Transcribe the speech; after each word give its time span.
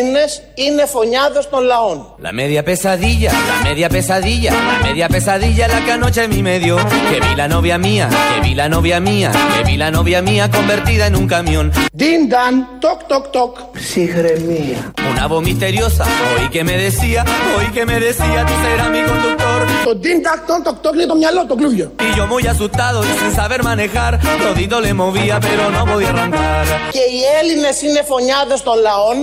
Έλληνες 0.00 0.42
είναι 0.54 0.86
φωνιάδες 0.86 1.48
των 1.48 1.62
λαών. 1.64 1.96
La 2.26 2.32
media 2.40 2.62
pesadilla, 2.70 3.30
la 3.50 3.56
media 3.68 3.88
pesadilla, 3.96 4.50
la 4.70 4.76
media 4.86 5.06
pesadilla 5.14 5.64
la 5.72 5.78
que 5.84 5.92
anoche 5.98 6.20
a 6.26 6.28
mí 6.32 6.40
me 6.48 6.56
dio. 6.64 6.76
Que 7.10 7.18
vi 7.24 7.32
la 7.42 7.46
novia 7.54 7.76
mía, 7.86 8.06
que 8.30 8.38
vi 8.46 8.52
la 8.62 8.68
novia 8.76 8.98
mía, 9.08 9.28
que 9.52 9.60
vi 9.68 9.76
la 9.84 9.90
novia 9.98 10.20
mía 10.30 10.44
convertida 10.58 11.04
en 11.10 11.14
un 11.20 11.26
camión. 11.34 11.66
Din 12.02 12.20
dan, 12.32 12.54
toc 12.84 12.98
toc 13.10 13.24
toc. 13.36 13.52
Ψυχραιμία. 13.84 14.80
Una 15.12 15.24
voz 15.32 15.42
misteriosa, 15.50 16.04
oí 16.32 16.46
que 16.54 16.62
me 16.68 16.76
decía, 16.86 17.20
oí 17.56 17.68
que 17.76 17.82
me 17.90 17.96
decía, 18.08 18.38
tú 18.48 18.54
serás 18.64 18.90
mi 18.96 19.02
conductor. 19.10 19.60
Το 19.86 19.92
din 20.04 20.18
tak 20.26 20.40
toc 20.48 20.60
toc 20.66 20.76
toc 20.84 20.92
είναι 20.94 21.06
το 21.12 21.16
μυαλό 21.20 21.42
το 21.50 21.54
κλούβιο. 21.60 21.86
Y 22.06 22.10
yo 22.18 22.24
muy 22.32 22.44
asustado 22.54 22.98
y 23.10 23.12
sin 23.20 23.32
saber 23.40 23.60
manejar, 23.70 24.12
todito 24.44 24.76
le 24.86 24.92
movía 25.02 25.34
pero 25.46 25.62
no 25.76 25.82
podía 25.90 26.10
arrancar. 26.14 26.64
Και 26.90 27.04
οι 27.14 27.20
Έλληνες 27.40 27.82
είναι 27.82 28.02
φωνιάδες 28.10 28.62
των 28.62 28.76
λαών. 28.86 29.16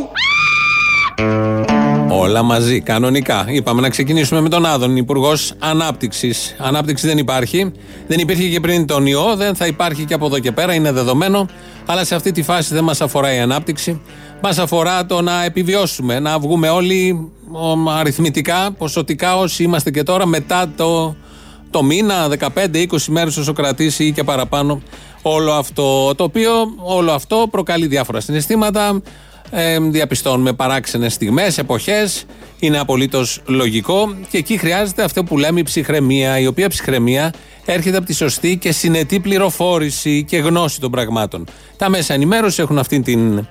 Όλα 2.09 2.43
μαζί, 2.43 2.81
κανονικά. 2.81 3.45
Είπαμε 3.47 3.81
να 3.81 3.89
ξεκινήσουμε 3.89 4.41
με 4.41 4.49
τον 4.49 4.65
Άδων, 4.65 4.97
Υπουργός 4.97 5.53
Ανάπτυξης. 5.59 6.55
Ανάπτυξη 6.59 7.07
δεν 7.07 7.17
υπάρχει. 7.17 7.71
Δεν 8.07 8.19
υπήρχε 8.19 8.47
και 8.47 8.59
πριν 8.59 8.85
τον 8.85 9.05
ιό, 9.05 9.35
δεν 9.35 9.55
θα 9.55 9.65
υπάρχει 9.67 10.05
και 10.05 10.13
από 10.13 10.25
εδώ 10.25 10.39
και 10.39 10.51
πέρα, 10.51 10.73
είναι 10.73 10.91
δεδομένο. 10.91 11.47
Αλλά 11.85 12.03
σε 12.03 12.15
αυτή 12.15 12.31
τη 12.31 12.43
φάση 12.43 12.73
δεν 12.73 12.83
μας 12.83 13.01
αφορά 13.01 13.33
η 13.33 13.39
ανάπτυξη. 13.39 14.01
Μας 14.41 14.57
αφορά 14.57 15.05
το 15.05 15.21
να 15.21 15.43
επιβιώσουμε, 15.43 16.19
να 16.19 16.39
βγούμε 16.39 16.69
όλοι 16.69 17.31
ο, 17.51 17.89
αριθμητικά, 17.91 18.71
ποσοτικά 18.77 19.37
όσοι 19.37 19.63
είμαστε 19.63 19.91
και 19.91 20.03
τώρα 20.03 20.25
μετά 20.25 20.71
το, 20.75 21.15
το 21.69 21.83
μήνα, 21.83 22.27
15-20 22.55 22.85
μέρε 23.07 23.29
όσο 23.29 23.53
κρατήσει 23.53 24.03
ή 24.03 24.11
και 24.11 24.23
παραπάνω 24.23 24.81
όλο 25.21 25.51
αυτό. 25.51 26.15
Το 26.15 26.23
οποίο 26.23 26.51
όλο 26.77 27.11
αυτό 27.11 27.47
προκαλεί 27.51 27.87
διάφορα 27.87 28.19
συναισθήματα. 28.19 29.01
Ε, 29.51 29.79
διαπιστώνουμε 29.79 30.53
παράξενες 30.53 31.13
στιγμές, 31.13 31.57
εποχές. 31.57 32.25
Είναι 32.59 32.79
απολύτως 32.79 33.41
λογικό. 33.45 34.15
Και 34.29 34.37
εκεί 34.37 34.57
χρειάζεται 34.57 35.03
αυτό 35.03 35.23
που 35.23 35.37
λέμε 35.37 35.59
η 35.59 35.63
ψυχραιμία 35.63 36.39
η 36.39 36.47
οποία 36.47 36.69
ψυχραιμία 36.69 37.33
έρχεται 37.65 37.97
από 37.97 38.05
τη 38.05 38.13
σωστή 38.13 38.57
και 38.57 38.71
συνετή 38.71 39.19
πληροφόρηση 39.19 40.23
και 40.23 40.37
γνώση 40.37 40.79
των 40.79 40.91
πραγμάτων. 40.91 41.45
Τα 41.77 41.89
μέσα 41.89 42.13
ενημέρωσης 42.13 42.59
έχουν 42.59 42.77
αυτή 42.77 42.99
την 43.01 43.47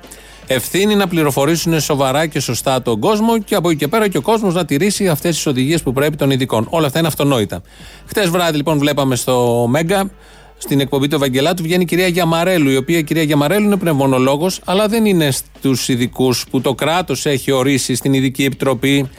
ευθύνη 0.47 0.95
να 0.95 1.09
πληροφορήσουν 1.09 1.81
σοβαρά 1.81 2.27
και 2.27 2.41
σωστά 2.41 2.83
τον 2.83 3.01
κόσμο 3.01 3.39
και 3.39 3.55
από 3.55 3.69
εκεί 3.71 3.79
και 3.79 3.89
πέρα 3.89 4.09
και 4.09 4.19
ο 4.19 4.23
κόσμος 4.23 4.55
να 4.55 4.65
τηρήσει 4.65 5.09
αυτές 5.09 5.35
τις 5.35 5.47
οδηγίες 5.47 5.83
που 5.83 5.93
πρέπει 5.93 6.17
των 6.17 6.31
ειδικών. 6.31 6.67
Όλα 6.71 6.87
αυτά 6.87 6.99
είναι 6.99 7.09
αυτονόητα. 7.09 7.63
Χτες 8.07 8.29
βράδυ 8.29 8.57
λοιπόν 8.57 8.79
βλέπαμε 8.79 9.17
στο 9.17 9.67
Μέγκα 9.69 10.11
στην 10.59 10.81
εκπομπή 10.81 11.09
του 11.09 11.15
Ευαγγελάτου 11.15 11.63
βγαίνει 11.63 11.83
η 11.83 11.87
κυρία 11.87 12.07
Γιαμαρέλου, 12.07 12.71
η 12.71 12.77
οποία 12.77 12.99
η 12.99 13.05
κυρία 13.05 13.23
Γιαμαρέλου 13.23 13.65
είναι 13.65 13.77
πνευμονολόγος, 13.77 14.61
αλλά 14.65 14.89
δεν 14.89 15.05
είναι 15.05 15.31
στους 15.31 15.89
ειδικούς 15.89 16.45
που 16.51 16.61
το 16.61 16.75
κράτος 16.75 17.27
έχει 17.27 17.53
ορίσει 17.53 17.95
στην 17.95 18.13
ειδική 18.13 18.45
επιτροπή 18.45 19.11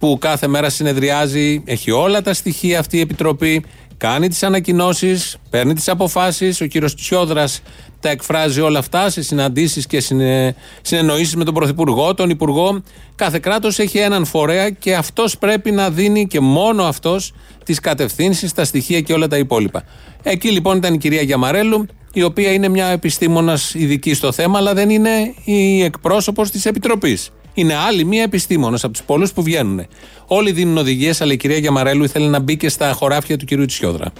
που 0.00 0.16
κάθε 0.20 0.46
μέρα 0.46 0.68
συνεδριάζει, 0.70 1.62
έχει 1.64 1.90
όλα 1.90 2.22
τα 2.22 2.34
στοιχεία 2.34 2.78
αυτή 2.78 2.96
η 2.96 3.00
επιτροπή, 3.00 3.64
κάνει 4.00 4.28
τις 4.28 4.42
ανακοινώσεις, 4.42 5.36
παίρνει 5.50 5.74
τις 5.74 5.88
αποφάσεις. 5.88 6.60
Ο 6.60 6.64
κύριος 6.64 6.94
Τσιόδρας 6.94 7.62
τα 8.00 8.08
εκφράζει 8.08 8.60
όλα 8.60 8.78
αυτά 8.78 9.10
σε 9.10 9.22
συναντήσεις 9.22 9.86
και 9.86 10.00
συνε... 10.00 10.54
συνεννοήσεις 10.82 11.36
με 11.36 11.44
τον 11.44 11.54
Πρωθυπουργό, 11.54 12.14
τον 12.14 12.30
Υπουργό. 12.30 12.82
Κάθε 13.14 13.38
κράτος 13.38 13.78
έχει 13.78 13.98
έναν 13.98 14.24
φορέα 14.24 14.70
και 14.70 14.94
αυτός 14.94 15.38
πρέπει 15.38 15.70
να 15.70 15.90
δίνει 15.90 16.26
και 16.26 16.40
μόνο 16.40 16.82
αυτός 16.82 17.32
τις 17.64 17.80
κατευθύνσεις, 17.80 18.52
τα 18.52 18.64
στοιχεία 18.64 19.00
και 19.00 19.12
όλα 19.12 19.26
τα 19.26 19.38
υπόλοιπα. 19.38 19.84
Εκεί 20.22 20.50
λοιπόν 20.50 20.76
ήταν 20.76 20.94
η 20.94 20.98
κυρία 20.98 21.22
Γιαμαρέλου, 21.22 21.86
η 22.12 22.22
οποία 22.22 22.52
είναι 22.52 22.68
μια 22.68 22.86
επιστήμονας 22.86 23.74
ειδική 23.74 24.14
στο 24.14 24.32
θέμα, 24.32 24.58
αλλά 24.58 24.74
δεν 24.74 24.90
είναι 24.90 25.34
η 25.44 25.82
εκπρόσωπος 25.82 26.50
της 26.50 26.66
Επιτροπής. 26.66 27.30
Είναι 27.60 27.74
άλλη 27.74 28.04
μία 28.04 28.22
επιστήμονας 28.22 28.84
από 28.84 28.92
τους 28.92 29.02
πολλούς 29.02 29.32
που 29.32 29.42
βγαίνουν. 29.42 29.86
Όλοι 30.26 30.52
δίνουν 30.52 30.76
οδηγίες, 30.78 31.20
αλλά 31.20 31.32
η 31.32 31.36
κυρία 31.36 31.58
Γιαμαρέλου 31.58 32.04
ήθελε 32.04 32.28
να 32.28 32.38
μπει 32.38 32.56
και 32.56 32.68
στα 32.68 32.92
χωράφια 32.92 33.36
του 33.36 33.44
κυρίου 33.44 33.66
Τσιόδρα. 33.66 34.12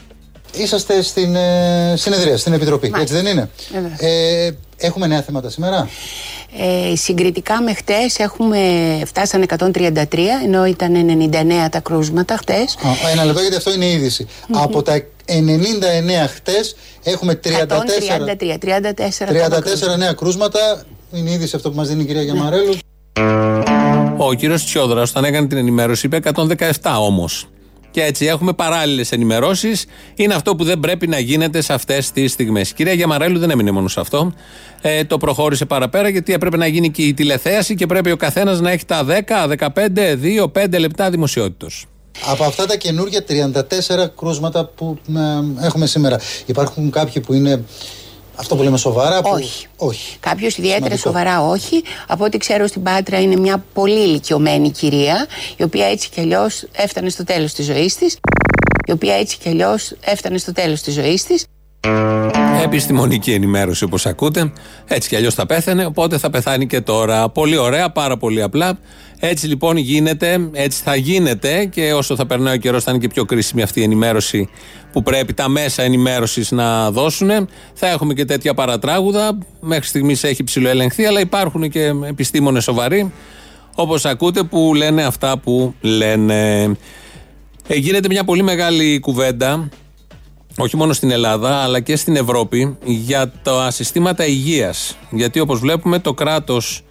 Είσαστε 0.56 1.02
στην 1.02 1.34
ε, 1.34 1.94
συνεδρία, 1.96 2.36
στην 2.36 2.52
Επιτροπή, 2.52 2.92
έτσι 3.00 3.14
δεν 3.14 3.26
είναι; 3.26 3.50
Ε, 3.98 4.50
έχουμε 4.76 5.06
νέα 5.06 5.22
θέματα 5.22 5.50
σήμερα; 5.50 5.88
Ε, 6.92 6.96
συγκριτικά 6.96 7.62
με 7.62 7.74
χτες 7.74 8.18
έχουμε 8.18 8.58
φτάσανε 9.06 9.46
133 9.58 10.04
ενώ 10.44 10.66
ήταν 10.66 10.92
99 11.32 11.68
τα 11.70 11.80
κρούσματα 11.80 12.36
χτες. 12.36 12.76
Α, 12.82 13.10
ένα 13.12 13.24
λεπτό 13.24 13.40
γιατί 13.40 13.56
αυτό 13.56 13.72
είναι 13.72 13.84
η 13.84 13.92
είδηση. 13.92 14.26
Από 14.50 14.82
τα 14.82 15.02
99 15.26 16.28
χτες 16.34 16.76
έχουμε 17.02 17.40
34, 17.44 17.50
133, 17.50 18.58
34, 18.58 19.94
34 19.94 19.98
νέα 19.98 20.12
κρούσματα. 20.12 20.84
Είναι 21.12 21.30
η 21.30 21.32
είδηση 21.32 21.56
αυτό 21.56 21.70
που 21.70 21.76
μας 21.76 21.88
δίνει 21.88 22.02
η 22.02 22.06
κυρία 22.06 22.22
Γιαμαρέλου. 22.22 22.74
Ο 24.16 24.34
κύριος 24.34 24.64
Τσιόδρας, 24.64 25.10
όταν 25.10 25.24
έκανε 25.24 25.46
την 25.46 25.58
ενημέρωση, 25.58 26.06
είπε 26.06 26.16
117 26.16 26.96
όμως. 26.98 27.46
Και 27.90 28.02
έτσι 28.02 28.26
έχουμε 28.26 28.52
παράλληλες 28.52 29.12
ενημερώσεις. 29.12 29.84
Είναι 30.14 30.34
αυτό 30.34 30.56
που 30.56 30.64
δεν 30.64 30.80
πρέπει 30.80 31.06
να 31.06 31.18
γίνεται 31.18 31.60
σε 31.60 31.72
αυτές 31.72 32.10
τις 32.10 32.32
στιγμές. 32.32 32.70
Η 32.70 32.74
κυρία 32.74 32.92
Γιαμαρέλου 32.92 33.38
δεν 33.38 33.50
έμεινε 33.50 33.70
μόνο 33.70 33.88
σε 33.88 34.00
αυτό. 34.00 34.32
Ε, 34.80 35.04
το 35.04 35.18
προχώρησε 35.18 35.64
παραπέρα 35.64 36.08
γιατί 36.08 36.32
έπρεπε 36.32 36.56
να 36.56 36.66
γίνει 36.66 36.90
και 36.90 37.02
η 37.02 37.14
τηλεθέαση 37.14 37.74
και 37.74 37.86
πρέπει 37.86 38.10
ο 38.10 38.16
καθένας 38.16 38.60
να 38.60 38.70
έχει 38.70 38.84
τα 38.84 39.04
10, 39.04 39.48
15, 39.48 40.16
2, 40.16 40.52
5 40.52 40.78
λεπτά 40.78 41.10
δημοσιότητος. 41.10 41.86
Από 42.24 42.44
αυτά 42.44 42.66
τα 42.66 42.76
καινούργια 42.76 43.24
34 43.28 44.08
κρούσματα 44.16 44.64
που 44.64 44.98
ε, 45.60 45.64
έχουμε 45.66 45.86
σήμερα, 45.86 46.20
υπάρχουν 46.46 46.90
κάποιοι 46.90 47.22
που 47.22 47.32
είναι 47.32 47.64
αυτό 48.40 48.56
που 48.56 48.62
λέμε 48.62 48.76
σοβαρά. 48.76 49.22
Που... 49.22 49.30
Όχι. 49.32 49.66
όχι. 49.76 50.16
Κάποιος 50.20 50.56
ιδιαίτερα 50.56 50.96
Σημαντικό. 50.96 51.08
σοβαρά 51.08 51.42
όχι. 51.42 51.82
Από 52.06 52.24
ό,τι 52.24 52.38
ξέρω 52.38 52.66
στην 52.66 52.82
Πάτρα 52.82 53.20
είναι 53.20 53.36
μια 53.36 53.64
πολύ 53.72 54.00
ηλικιωμένη 54.02 54.70
κυρία, 54.70 55.26
η 55.56 55.62
οποία 55.62 55.86
έτσι 55.86 56.08
κι 56.08 56.20
αλλιώς 56.20 56.64
έφτανε 56.72 57.08
στο 57.08 57.24
τέλος 57.24 57.52
της 57.52 57.64
ζωής 57.66 57.96
της. 57.96 58.18
Η 58.86 58.92
οποία 58.92 59.14
έτσι 59.14 59.38
κι 59.38 59.48
αλλιώς 59.48 59.94
έφτανε 60.00 60.38
στο 60.38 60.52
τέλος 60.52 60.80
της 60.80 60.94
ζωής 60.94 61.24
της. 61.24 61.44
Επιστημονική 62.64 63.32
ενημέρωση 63.32 63.84
όπως 63.84 64.06
ακούτε. 64.06 64.52
Έτσι 64.86 65.08
κι 65.08 65.16
αλλιώς 65.16 65.34
θα 65.34 65.46
πέθανε, 65.46 65.86
οπότε 65.86 66.18
θα 66.18 66.30
πεθάνει 66.30 66.66
και 66.66 66.80
τώρα. 66.80 67.28
Πολύ 67.28 67.56
ωραία, 67.56 67.90
πάρα 67.90 68.16
πολύ 68.16 68.42
απλά. 68.42 68.78
Έτσι 69.20 69.46
λοιπόν 69.46 69.76
γίνεται, 69.76 70.48
έτσι 70.52 70.82
θα 70.82 70.94
γίνεται 70.94 71.64
και 71.64 71.92
όσο 71.92 72.16
θα 72.16 72.26
περνάει 72.26 72.54
ο 72.54 72.58
καιρός 72.58 72.84
θα 72.84 72.90
είναι 72.90 73.00
και 73.00 73.08
πιο 73.08 73.24
κρίσιμη 73.24 73.62
αυτή 73.62 73.80
η 73.80 73.82
ενημέρωση 73.82 74.48
που 74.92 75.02
πρέπει 75.02 75.34
τα 75.34 75.48
μέσα 75.48 75.82
ενημέρωσης 75.82 76.50
να 76.50 76.90
δώσουν. 76.90 77.30
Θα 77.74 77.88
έχουμε 77.88 78.14
και 78.14 78.24
τέτοια 78.24 78.54
παρατράγουδα. 78.54 79.38
Μέχρι 79.60 79.86
στιγμής 79.86 80.24
έχει 80.24 80.44
ψηλοελεγχθεί, 80.44 81.04
αλλά 81.04 81.20
υπάρχουν 81.20 81.70
και 81.70 81.92
επιστήμονες 82.08 82.64
σοβαροί, 82.64 83.12
όπως 83.74 84.04
ακούτε, 84.04 84.42
που 84.42 84.74
λένε 84.74 85.04
αυτά 85.04 85.38
που 85.38 85.74
λένε. 85.80 86.62
Ε, 87.66 87.74
γίνεται 87.74 88.08
μια 88.08 88.24
πολύ 88.24 88.42
μεγάλη 88.42 89.00
κουβέντα 89.00 89.68
όχι 90.56 90.76
μόνο 90.76 90.92
στην 90.92 91.10
Ελλάδα 91.10 91.56
αλλά 91.56 91.80
και 91.80 91.96
στην 91.96 92.16
Ευρώπη 92.16 92.76
για 92.84 93.32
τα 93.42 93.70
συστήματα 93.70 94.26
υγείας 94.26 94.96
γιατί 95.10 95.40
όπως 95.40 95.58
βλέπουμε 95.58 95.98
το 95.98 96.14
κράτος 96.14 96.82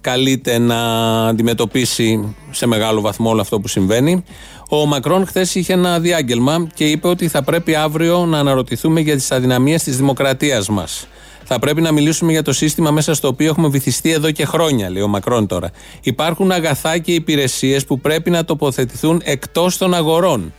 καλείται 0.00 0.58
να 0.58 0.80
αντιμετωπίσει 1.26 2.36
σε 2.50 2.66
μεγάλο 2.66 3.00
βαθμό 3.00 3.30
όλο 3.30 3.40
αυτό 3.40 3.60
που 3.60 3.68
συμβαίνει 3.68 4.24
ο 4.68 4.86
Μακρόν 4.86 5.26
χθες 5.26 5.54
είχε 5.54 5.72
ένα 5.72 6.00
διάγγελμα 6.00 6.66
και 6.74 6.84
είπε 6.84 7.08
ότι 7.08 7.28
θα 7.28 7.42
πρέπει 7.42 7.74
αύριο 7.74 8.26
να 8.26 8.38
αναρωτηθούμε 8.38 9.00
για 9.00 9.14
τις 9.14 9.30
αδυναμίες 9.30 9.82
της 9.82 9.96
δημοκρατίας 9.96 10.68
μας 10.68 11.06
θα 11.50 11.58
πρέπει 11.58 11.80
να 11.80 11.92
μιλήσουμε 11.92 12.32
για 12.32 12.42
το 12.42 12.52
σύστημα 12.52 12.90
μέσα 12.90 13.14
στο 13.14 13.28
οποίο 13.28 13.48
έχουμε 13.48 13.68
βυθιστεί 13.68 14.12
εδώ 14.12 14.30
και 14.30 14.44
χρόνια, 14.44 14.90
λέει 14.90 15.02
ο 15.02 15.08
Μακρόν 15.08 15.46
τώρα. 15.46 15.70
Υπάρχουν 16.02 16.52
αγαθά 16.52 16.98
και 16.98 17.12
υπηρεσίες 17.12 17.84
που 17.84 18.00
πρέπει 18.00 18.30
να 18.30 18.44
τοποθετηθούν 18.44 19.20
εκτός 19.24 19.76
των 19.76 19.94
αγορών. 19.94 20.52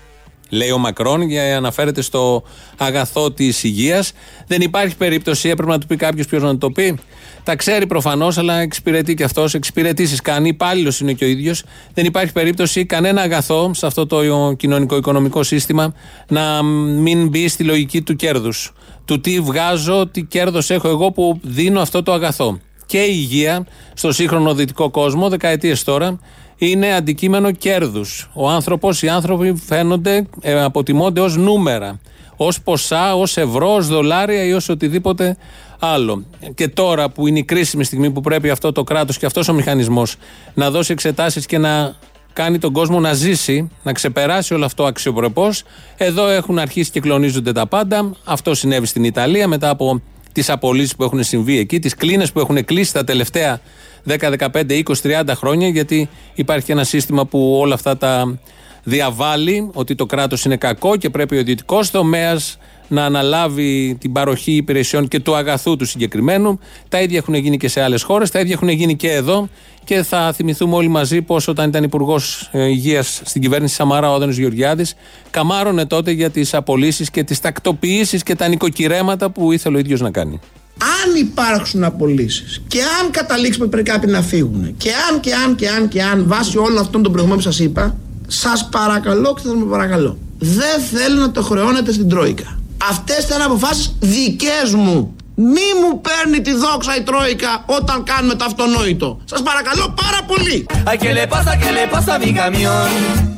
Λέει 0.49 0.71
ο 0.71 0.77
Μακρόν, 0.77 1.21
για 1.21 1.57
αναφέρεται 1.57 2.01
στο 2.01 2.43
αγαθό 2.77 3.31
της 3.31 3.63
υγείας. 3.63 4.11
Δεν 4.47 4.61
υπάρχει 4.61 4.95
περίπτωση, 4.95 5.49
έπρεπε 5.49 5.71
να 5.71 5.79
του 5.79 5.87
πει 5.87 5.95
κάποιος 5.95 6.27
ποιος 6.27 6.43
να 6.43 6.57
το 6.57 6.71
πει. 6.71 6.99
Τα 7.43 7.55
ξέρει 7.55 7.87
προφανώς, 7.87 8.37
αλλά 8.37 8.59
εξυπηρετεί 8.59 9.13
και 9.13 9.23
αυτός. 9.23 9.53
Εξυπηρετήσεις 9.53 10.21
κάνει, 10.21 10.47
υπάλληλος 10.47 10.99
είναι 10.99 11.13
και 11.13 11.25
ο 11.25 11.27
ίδιος. 11.27 11.63
Δεν 11.93 12.05
υπάρχει 12.05 12.33
περίπτωση 12.33 12.85
κανένα 12.85 13.21
αγαθό 13.21 13.71
σε 13.73 13.85
αυτό 13.85 14.05
το 14.05 14.53
κοινωνικό-οικονομικό 14.53 15.43
σύστημα 15.43 15.93
να 16.27 16.63
μην 16.63 17.27
μπει 17.27 17.47
στη 17.47 17.63
λογική 17.63 18.01
του 18.01 18.15
κέρδους. 18.15 18.73
Του 19.05 19.21
τι 19.21 19.39
βγάζω, 19.39 20.07
τι 20.07 20.23
κέρδος 20.23 20.69
έχω 20.69 20.87
εγώ 20.87 21.11
που 21.11 21.39
δίνω 21.43 21.81
αυτό 21.81 22.03
το 22.03 22.13
αγαθό. 22.13 22.59
Και 22.85 22.99
η 22.99 23.13
υγεία 23.13 23.65
στο 23.93 24.11
σύγχρονο 24.11 24.53
δυτικό 24.53 24.89
κόσμο, 24.89 25.29
δεκαετίες 25.29 25.83
τώρα, 25.83 26.19
είναι 26.59 26.93
αντικείμενο 26.93 27.51
κέρδους. 27.51 28.29
Ο 28.33 28.49
άνθρωπος, 28.49 29.01
οι 29.01 29.09
άνθρωποι 29.09 29.53
φαίνονται, 29.65 30.27
ε, 30.41 30.61
αποτιμώνται 30.63 31.21
ως 31.21 31.37
νούμερα. 31.37 31.99
Ω 32.37 32.47
ποσά, 32.63 33.15
ως 33.15 33.37
ευρώ, 33.37 33.75
ως 33.75 33.87
δολάρια 33.87 34.43
ή 34.43 34.53
ως 34.53 34.69
οτιδήποτε 34.69 35.37
άλλο. 35.79 36.25
Και 36.55 36.67
τώρα 36.67 37.09
που 37.09 37.27
είναι 37.27 37.39
η 37.39 37.43
κρίσιμη 37.43 37.83
στιγμή 37.83 38.11
που 38.11 38.21
πρέπει 38.21 38.49
αυτό 38.49 38.71
το 38.71 38.83
κράτος 38.83 39.17
και 39.17 39.25
αυτός 39.25 39.47
ο 39.47 39.53
μηχανισμός 39.53 40.15
να 40.53 40.71
δώσει 40.71 40.91
εξετάσεις 40.91 41.45
και 41.45 41.57
να 41.57 41.95
κάνει 42.33 42.57
τον 42.57 42.73
κόσμο 42.73 42.99
να 42.99 43.13
ζήσει, 43.13 43.69
να 43.83 43.93
ξεπεράσει 43.93 44.53
όλο 44.53 44.65
αυτό 44.65 44.85
αξιοπρεπώς. 44.85 45.63
Εδώ 45.97 46.27
έχουν 46.27 46.59
αρχίσει 46.59 46.91
και 46.91 46.99
κλονίζονται 46.99 47.51
τα 47.51 47.67
πάντα. 47.67 48.11
Αυτό 48.23 48.55
συνέβη 48.55 48.85
στην 48.85 49.03
Ιταλία 49.03 49.47
μετά 49.47 49.69
από 49.69 50.01
τις 50.31 50.49
απολύσεις 50.49 50.95
που 50.95 51.03
έχουν 51.03 51.23
συμβεί 51.23 51.57
εκεί, 51.57 51.79
τις 51.79 51.95
κλίνες 51.95 52.31
που 52.31 52.39
έχουν 52.39 52.65
κλείσει 52.65 52.93
τα 52.93 53.03
τελευταία 53.03 53.61
10, 54.07 54.31
15, 54.37 54.83
20, 54.83 54.83
30 55.01 55.35
χρόνια, 55.35 55.67
γιατί 55.67 56.09
υπάρχει 56.33 56.71
ένα 56.71 56.83
σύστημα 56.83 57.25
που 57.25 57.57
όλα 57.59 57.73
αυτά 57.73 57.97
τα 57.97 58.39
διαβάλλει, 58.83 59.69
ότι 59.73 59.95
το 59.95 60.05
κράτος 60.05 60.45
είναι 60.45 60.57
κακό 60.57 60.95
και 60.95 61.09
πρέπει 61.09 61.35
ο 61.35 61.39
ιδιωτικός 61.39 61.91
τομέας 61.91 62.57
να 62.87 63.05
αναλάβει 63.05 63.97
την 63.99 64.11
παροχή 64.11 64.51
υπηρεσιών 64.51 65.07
και 65.07 65.19
του 65.19 65.35
αγαθού 65.35 65.75
του 65.75 65.85
συγκεκριμένου. 65.85 66.59
Τα 66.89 67.01
ίδια 67.01 67.17
έχουν 67.17 67.33
γίνει 67.33 67.57
και 67.57 67.67
σε 67.67 67.81
άλλες 67.81 68.03
χώρες, 68.03 68.31
τα 68.31 68.39
ίδια 68.39 68.53
έχουν 68.53 68.69
γίνει 68.69 68.95
και 68.95 69.11
εδώ. 69.11 69.49
Και 69.83 70.03
θα 70.03 70.33
θυμηθούμε 70.33 70.75
όλοι 70.75 70.87
μαζί 70.87 71.21
πώ 71.21 71.37
όταν 71.47 71.69
ήταν 71.69 71.83
Υπουργός 71.83 72.49
ε, 72.51 72.65
Υγείας 72.65 73.21
στην 73.25 73.41
κυβέρνηση 73.41 73.75
Σαμαρά 73.75 74.11
ο 74.11 74.13
Άδωνης 74.13 74.37
Γεωργιάδης, 74.37 74.95
καμάρωνε 75.29 75.85
τότε 75.85 76.11
για 76.11 76.29
τις 76.29 76.53
απολύσεις 76.53 77.09
και 77.09 77.23
τις 77.23 77.39
τακτοποιήσεις 77.39 78.23
και 78.23 78.35
τα 78.35 78.47
νοικοκυρέματα 78.47 79.29
που 79.29 79.51
ήθελε 79.51 79.75
ο 79.75 79.79
ίδιος 79.79 80.01
να 80.01 80.11
κάνει. 80.11 80.39
Αν 80.81 81.15
υπάρξουν 81.15 81.83
απολύσεις 81.83 82.61
και 82.67 82.79
αν 83.01 83.11
καταλήξουμε 83.11 83.65
ότι 83.65 83.73
πρέπει 83.73 83.89
κάποιοι 83.89 84.09
να 84.11 84.21
φύγουν 84.21 84.77
και 84.77 84.89
αν 85.09 85.19
και 85.19 85.33
αν 85.35 85.55
και 85.55 85.69
αν 85.69 85.87
και 85.87 86.03
αν 86.03 86.23
βάσει 86.27 86.57
όλων 86.57 86.77
αυτών 86.77 87.01
των 87.01 87.11
προηγούμενων 87.11 87.43
που 87.43 87.49
σας 87.51 87.59
είπα, 87.59 87.95
σας 88.27 88.69
παρακαλώ 88.71 89.33
και 89.33 89.47
θα 89.47 89.55
με 89.55 89.65
παρακαλώ. 89.65 90.17
Δεν 90.39 90.81
θέλω 90.91 91.19
να 91.19 91.31
το 91.31 91.41
χρεώνετε 91.41 91.91
στην 91.91 92.09
Τρόικα. 92.09 92.59
Αυτές 92.89 93.23
ήταν 93.23 93.41
αποφάσεις 93.41 93.95
δικές 93.99 94.73
μου. 94.73 95.15
Μη 95.35 95.69
μου 95.81 96.01
παίρνει 96.01 96.41
τη 96.41 96.53
δόξα 96.53 96.95
η 96.97 97.01
Τρόικα 97.01 97.63
όταν 97.65 98.03
κάνουμε 98.03 98.35
το 98.35 98.45
αυτονόητο. 98.45 99.19
Σας 99.25 99.41
παρακαλώ 99.41 99.93
πάρα 100.01 100.19
πολύ. 100.27 100.65
Ay, 100.89 100.97
¿qué 101.03 101.11
le 101.13 101.27
pasa, 101.33 101.51
qué 101.61 101.71
le 101.77 101.87
pasa 101.93 102.11
a 102.15 102.19
mi 102.19 102.31
camión? 102.41 102.89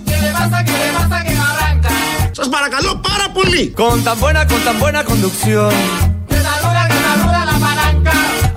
¿Qué 0.09 0.17
le 0.23 0.31
pasa, 0.39 0.57
qué 0.67 0.75
le 0.83 0.89
pasa 0.97 1.17
que 1.25 1.33
no 1.39 1.43
arranca? 1.51 1.89
Σας 2.31 2.49
παρακαλώ 2.49 3.01
πάρα 3.09 3.27
πολύ. 3.33 3.73
Con 3.77 4.03
tan 4.03 4.19
buena, 4.19 4.41
con 4.47 4.59
tan 4.67 4.79
buena 4.79 5.03
conducción. 5.03 5.73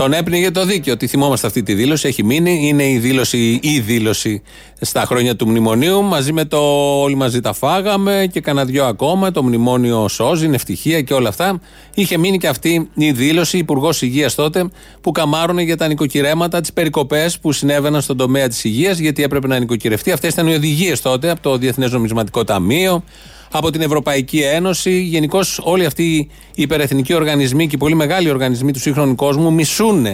Τον 0.00 0.12
έπνιγε 0.12 0.50
το 0.50 0.64
δίκαιο. 0.64 0.96
Τη 0.96 1.06
θυμόμαστε 1.06 1.46
αυτή 1.46 1.62
τη 1.62 1.74
δήλωση. 1.74 2.08
Έχει 2.08 2.24
μείνει. 2.24 2.68
Είναι 2.68 2.88
η 2.88 2.98
δήλωση, 2.98 3.58
η 3.62 3.80
δήλωση 3.80 4.42
στα 4.80 5.04
χρόνια 5.04 5.36
του 5.36 5.48
μνημονίου. 5.48 6.02
Μαζί 6.02 6.32
με 6.32 6.44
το 6.44 6.58
Όλοι 7.02 7.14
μαζί 7.14 7.40
τα 7.40 7.52
φάγαμε 7.52 8.26
και 8.32 8.40
κανένα 8.40 8.66
δυο 8.66 8.84
ακόμα. 8.84 9.30
Το 9.30 9.42
μνημόνιο 9.42 10.08
σώζει, 10.08 10.44
είναι 10.44 10.54
ευτυχία 10.54 11.00
και 11.00 11.14
όλα 11.14 11.28
αυτά. 11.28 11.60
Είχε 11.94 12.18
μείνει 12.18 12.38
και 12.38 12.48
αυτή 12.48 12.90
η 12.94 13.12
δήλωση, 13.12 13.58
Υπουργός 13.58 14.02
Υγείας 14.02 14.34
τότε, 14.34 14.68
που 15.00 15.12
καμάρωνε 15.12 15.62
για 15.62 15.76
τα 15.76 15.88
νοικοκυρέματα, 15.88 16.60
τις 16.60 16.72
περικοπές 16.72 17.38
που 17.38 17.52
συνέβαιναν 17.52 18.00
στον 18.00 18.16
τομέα 18.16 18.48
της 18.48 18.64
υγείας, 18.64 18.98
γιατί 18.98 19.22
έπρεπε 19.22 19.46
να 19.46 19.58
νοικοκυρευτεί. 19.58 20.12
Αυτές 20.12 20.32
ήταν 20.32 20.46
οι 20.46 20.54
οδηγίες 20.54 21.00
τότε 21.00 21.30
από 21.30 21.40
το 21.40 21.56
Διεθνές 21.56 21.92
Νομισματικό 21.92 22.44
Ταμείο 22.44 23.04
από 23.50 23.70
την 23.70 23.80
Ευρωπαϊκή 23.80 24.40
Ένωση. 24.40 25.00
Γενικώς 25.00 25.60
όλοι 25.62 25.84
αυτοί 25.84 26.04
οι 26.04 26.28
υπερεθνικοί 26.54 27.14
οργανισμοί 27.14 27.66
και 27.66 27.74
οι 27.74 27.78
πολύ 27.78 27.94
μεγάλοι 27.94 28.30
οργανισμοί 28.30 28.72
του 28.72 28.80
σύγχρονου 28.80 29.14
κόσμου 29.14 29.52
μισούν 29.52 30.06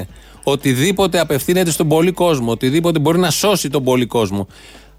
οτιδήποτε 0.42 1.20
απευθύνεται 1.20 1.70
στον 1.70 1.88
πολύ 1.88 2.12
κόσμο, 2.12 2.50
οτιδήποτε 2.50 2.98
μπορεί 2.98 3.18
να 3.18 3.30
σώσει 3.30 3.68
τον 3.70 3.84
πολύ 3.84 4.06
κόσμο. 4.06 4.46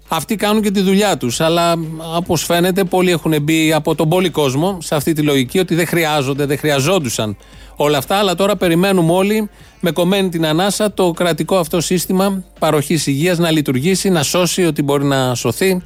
Αυτοί 0.08 0.36
κάνουν 0.36 0.62
και 0.62 0.70
τη 0.70 0.80
δουλειά 0.80 1.16
τους. 1.16 1.40
Αλλά 1.40 1.74
όπως 2.16 2.44
φαίνεται, 2.44 2.84
πολλοί 2.84 3.10
έχουν 3.10 3.42
μπει 3.42 3.72
από 3.72 3.94
τον 3.94 4.08
πολύ 4.08 4.30
κόσμο 4.30 4.78
σε 4.80 4.94
αυτή 4.94 5.12
τη 5.12 5.22
λογική 5.22 5.58
ότι 5.58 5.74
δεν 5.74 5.86
χρειάζονται, 5.86 6.46
δεν 6.46 6.58
χρειαζόντουσαν 6.58 7.36
όλα 7.76 7.98
αυτά. 7.98 8.16
Αλλά 8.16 8.34
τώρα 8.34 8.56
περιμένουμε 8.56 9.12
όλοι 9.12 9.48
με 9.80 9.90
κομμένη 9.90 10.28
την 10.28 10.46
ανάσα 10.46 10.92
το 10.92 11.10
κρατικό 11.10 11.56
αυτό 11.56 11.80
σύστημα 11.80 12.44
παροχής 12.58 13.06
υγείας 13.06 13.38
να 13.38 13.50
λειτουργήσει, 13.50 14.08
να 14.08 14.22
σώσει 14.22 14.66
ό,τι 14.66 14.82
μπορεί 14.82 15.04
να 15.04 15.34
σωθεί. 15.34 15.82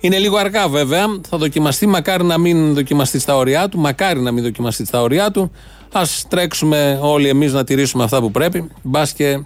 Είναι 0.00 0.18
λίγο 0.18 0.36
αργά 0.36 0.68
βέβαια. 0.68 1.06
Θα 1.28 1.38
δοκιμαστεί. 1.38 1.86
Μακάρι 1.86 2.24
να 2.24 2.38
μην 2.38 2.74
δοκιμαστεί 2.74 3.18
στα 3.18 3.36
ωριά 3.36 3.68
του. 3.68 3.78
Μακάρι 3.78 4.20
να 4.20 4.32
μην 4.32 4.42
δοκιμαστεί 4.42 4.84
στα 4.86 5.02
ωριά 5.02 5.30
του. 5.30 5.50
Α 5.92 6.02
τρέξουμε 6.28 6.98
όλοι 7.02 7.28
εμείς 7.28 7.52
να 7.52 7.64
τηρήσουμε 7.64 8.04
αυτά 8.04 8.20
που 8.20 8.30
πρέπει. 8.30 8.70
Μπας 8.82 9.12
και 9.12 9.38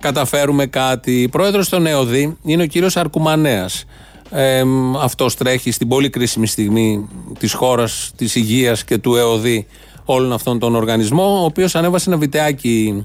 καταφέρουμε 0.00 0.66
κάτι. 0.66 1.28
Πρόεδρος 1.30 1.68
των 1.68 1.86
ΕΟΔΗ 1.86 2.36
είναι 2.42 2.62
ο 2.62 2.66
κύριος 2.66 2.96
Αρκουμανέας. 2.96 3.84
Ε, 4.30 4.62
Αυτός 5.00 5.34
τρέχει 5.36 5.70
στην 5.70 5.88
πολύ 5.88 6.10
κρίσιμη 6.10 6.46
στιγμή 6.46 7.08
της 7.38 7.52
χώρας, 7.52 8.12
της 8.16 8.34
υγείας 8.34 8.84
και 8.84 8.98
του 8.98 9.16
ΕΟΔΗ 9.16 9.66
όλων 10.04 10.32
αυτών 10.32 10.58
των 10.58 10.74
οργανισμών. 10.74 11.40
Ο 11.40 11.44
οποίος 11.44 11.74
ανέβασε 11.74 12.10
ένα 12.10 12.18
βιντεάκι 12.18 13.04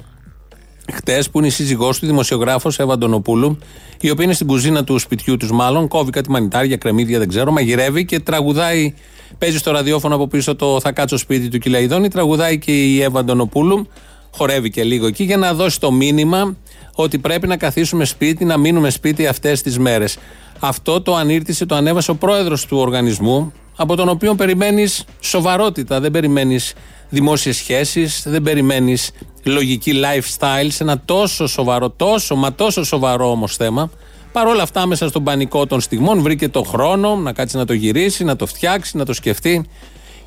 χτες 0.91 1.29
που 1.29 1.37
είναι 1.37 1.47
η 1.47 1.49
σύζυγός 1.49 1.99
του, 1.99 2.05
δημοσιογράφος 2.05 2.79
Εύα 2.79 2.93
Αντωνοπούλου, 2.93 3.57
η 4.01 4.09
οποία 4.09 4.23
είναι 4.23 4.33
στην 4.33 4.47
κουζίνα 4.47 4.83
του 4.83 4.99
σπιτιού 4.99 5.37
τους, 5.37 5.51
μάλλον, 5.51 5.87
κόβει 5.87 6.11
κάτι 6.11 6.29
μανιτάρια, 6.29 6.77
κρεμμύδια, 6.77 7.19
δεν 7.19 7.27
ξέρω, 7.27 7.51
μαγειρεύει 7.51 8.05
και 8.05 8.19
τραγουδάει. 8.19 8.93
Παίζει 9.37 9.57
στο 9.57 9.71
ραδιόφωνο 9.71 10.15
από 10.15 10.27
πίσω 10.27 10.55
το 10.55 10.79
Θα 10.79 10.91
κάτσω 10.91 11.17
σπίτι 11.17 11.47
του 11.47 11.57
Κυλαϊδόνη, 11.57 12.07
τραγουδάει 12.07 12.59
και 12.59 12.71
η 12.71 13.01
Εύα 13.01 13.19
Αντωνοπούλου, 13.19 13.87
χορεύει 14.31 14.69
και 14.69 14.83
λίγο 14.83 15.07
εκεί 15.07 15.23
για 15.23 15.37
να 15.37 15.53
δώσει 15.53 15.79
το 15.79 15.91
μήνυμα 15.91 16.55
ότι 16.93 17.17
πρέπει 17.17 17.47
να 17.47 17.57
καθίσουμε 17.57 18.05
σπίτι, 18.05 18.45
να 18.45 18.57
μείνουμε 18.57 18.89
σπίτι 18.89 19.27
αυτές 19.27 19.61
τις 19.61 19.79
μέρες. 19.79 20.17
Αυτό 20.59 21.01
το 21.01 21.15
ανήρτησε, 21.15 21.65
το 21.65 21.75
ανέβασε 21.75 22.11
ο 22.11 22.15
πρόεδρος 22.15 22.65
του 22.65 22.77
οργανισμού, 22.77 23.53
από 23.75 23.95
τον 23.95 24.09
οποίο 24.09 24.35
περιμένεις 24.35 25.05
σοβαρότητα, 25.19 25.99
δεν 25.99 26.11
περιμένεις 26.11 26.73
δημόσιες 27.09 27.55
σχέσεις, 27.55 28.23
δεν 28.25 28.41
περιμένεις 28.41 29.11
λογική 29.43 29.93
lifestyle 29.95 30.67
σε 30.67 30.83
ένα 30.83 30.99
τόσο 31.05 31.47
σοβαρό, 31.47 31.89
τόσο 31.89 32.35
μα 32.35 32.53
τόσο 32.53 32.83
σοβαρό 32.83 33.31
όμως 33.31 33.55
θέμα. 33.55 33.89
Παρ' 34.31 34.47
όλα 34.47 34.63
αυτά, 34.63 34.85
μέσα 34.85 35.07
στον 35.07 35.23
πανικό 35.23 35.65
των 35.65 35.81
στιγμών, 35.81 36.21
βρήκε 36.21 36.49
το 36.49 36.63
χρόνο 36.63 37.15
να 37.15 37.33
κάτσει 37.33 37.57
να 37.57 37.65
το 37.65 37.73
γυρίσει, 37.73 38.23
να 38.23 38.35
το 38.35 38.45
φτιάξει, 38.45 38.97
να 38.97 39.05
το 39.05 39.13
σκεφτεί 39.13 39.65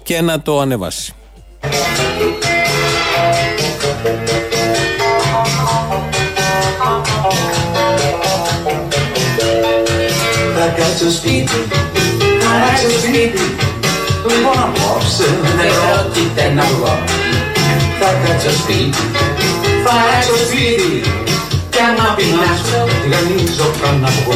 και 0.02 0.20
να 0.20 0.42
το 0.42 0.60
ανεβάσει. 0.60 1.14
Θα 10.54 10.68
κάτσω 10.76 11.10
σπίτι, 11.10 11.52
θα 12.40 12.50
κάτσω 12.66 12.98
σπίτι 12.98 13.40
Λοιπόν 14.22 14.58
απόψε 14.58 15.24
δεν 15.56 15.70
πρόκειται 15.82 16.52
να 16.54 16.64
βγω 16.64 17.31
Θα 18.04 18.12
κάτσω 18.24 18.52
σπίτι, 18.60 19.02
θα 19.84 19.94
κάτσω 20.06 20.36
σπίτι 20.44 20.92
Κι 21.72 21.80
άμα 21.88 22.06
πεινάσω, 22.16 22.80
γανίζω 23.10 23.66
πάνω 23.80 24.06
από 24.12 24.34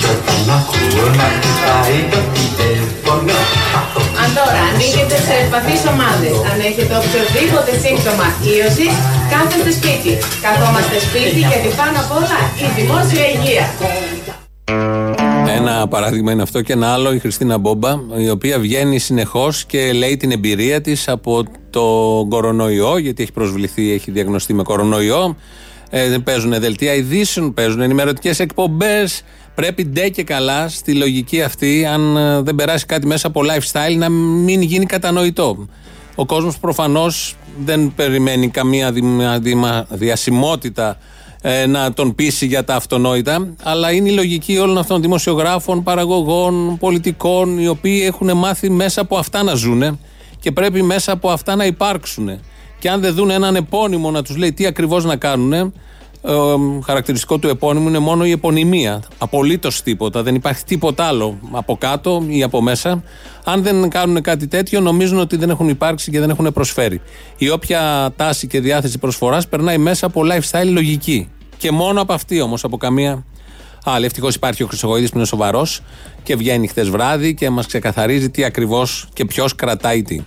Και 0.00 0.08
όταν 0.14 0.40
ακούω 0.56 1.06
να 1.20 1.26
χτυπάει 1.34 1.98
το 2.12 2.20
τηλέφωνο. 2.34 3.38
Αν 4.22 4.28
τώρα 4.36 4.60
ανήκετε 4.70 5.16
σε 5.26 5.34
ευπαθείς 5.42 5.82
ομάδες, 5.92 6.36
αν 6.50 6.58
έχετε 6.68 6.94
οποιοδήποτε 7.02 7.72
σύμπτωμα 7.84 8.28
ίωσης, 8.52 8.94
κάθεστε 9.32 9.70
σπίτι. 9.78 10.12
Καθόμαστε 10.44 10.96
σπίτι 11.06 11.40
γιατί 11.50 11.68
πάνω 11.80 11.96
απ' 12.02 12.12
όλα 12.20 12.38
η 12.64 12.66
δημόσια 12.78 13.24
υγεία. 13.34 13.64
Ένα 15.58 15.88
παράδειγμα 15.88 16.30
είναι 16.32 16.42
αυτό 16.42 16.58
και 16.62 16.72
ένα 16.72 16.88
άλλο. 16.92 17.12
Η 17.12 17.18
Χριστίνα 17.18 17.58
Μπόμπα, 17.58 17.92
η 18.26 18.30
οποία 18.30 18.58
βγαίνει 18.58 18.98
συνεχώς 18.98 19.64
και 19.64 19.92
λέει 19.92 20.16
την 20.16 20.30
εμπειρία 20.30 20.80
της 20.80 21.08
από 21.08 21.44
το 21.78 22.26
κορονοϊό, 22.28 22.98
γιατί 22.98 23.22
έχει 23.22 23.32
προσβληθεί, 23.32 23.92
έχει 23.92 24.10
διαγνωστεί 24.10 24.54
με 24.54 24.62
κορονοϊό. 24.62 25.36
Ε, 25.90 26.16
παίζουν 26.24 26.60
δελτία 26.60 26.94
ειδήσεων, 26.94 27.54
παίζουν 27.54 27.80
ενημερωτικές 27.80 28.40
εκπομπές. 28.40 29.22
Πρέπει 29.54 29.84
ντε 29.84 30.08
και 30.08 30.22
καλά 30.22 30.68
στη 30.68 30.94
λογική 30.94 31.42
αυτή, 31.42 31.86
αν 31.86 32.16
ε, 32.16 32.42
δεν 32.42 32.54
περάσει 32.54 32.86
κάτι 32.86 33.06
μέσα 33.06 33.26
από 33.26 33.40
lifestyle, 33.40 33.96
να 33.96 34.08
μην 34.08 34.62
γίνει 34.62 34.86
κατανοητό. 34.86 35.66
Ο 36.14 36.26
κόσμος 36.26 36.58
προφανώς 36.58 37.36
δεν 37.64 37.92
περιμένει 37.96 38.48
καμία 38.48 38.92
διμα- 38.92 39.38
διμα- 39.38 39.86
διασημότητα 39.90 40.98
ε, 41.42 41.66
να 41.66 41.92
τον 41.92 42.14
πείσει 42.14 42.46
για 42.46 42.64
τα 42.64 42.74
αυτονόητα, 42.74 43.54
αλλά 43.62 43.92
είναι 43.92 44.08
η 44.08 44.12
λογική 44.12 44.58
όλων 44.58 44.78
αυτών 44.78 44.94
των 44.96 45.02
δημοσιογράφων, 45.02 45.82
παραγωγών, 45.82 46.78
πολιτικών, 46.78 47.58
οι 47.58 47.68
οποίοι 47.68 48.02
έχουν 48.06 48.36
μάθει 48.36 48.70
μέσα 48.70 49.00
από 49.00 49.16
αυτά 49.16 49.42
να 49.42 49.54
ζουνε 49.54 49.98
και 50.48 50.54
πρέπει 50.54 50.82
μέσα 50.82 51.12
από 51.12 51.30
αυτά 51.30 51.56
να 51.56 51.64
υπάρξουν. 51.64 52.40
Και 52.78 52.90
αν 52.90 53.00
δεν 53.00 53.14
δουν 53.14 53.30
έναν 53.30 53.56
επώνυμο 53.56 54.10
να 54.10 54.22
τους 54.22 54.36
λέει 54.36 54.52
τι 54.52 54.66
ακριβώς 54.66 55.04
να 55.04 55.16
κάνουν, 55.16 55.52
ε, 55.52 55.72
χαρακτηριστικό 56.84 57.38
του 57.38 57.48
επώνυμου 57.48 57.88
είναι 57.88 57.98
μόνο 57.98 58.24
η 58.24 58.30
επωνυμία. 58.30 59.02
Απολύτως 59.18 59.82
τίποτα. 59.82 60.22
Δεν 60.22 60.34
υπάρχει 60.34 60.64
τίποτα 60.64 61.04
άλλο 61.04 61.38
από 61.50 61.76
κάτω 61.76 62.24
ή 62.28 62.42
από 62.42 62.62
μέσα. 62.62 63.02
Αν 63.44 63.62
δεν 63.62 63.88
κάνουν 63.88 64.22
κάτι 64.22 64.46
τέτοιο, 64.46 64.80
νομίζουν 64.80 65.18
ότι 65.18 65.36
δεν 65.36 65.50
έχουν 65.50 65.68
υπάρξει 65.68 66.10
και 66.10 66.20
δεν 66.20 66.30
έχουν 66.30 66.52
προσφέρει. 66.52 67.00
Η 67.36 67.50
όποια 67.50 68.12
τάση 68.16 68.46
και 68.46 68.60
διάθεση 68.60 68.98
προσφοράς 68.98 69.48
περνάει 69.48 69.78
μέσα 69.78 70.06
από 70.06 70.22
lifestyle 70.24 70.70
λογική. 70.70 71.28
Και 71.56 71.70
μόνο 71.70 72.00
από 72.00 72.12
αυτή 72.12 72.40
όμως, 72.40 72.64
από 72.64 72.76
καμία 72.76 73.24
άλλη. 73.84 74.04
Ευτυχώς 74.04 74.34
υπάρχει 74.34 74.62
ο 74.62 74.66
Χρυσογοίδη 74.66 75.08
που 75.08 75.16
είναι 75.16 75.26
σοβαρός 75.26 75.80
και 76.22 76.36
βγαίνει 76.36 76.66
χθες 76.66 76.88
βράδυ 76.88 77.34
και 77.34 77.50
μας 77.50 77.66
ξεκαθαρίζει 77.66 78.30
τι 78.30 78.44
ακριβώς 78.44 79.08
και 79.12 79.24
ποιος 79.24 79.54
κρατάει 79.54 80.02
τι. 80.02 80.20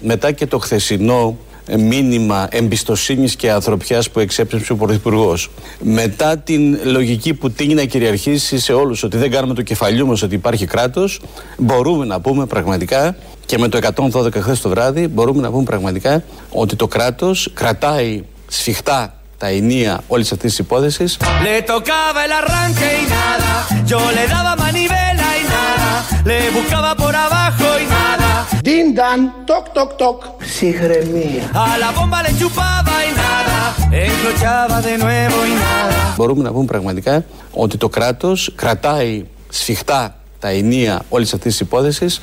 Μετά 0.00 0.32
και 0.32 0.46
το 0.46 0.58
χθεσινό 0.58 1.36
μήνυμα 1.78 2.48
εμπιστοσύνης 2.50 3.36
και 3.36 3.50
ανθρωπιάς 3.50 4.10
που 4.10 4.20
εξέπνευσε 4.20 4.72
ο 4.72 4.76
Πρωθυπουργός. 4.76 5.50
Μετά 5.80 6.38
την 6.38 6.78
λογική 6.84 7.34
που 7.34 7.50
τίνει 7.50 7.74
να 7.74 7.84
κυριαρχήσει 7.84 8.58
σε 8.58 8.72
όλους 8.72 9.02
ότι 9.02 9.16
δεν 9.16 9.30
κάνουμε 9.30 9.54
το 9.54 9.62
κεφαλιού 9.62 10.06
μας 10.06 10.22
ότι 10.22 10.34
υπάρχει 10.34 10.66
κράτος, 10.66 11.20
μπορούμε 11.58 12.04
να 12.04 12.20
πούμε 12.20 12.46
πραγματικά 12.46 13.16
και 13.46 13.58
με 13.58 13.68
το 13.68 13.78
112 14.12 14.40
χθες 14.40 14.60
το 14.60 14.68
βράδυ 14.68 15.06
μπορούμε 15.08 15.42
να 15.42 15.50
πούμε 15.50 15.64
πραγματικά 15.64 16.22
ότι 16.50 16.76
το 16.76 16.86
κράτος 16.86 17.50
κρατάει 17.54 18.22
σφιχτά 18.48 19.12
τα 19.38 19.46
ενία 19.46 20.00
όλης 20.08 20.32
αυτής 20.32 20.50
της 20.50 20.58
υπόθεσης. 20.58 21.16
Le 21.44 21.62
tocaba 21.72 22.20
el 22.26 22.32
arranque 22.40 22.88
y 23.02 23.04
nada, 23.16 23.52
yo 23.90 24.00
le 24.16 24.24
daba 24.34 24.52
manivela 24.64 25.28
y 25.40 25.42
nada, 25.56 25.90
le 26.30 26.38
buscaba 26.56 26.90
por 27.02 27.14
abajo 27.26 27.68
y 27.82 27.86
nada, 27.96 28.27
Ντίνταν, 28.62 29.32
τοκ 29.44 29.68
τοκ 29.68 29.92
τοκ. 29.92 30.22
Ψυχραιμία. 30.38 31.44
a 31.52 31.78
la 31.82 31.90
bomba 31.96 32.18
le 32.26 32.30
chupaba 32.38 32.94
y 33.08 33.10
nada, 33.22 33.58
encrochaba 34.06 34.76
de 34.86 34.94
nuevo 34.98 35.38
y 35.50 35.54
nada. 35.64 36.14
Μπορούμε 36.16 36.42
να 36.42 36.52
πούμε 36.52 36.64
πραγματικά 36.64 37.24
ότι 37.52 37.76
το 37.76 37.88
κράτος 37.88 38.52
κρατάει 38.54 39.24
σφιχτά 39.48 40.14
τα 40.38 40.48
ενία 40.48 41.02
όλης 41.08 41.34
αυτής 41.34 41.50
της 41.52 41.60
υπόθεσης. 41.60 42.20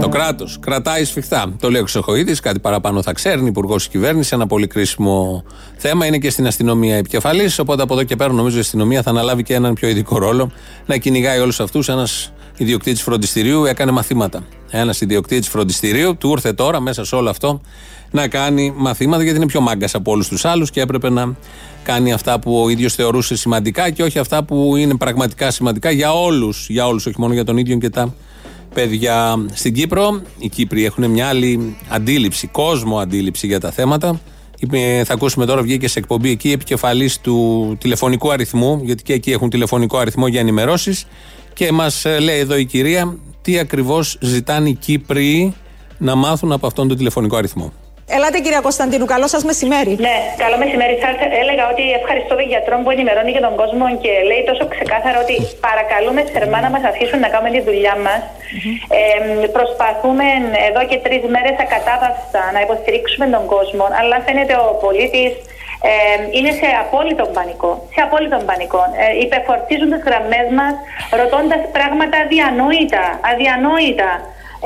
Το 0.00 0.08
κράτος 0.08 0.58
κρατάει 0.60 1.04
σφιχτά. 1.04 1.52
Το 1.60 1.70
λέει 1.70 1.80
ο 1.80 1.84
Ξεχοίδης, 1.84 2.40
κάτι 2.40 2.58
παραπάνω 2.58 3.02
θα 3.02 3.12
ξέρει, 3.12 3.46
υπουργός 3.46 3.82
της 3.82 3.92
κυβέρνησης. 3.92 4.32
Ένα 4.32 4.46
πολύ 4.46 4.66
κρίσιμο 4.66 5.44
θέμα. 5.76 6.06
Είναι 6.06 6.18
και 6.18 6.30
στην 6.30 6.46
αστυνομία 6.46 6.96
επικεφαλής. 6.96 7.58
Οπότε 7.58 7.82
από 7.82 7.94
εδώ 7.94 8.02
και 8.02 8.16
πέρα 8.16 8.32
νομίζω 8.32 8.56
η 8.56 8.60
αστυνομία 8.60 9.02
θα 9.02 9.10
αναλάβει 9.10 9.42
και 9.42 9.54
έναν 9.54 9.74
πιο 9.74 9.88
ειδικό 9.88 10.18
ρόλο 10.18 10.50
να 10.86 10.96
κυνηγάει 10.96 11.38
όλους 11.38 11.60
αυτούς. 11.60 11.88
Ένας 11.88 12.31
ιδιοκτήτης 12.56 13.02
φροντιστηρίου 13.02 13.64
έκανε 13.64 13.90
μαθήματα. 13.90 14.44
Ένας 14.70 15.00
ιδιοκτήτης 15.00 15.48
φροντιστηρίου 15.48 16.16
του 16.16 16.30
ήρθε 16.30 16.52
τώρα 16.52 16.80
μέσα 16.80 17.04
σε 17.04 17.14
όλο 17.14 17.30
αυτό 17.30 17.60
να 18.10 18.28
κάνει 18.28 18.72
μαθήματα 18.76 19.22
γιατί 19.22 19.36
είναι 19.38 19.46
πιο 19.46 19.60
μάγκας 19.60 19.94
από 19.94 20.10
όλους 20.10 20.28
τους 20.28 20.44
άλλους 20.44 20.70
και 20.70 20.80
έπρεπε 20.80 21.10
να 21.10 21.36
κάνει 21.82 22.12
αυτά 22.12 22.38
που 22.38 22.62
ο 22.62 22.68
ίδιος 22.68 22.94
θεωρούσε 22.94 23.36
σημαντικά 23.36 23.90
και 23.90 24.02
όχι 24.02 24.18
αυτά 24.18 24.44
που 24.44 24.76
είναι 24.76 24.94
πραγματικά 24.96 25.50
σημαντικά 25.50 25.90
για 25.90 26.12
όλους. 26.12 26.66
Για 26.68 26.86
όλους, 26.86 27.06
όχι 27.06 27.20
μόνο 27.20 27.32
για 27.32 27.44
τον 27.44 27.56
ίδιο 27.56 27.78
και 27.78 27.88
τα 27.90 28.14
παιδιά. 28.74 29.46
Στην 29.52 29.74
Κύπρο, 29.74 30.22
οι 30.38 30.48
Κύπροι 30.48 30.84
έχουν 30.84 31.10
μια 31.10 31.28
άλλη 31.28 31.76
αντίληψη, 31.88 32.46
κόσμο 32.46 32.98
αντίληψη 32.98 33.46
για 33.46 33.60
τα 33.60 33.70
θέματα. 33.70 34.20
Είπε- 34.58 35.02
Θα 35.04 35.12
ακούσουμε 35.14 35.46
τώρα, 35.46 35.62
βγήκε 35.62 35.88
σε 35.88 35.98
εκπομπή 35.98 36.30
εκεί 36.30 36.52
επικεφαλής 36.52 37.20
του 37.20 37.76
τηλεφωνικού 37.80 38.32
αριθμού, 38.32 38.80
γιατί 38.84 39.02
και 39.02 39.12
εκεί 39.12 39.30
έχουν 39.30 39.50
τηλεφωνικό 39.50 39.98
αριθμό 39.98 40.26
για 40.26 40.40
ενημερώσεις. 40.40 41.06
Και 41.54 41.72
μας 41.72 42.04
λέει 42.20 42.38
εδώ 42.38 42.56
η 42.56 42.64
κυρία 42.64 43.18
τι 43.42 43.58
ακριβώς 43.58 44.18
ζητάνε 44.20 44.68
οι 44.68 44.74
Κύπροι 44.74 45.54
να 45.98 46.14
μάθουν 46.14 46.52
από 46.52 46.66
αυτόν 46.66 46.88
τον 46.88 46.96
τηλεφωνικό 46.96 47.36
αριθμό. 47.36 47.72
Ελάτε 48.16 48.38
κυρία 48.44 48.62
Κωνσταντίνου, 48.68 49.06
καλό 49.14 49.26
σας 49.34 49.42
μεσημέρι. 49.50 49.94
Ναι, 50.06 50.16
καλό 50.44 50.56
μεσημέρι. 50.62 50.94
Σα 51.04 51.10
έλεγα 51.42 51.64
ότι 51.72 51.84
ευχαριστώ 52.00 52.32
τον 52.40 52.48
γιατρό 52.52 52.74
που 52.82 52.90
ενημερώνει 52.96 53.30
για 53.36 53.44
τον 53.46 53.54
κόσμο 53.62 53.84
και 54.02 54.12
λέει 54.30 54.42
τόσο 54.50 54.64
ξεκάθαρα 54.74 55.18
ότι 55.24 55.36
παρακαλούμε 55.66 56.20
θερμά 56.32 56.58
να 56.66 56.70
μας 56.74 56.84
αφήσουν 56.90 57.18
να 57.24 57.28
κάνουμε 57.32 57.50
τη 57.56 57.60
δουλειά 57.68 57.94
μας. 58.06 58.20
Ε, 58.98 59.48
προσπαθούμε 59.56 60.26
εδώ 60.68 60.80
και 60.90 60.98
τρεις 61.04 61.22
μέρες 61.34 61.56
ακατάπαυστα 61.64 62.42
να 62.54 62.60
υποστηρίξουμε 62.66 63.26
τον 63.34 63.44
κόσμο, 63.54 63.84
αλλά 63.98 64.16
φαίνεται 64.26 64.54
ο 64.64 64.66
πολίτης 64.84 65.32
ε, 65.90 65.92
είναι 66.36 66.52
σε 66.60 66.68
απόλυτο 66.84 67.24
πανικό. 67.36 67.72
Σε 67.94 68.00
απόλυτο 68.06 68.36
πανικό. 68.48 68.80
Ε, 69.02 69.04
υπεφορτίζουν 69.24 69.88
τις 69.94 70.02
γραμμές 70.08 70.46
μας 70.58 70.74
ρωτώντας 71.20 71.60
πράγματα 71.76 72.16
αδιανόητα. 72.24 73.04
αδιανόητα. 73.30 74.10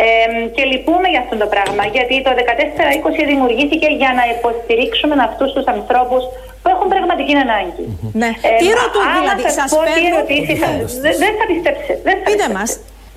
Ε, 0.04 0.08
και 0.56 0.62
λυπούμε 0.70 1.06
για 1.12 1.20
αυτό 1.24 1.34
το 1.42 1.46
πράγμα, 1.54 1.82
γιατί 1.96 2.14
το 2.26 2.30
14-20 2.40 3.22
δημιουργήθηκε 3.32 3.88
για 4.00 4.10
να 4.18 4.24
υποστηρίξουμε 4.34 5.14
αυτούς 5.30 5.48
τους 5.54 5.66
ανθρώπους 5.74 6.22
που 6.62 6.68
έχουν 6.74 6.88
πραγματική 6.94 7.34
ανάγκη. 7.46 7.84
Ναι. 8.20 8.30
Ε, 8.48 8.50
τι 8.62 8.66
μα- 8.70 8.76
ρωτούν 8.82 9.04
άμα 9.08 9.20
δηλαδή, 9.20 9.42
σας 9.46 9.54
σας 9.58 9.68
πω 9.74 9.78
τι 9.82 9.86
παίρνουν... 9.88 10.12
ερωτήσεις, 10.12 10.58
δεν 11.04 11.14
δεν 11.24 11.32
θα 11.38 11.44
πιστέψετε. 11.52 12.00
Δεν 12.08 12.16
θα 12.22 12.26
Πείτε 12.28 12.46
πιστέψετε. 12.46 12.58
μας. 12.58 12.70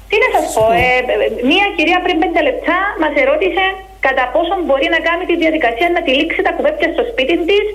Τι 0.09 0.15
να 0.23 0.29
σας 0.35 0.43
πω, 0.55 0.63
ε, 0.83 0.85
ε, 1.13 1.27
μία 1.51 1.65
κυρία 1.77 1.99
πριν 2.05 2.15
πέντε 2.23 2.41
λεπτά 2.49 2.77
μας 3.01 3.13
ερώτησε 3.23 3.63
κατά 4.05 4.23
πόσο 4.33 4.53
μπορεί 4.65 4.87
να 4.95 4.99
κάνει 5.07 5.23
τη 5.31 5.35
διαδικασία 5.43 5.87
να 5.95 6.01
τυλίξει 6.05 6.41
τα 6.47 6.51
κουβέπια 6.57 6.87
στο 6.95 7.03
σπίτι 7.11 7.35
της, 7.49 7.65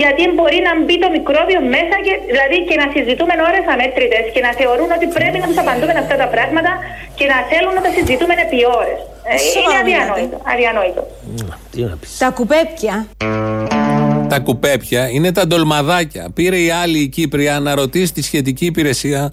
γιατί 0.00 0.22
μπορεί 0.36 0.58
να 0.68 0.72
μπει 0.82 0.96
το 1.04 1.08
μικρόβιο 1.16 1.60
μέσα, 1.74 1.96
και, 2.04 2.12
δηλαδή 2.30 2.56
και 2.68 2.76
να 2.82 2.86
συζητούμε 2.94 3.34
ώρες 3.50 3.64
αμέτρητες 3.72 4.24
και 4.34 4.40
να 4.46 4.50
θεωρούν 4.60 4.90
ότι 4.96 5.06
πρέπει 5.16 5.38
να 5.42 5.46
τους 5.50 5.58
απαντούμε 5.62 5.94
αυτά 6.04 6.16
τα 6.22 6.28
πράγματα 6.34 6.72
και 7.18 7.26
να 7.32 7.38
θέλουν 7.50 7.72
να 7.78 7.82
τα 7.86 7.90
συζητούμε 7.96 8.34
επί 8.44 8.58
ώρες. 8.80 8.98
Ε, 9.30 9.34
είναι 9.34 9.52
Σοβαρό 9.54 9.78
αδιανόητο. 9.80 10.36
αδιανόητο. 10.52 11.02
Τα 12.22 12.28
κουπέπια. 12.38 12.94
Τα 14.32 14.38
κουπέπια 14.46 15.02
είναι 15.16 15.30
τα 15.32 15.46
ντολμαδάκια. 15.46 16.24
Πήρε 16.34 16.58
η 16.68 16.70
άλλη 16.70 16.98
η 16.98 17.08
Κύπρια 17.08 17.60
να 17.60 17.74
ρωτήσει 17.74 18.12
τη 18.12 18.22
σχετική 18.22 18.66
υπηρεσία 18.66 19.32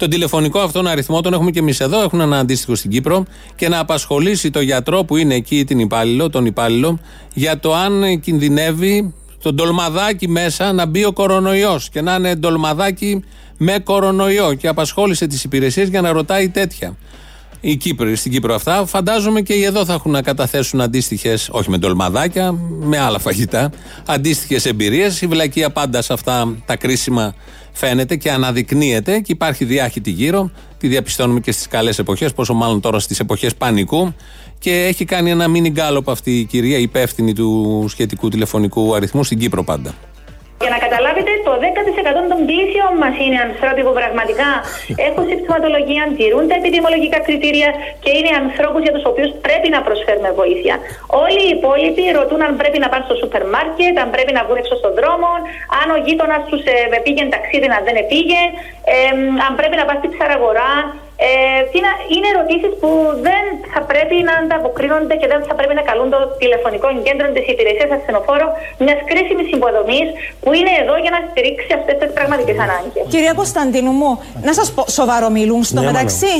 τον 0.00 0.10
τηλεφωνικό 0.10 0.58
αυτόν 0.58 0.86
αριθμό, 0.86 1.20
τον 1.20 1.32
έχουμε 1.32 1.50
και 1.50 1.58
εμείς 1.58 1.80
εδώ, 1.80 2.02
έχουν 2.02 2.20
ένα 2.20 2.38
αντίστοιχο 2.38 2.74
στην 2.74 2.90
Κύπρο, 2.90 3.24
και 3.56 3.68
να 3.68 3.78
απασχολήσει 3.78 4.50
το 4.50 4.60
γιατρό 4.60 5.04
που 5.04 5.16
είναι 5.16 5.34
εκεί, 5.34 5.64
την 5.64 5.78
υπάλληλο, 5.78 6.30
τον 6.30 6.46
υπάλληλο, 6.46 6.98
για 7.34 7.58
το 7.58 7.74
αν 7.74 8.20
κινδυνεύει 8.20 9.14
το 9.42 9.52
ντολμαδάκι 9.52 10.28
μέσα 10.28 10.72
να 10.72 10.86
μπει 10.86 11.04
ο 11.04 11.12
κορονοϊός 11.12 11.88
και 11.88 12.00
να 12.00 12.14
είναι 12.14 12.34
ντολμαδάκι 12.34 13.24
με 13.56 13.78
κορονοϊό. 13.78 14.54
Και 14.54 14.68
απασχόλησε 14.68 15.26
τις 15.26 15.44
υπηρεσίες 15.44 15.88
για 15.88 16.00
να 16.00 16.12
ρωτάει 16.12 16.48
τέτοια. 16.48 16.96
Οι 17.60 17.76
Κύπροι 17.76 18.16
στην 18.16 18.32
Κύπρο 18.32 18.54
αυτά, 18.54 18.86
φαντάζομαι 18.86 19.40
και 19.40 19.52
οι 19.52 19.64
εδώ 19.64 19.84
θα 19.84 19.92
έχουν 19.92 20.10
να 20.10 20.22
καταθέσουν 20.22 20.80
αντίστοιχες, 20.80 21.48
όχι 21.52 21.70
με 21.70 21.78
ντολμαδάκια, 21.78 22.52
με 22.80 22.98
άλλα 22.98 23.18
φαγητά, 23.18 23.70
αντίστοιχες 24.06 24.64
εμπειρίες. 24.66 25.20
Η 25.20 25.26
βλακεία 25.26 25.70
πάντα 25.70 26.02
σε 26.02 26.12
αυτά 26.12 26.56
τα 26.66 26.76
κρίσιμα 26.76 27.34
φαίνεται 27.80 28.16
και 28.16 28.30
αναδεικνύεται 28.30 29.18
και 29.20 29.32
υπάρχει 29.32 29.64
διάχυτη 29.64 30.10
γύρω. 30.10 30.50
Τη 30.78 30.88
διαπιστώνουμε 30.88 31.40
και 31.40 31.52
στις 31.52 31.68
καλές 31.68 31.98
εποχές, 31.98 32.32
πόσο 32.32 32.54
μάλλον 32.54 32.80
τώρα 32.80 32.98
στις 32.98 33.20
εποχές 33.20 33.54
πανικού. 33.54 34.14
Και 34.58 34.84
έχει 34.84 35.04
κάνει 35.04 35.30
ένα 35.30 35.48
μίνι 35.48 35.70
γκάλωπ 35.70 36.10
αυτή 36.10 36.38
η 36.38 36.44
κυρία, 36.44 36.78
υπεύθυνη 36.78 37.32
του 37.34 37.84
σχετικού 37.88 38.28
τηλεφωνικού 38.28 38.94
αριθμού 38.94 39.24
στην 39.24 39.38
Κύπρο 39.38 39.64
πάντα. 39.64 39.94
Για 40.64 40.72
να 40.76 40.80
καταλάβετε, 40.86 41.32
το 41.46 41.52
10% 41.64 42.22
των 42.32 42.40
πλήσεων 42.48 42.92
μας 43.02 43.14
είναι 43.24 43.38
ανθρώποι 43.48 43.80
που 43.86 43.94
πραγματικά 44.00 44.48
έχουν 45.06 45.24
συμπτωματολογία, 45.30 46.02
τηρούν 46.18 46.44
τα 46.50 46.56
επιδημολογικά 46.60 47.18
κριτήρια 47.26 47.70
και 48.04 48.10
είναι 48.16 48.32
ανθρώπους 48.42 48.80
για 48.86 48.94
τους 48.96 49.04
οποίους 49.10 49.30
πρέπει 49.46 49.68
να 49.74 49.80
προσφέρουμε 49.86 50.30
βοήθεια. 50.40 50.74
Όλοι 51.24 51.40
οι 51.46 51.50
υπόλοιποι 51.58 52.04
ρωτούν 52.18 52.40
αν 52.46 52.52
πρέπει 52.60 52.78
να 52.84 52.88
πάνε 52.90 53.04
στο 53.08 53.16
σούπερ 53.20 53.42
μάρκετ, 53.54 53.94
αν 54.02 54.08
πρέπει 54.14 54.32
να 54.36 54.42
βγουν 54.44 54.58
έξω 54.62 54.74
στον 54.80 54.92
δρόμο, 54.98 55.30
αν 55.80 55.86
ο 55.96 55.98
γείτονας 56.06 56.42
τους 56.50 56.62
ε, 56.72 56.76
πήγαινε 57.04 57.30
ταξίδι 57.36 57.68
να 57.74 57.78
δεν 57.86 57.96
πήγε, 58.10 58.40
ε, 58.92 58.96
αν 59.46 59.52
πρέπει 59.58 59.76
να 59.80 59.84
πάνε 59.86 59.98
στη 60.00 60.08
ψαραγορά. 60.14 60.72
Ε, 61.28 61.28
τι 61.70 61.78
να- 61.86 62.00
είναι 62.14 62.28
ερωτήσεις 62.34 62.72
που 62.80 62.90
δεν 63.28 63.44
θα 63.72 63.80
πρέπει 63.90 64.16
να 64.28 64.34
ανταποκρίνονται 64.42 65.14
και 65.20 65.28
δεν 65.32 65.40
θα 65.48 65.54
πρέπει 65.58 65.74
να 65.80 65.84
καλούν 65.88 66.08
το 66.14 66.20
τηλεφωνικό 66.42 66.88
κέντρο 67.06 67.26
της 67.36 67.44
υπηρεσίας 67.52 67.90
ασθενοφόρο 67.98 68.46
μιας 68.84 68.98
κρίσιμης 69.10 69.48
υποδομής 69.56 70.08
που 70.42 70.50
είναι 70.58 70.72
εδώ 70.82 70.94
για 71.04 71.12
να 71.16 71.20
στηρίξει 71.30 71.70
αυτές 71.78 71.96
τις 72.00 72.10
πραγματικές 72.18 72.56
ανάγκες. 72.66 73.02
Κυρία 73.14 73.34
Κωνσταντίνου 73.40 73.92
μου, 74.00 74.10
να 74.48 74.52
σας 74.58 74.66
πω, 74.74 74.82
σοβαρομιλούν 74.98 75.62
στο 75.70 75.80
μεταξύ; 75.90 76.32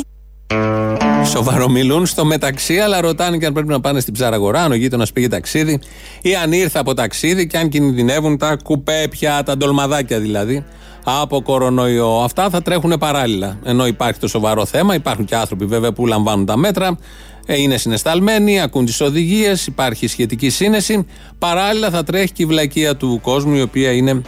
Σοβαρομιλούν 1.25 2.07
στο 2.07 2.25
μεταξύ, 2.25 2.79
αλλά 2.79 3.01
ρωτάνε 3.01 3.37
και 3.39 3.47
αν 3.47 3.53
πρέπει 3.53 3.69
να 3.69 3.81
πάνε 3.81 4.01
στην 4.01 4.13
ψαραγορά, 4.15 4.61
αν 4.63 4.71
ο 4.71 4.75
γείτονας 4.75 5.13
πήγε 5.13 5.29
ταξίδι 5.29 5.81
ή 6.23 6.35
αν 6.35 6.53
ήρθε 6.53 6.79
από 6.79 6.95
ταξίδι 6.95 7.47
και 7.47 7.57
αν 7.59 7.69
κινδυνεύουν 7.69 8.39
τα 8.39 8.57
κουπέπια, 8.65 9.43
τα 9.45 9.57
ντολμαδάκια 9.57 10.19
δηλαδή, 10.19 10.65
από 11.05 11.43
κορονοϊό. 11.43 12.21
Αυτά 12.23 12.51
θα 12.51 12.63
τρέχουν 12.63 12.99
παράλληλα. 12.99 13.59
Ενώ 13.65 13.87
υπάρχει 13.87 14.21
το 14.21 14.29
σοβαρό 14.29 14.65
θέμα, 14.65 14.95
υπάρχουν 14.95 15.25
και 15.25 15.37
άνθρωποι 15.37 15.65
βέβαια 15.65 15.93
που 15.93 16.07
λαμβάνουν 16.07 16.47
τα 16.47 16.57
μέτρα, 16.57 16.99
ε, 17.47 17.61
είναι 17.61 17.77
συναισθαλμένοι, 17.77 18.61
ακούν 18.61 18.85
τις 18.85 19.01
οδηγίες, 19.01 19.67
υπάρχει 19.67 20.07
σχετική 20.07 20.51
σύνεση. 20.51 21.07
Παράλληλα 21.39 21.91
θα 21.91 22.05
τρέχει 22.05 22.33
και 22.33 22.43
η 22.43 22.47
βλακεία 22.47 22.97
του 22.97 23.21
κόσμου, 23.23 23.55
η 23.55 23.61
οποία 23.61 23.93
είναι 23.93 24.23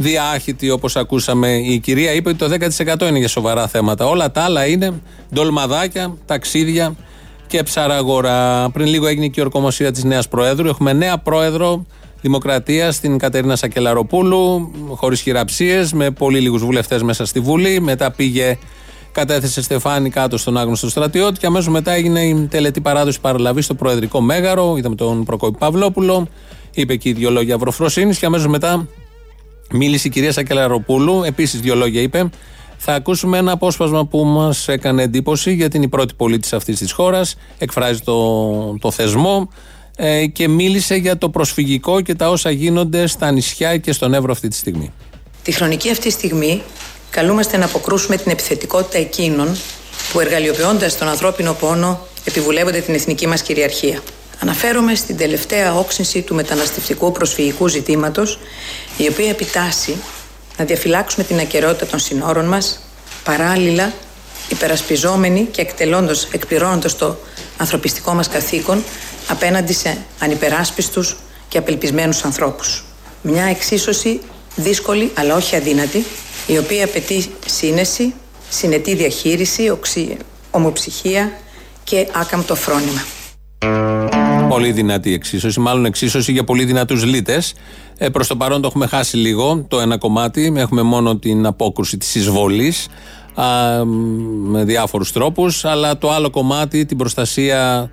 διάχυτη 0.00 0.70
όπως 0.70 0.96
ακούσαμε 0.96 1.56
η 1.56 1.78
κυρία 1.78 2.12
είπε 2.12 2.28
ότι 2.28 2.38
το 2.38 2.48
10% 2.48 3.08
είναι 3.08 3.18
για 3.18 3.28
σοβαρά 3.28 3.66
θέματα 3.68 4.06
όλα 4.06 4.30
τα 4.30 4.42
άλλα 4.42 4.66
είναι 4.66 5.00
ντολμαδάκια, 5.34 6.16
ταξίδια 6.26 6.96
και 7.46 7.62
ψαραγορά 7.62 8.70
πριν 8.72 8.86
λίγο 8.86 9.06
έγινε 9.06 9.26
και 9.26 9.40
η 9.40 9.42
ορκομοσία 9.42 9.92
της 9.92 10.04
νέας 10.04 10.28
Προέδρου 10.28 10.68
έχουμε 10.68 10.92
νέα 10.92 11.18
Πρόεδρο 11.18 11.86
Δημοκρατία 12.20 12.92
την 13.00 13.18
Κατερίνα 13.18 13.56
Σακελαροπούλου 13.56 14.70
χωρίς 14.94 15.20
χειραψίες 15.20 15.92
με 15.92 16.10
πολύ 16.10 16.40
λίγους 16.40 16.64
βουλευτές 16.64 17.02
μέσα 17.02 17.26
στη 17.26 17.40
Βουλή 17.40 17.80
μετά 17.80 18.10
πήγε 18.10 18.58
κατέθεσε 19.12 19.62
Στεφάνη 19.62 20.10
κάτω 20.10 20.36
στον 20.36 20.56
άγνωστο 20.56 20.88
στρατιώτη 20.88 21.38
και 21.38 21.46
αμέσως 21.46 21.68
μετά 21.68 21.92
έγινε 21.92 22.20
η 22.20 22.46
τελετή 22.50 22.80
παράδοση 22.80 23.20
παραλαβής 23.20 23.64
στο 23.64 23.74
Προεδρικό 23.74 24.20
Μέγαρο 24.20 24.76
είδαμε 24.76 24.94
τον 24.94 25.24
Προκόπη 25.24 25.58
Παυλόπουλο 25.58 26.28
είπε 26.74 26.92
εκεί 26.92 27.12
δύο 27.12 27.30
λόγια 27.30 27.54
αυροφροσύνης 27.54 28.18
και 28.18 28.26
αμέσως 28.26 28.46
μετά 28.46 28.88
Μίλησε 29.70 30.08
η 30.08 30.10
κυρία 30.10 30.32
Σακελαροπούλου, 30.32 31.22
επίσης 31.22 31.60
δύο 31.60 31.74
λόγια 31.74 32.00
είπε. 32.00 32.30
Θα 32.76 32.94
ακούσουμε 32.94 33.38
ένα 33.38 33.52
απόσπασμα 33.52 34.06
που 34.06 34.24
μας 34.24 34.68
έκανε 34.68 35.02
εντύπωση 35.02 35.52
γιατί 35.52 35.76
είναι 35.76 35.84
η 35.84 35.88
πρώτη 35.88 36.14
πολίτης 36.14 36.52
αυτής 36.52 36.78
της 36.78 36.92
χώρας. 36.92 37.36
Εκφράζει 37.58 38.00
το, 38.00 38.78
το 38.78 38.90
θεσμό. 38.90 39.48
Ε, 40.00 40.26
και 40.26 40.48
μίλησε 40.48 40.94
για 40.94 41.18
το 41.18 41.30
προσφυγικό 41.30 42.00
και 42.00 42.14
τα 42.14 42.30
όσα 42.30 42.50
γίνονται 42.50 43.06
στα 43.06 43.30
νησιά 43.30 43.76
και 43.76 43.92
στον 43.92 44.14
Εύρο 44.14 44.32
αυτή 44.32 44.48
τη 44.48 44.56
στιγμή. 44.56 44.92
Τη 45.42 45.52
χρονική 45.52 45.90
αυτή 45.90 46.10
στιγμή 46.10 46.62
καλούμαστε 47.10 47.56
να 47.56 47.64
αποκρούσουμε 47.64 48.16
την 48.16 48.30
επιθετικότητα 48.30 48.98
εκείνων 48.98 49.56
που 50.12 50.20
εργαλειοποιώντας 50.20 50.98
τον 50.98 51.08
ανθρώπινο 51.08 51.52
πόνο 51.52 52.06
επιβουλεύονται 52.24 52.80
την 52.80 52.94
εθνική 52.94 53.26
μας 53.26 53.42
κυριαρχία. 53.42 54.02
Αναφέρομαι 54.38 54.94
στην 54.94 55.16
τελευταία 55.16 55.74
όξυνση 55.74 56.22
του 56.22 56.34
μεταναστευτικού 56.34 57.12
προσφυγικού 57.12 57.68
ζητήματος 57.68 58.38
η 58.96 59.08
οποία 59.08 59.28
επιτάσσει 59.28 59.96
να 60.58 60.64
διαφυλάξουμε 60.64 61.24
την 61.24 61.38
ακαιρεότητα 61.38 61.86
των 61.86 61.98
συνόρων 61.98 62.44
μας 62.44 62.80
παράλληλα 63.24 63.92
υπερασπιζόμενοι 64.48 65.48
και 65.50 65.60
εκτελώντας, 65.60 66.28
εκπληρώνοντας 66.32 66.96
το 66.96 67.16
ανθρωπιστικό 67.56 68.14
μας 68.14 68.28
καθήκον 68.28 68.82
απέναντι 69.28 69.72
σε 69.72 69.98
ανυπεράσπιστους 70.18 71.16
και 71.48 71.58
απελπισμένους 71.58 72.24
ανθρώπους. 72.24 72.84
Μια 73.22 73.44
εξίσωση 73.44 74.20
δύσκολη 74.56 75.10
αλλά 75.14 75.34
όχι 75.36 75.56
αδύνατη, 75.56 76.04
η 76.46 76.58
οποία 76.58 76.84
απαιτεί 76.84 77.30
σύνεση, 77.46 78.14
συνετή 78.48 78.94
διαχείριση, 78.94 79.70
οξύ, 79.70 80.16
ομοψυχία 80.50 81.32
και 81.84 82.08
άκαμπτο 82.12 82.54
φρόνημα. 82.54 83.04
Πολύ 84.48 84.72
δυνατή 84.72 85.12
εξίσωση, 85.12 85.60
μάλλον 85.60 85.84
εξίσωση 85.84 86.32
για 86.32 86.44
πολύ 86.44 86.64
δυνατούς 86.64 87.04
λίτε. 87.04 87.42
Ε, 87.98 88.08
Προς 88.08 88.26
το 88.26 88.36
παρόν 88.36 88.60
το 88.60 88.66
έχουμε 88.66 88.86
χάσει 88.86 89.16
λίγο 89.16 89.64
το 89.68 89.80
ένα 89.80 89.98
κομμάτι. 89.98 90.52
Έχουμε 90.56 90.82
μόνο 90.82 91.16
την 91.16 91.46
απόκρουση 91.46 91.96
της 91.96 92.14
εισβολής 92.14 92.88
με 94.44 94.64
διάφορους 94.64 95.12
τρόπους. 95.12 95.64
Αλλά 95.64 95.98
το 95.98 96.10
άλλο 96.10 96.30
κομμάτι, 96.30 96.86
την 96.86 96.96
προστασία 96.96 97.90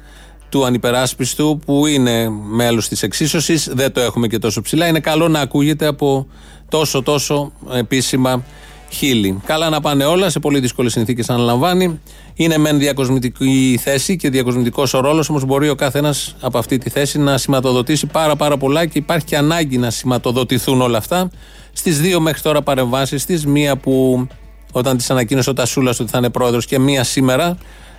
του 0.50 0.66
ανυπεράσπιστου 0.66 1.60
που 1.66 1.86
είναι 1.86 2.30
μέλος 2.30 2.88
της 2.88 3.04
εξίσωσης. 3.04 3.70
Δεν 3.74 3.92
το 3.92 4.00
έχουμε 4.00 4.28
και 4.28 4.40
τόσο 4.40 4.62
ψηλά. 4.62 4.88
Είναι 4.88 5.00
καλό 5.00 5.28
να 5.28 5.40
ακούγεται 5.40 5.86
από 5.86 6.28
τόσο 6.70 7.02
τόσο 7.04 7.52
επίσημα 7.74 8.44
χείλη. 8.90 9.42
Καλά 9.46 9.70
να 9.70 9.82
πάνε 9.82 10.06
όλα 10.06 10.30
σε 10.30 10.40
πολύ 10.40 10.60
δύσκολες 10.60 10.92
συνθήκες 10.92 11.30
αναλαμβάνει. 11.30 12.00
Είναι 12.34 12.58
μεν 12.58 12.80
διακοσμητική 12.80 13.80
θέση 13.82 14.16
και 14.16 14.30
διακοσμητικός 14.30 14.94
ο 14.94 15.00
ρόλος 15.00 15.30
όμως 15.30 15.46
μπορεί 15.46 15.70
ο 15.70 15.76
καθένας 15.76 16.36
από 16.40 16.58
αυτή 16.58 16.78
τη 16.78 16.90
θέση 16.90 17.20
να 17.20 17.38
σηματοδοτήσει 17.38 18.06
πάρα 18.06 18.36
πάρα 18.36 18.58
πολλά 18.58 18.86
και 18.86 18.98
υπάρχει 18.98 19.26
και 19.26 19.38
ανάγκη 19.38 19.78
να 19.78 19.90
σηματοδοτηθούν 19.90 20.82
όλα 20.82 20.98
αυτά. 20.98 21.30
Στις 21.74 22.00
δύο 22.00 22.20
μέχρι 22.20 22.42
τώρα 22.42 22.62
παρεμβάσεις 22.62 23.26
της 23.26 23.46
μία 23.46 23.78
που 23.78 24.28
όταν 24.72 24.98
της 24.98 25.10
ανακοίνωσε 25.10 25.50
ο 25.50 25.54
Τασούλας 25.54 26.00
ότι 26.00 26.12
θα 26.12 26.18
είναι 26.18 26.30
πρόεδρος 26.30 26.66
και 26.66 26.80
μία 26.80 27.04
σήμερα 27.04 27.58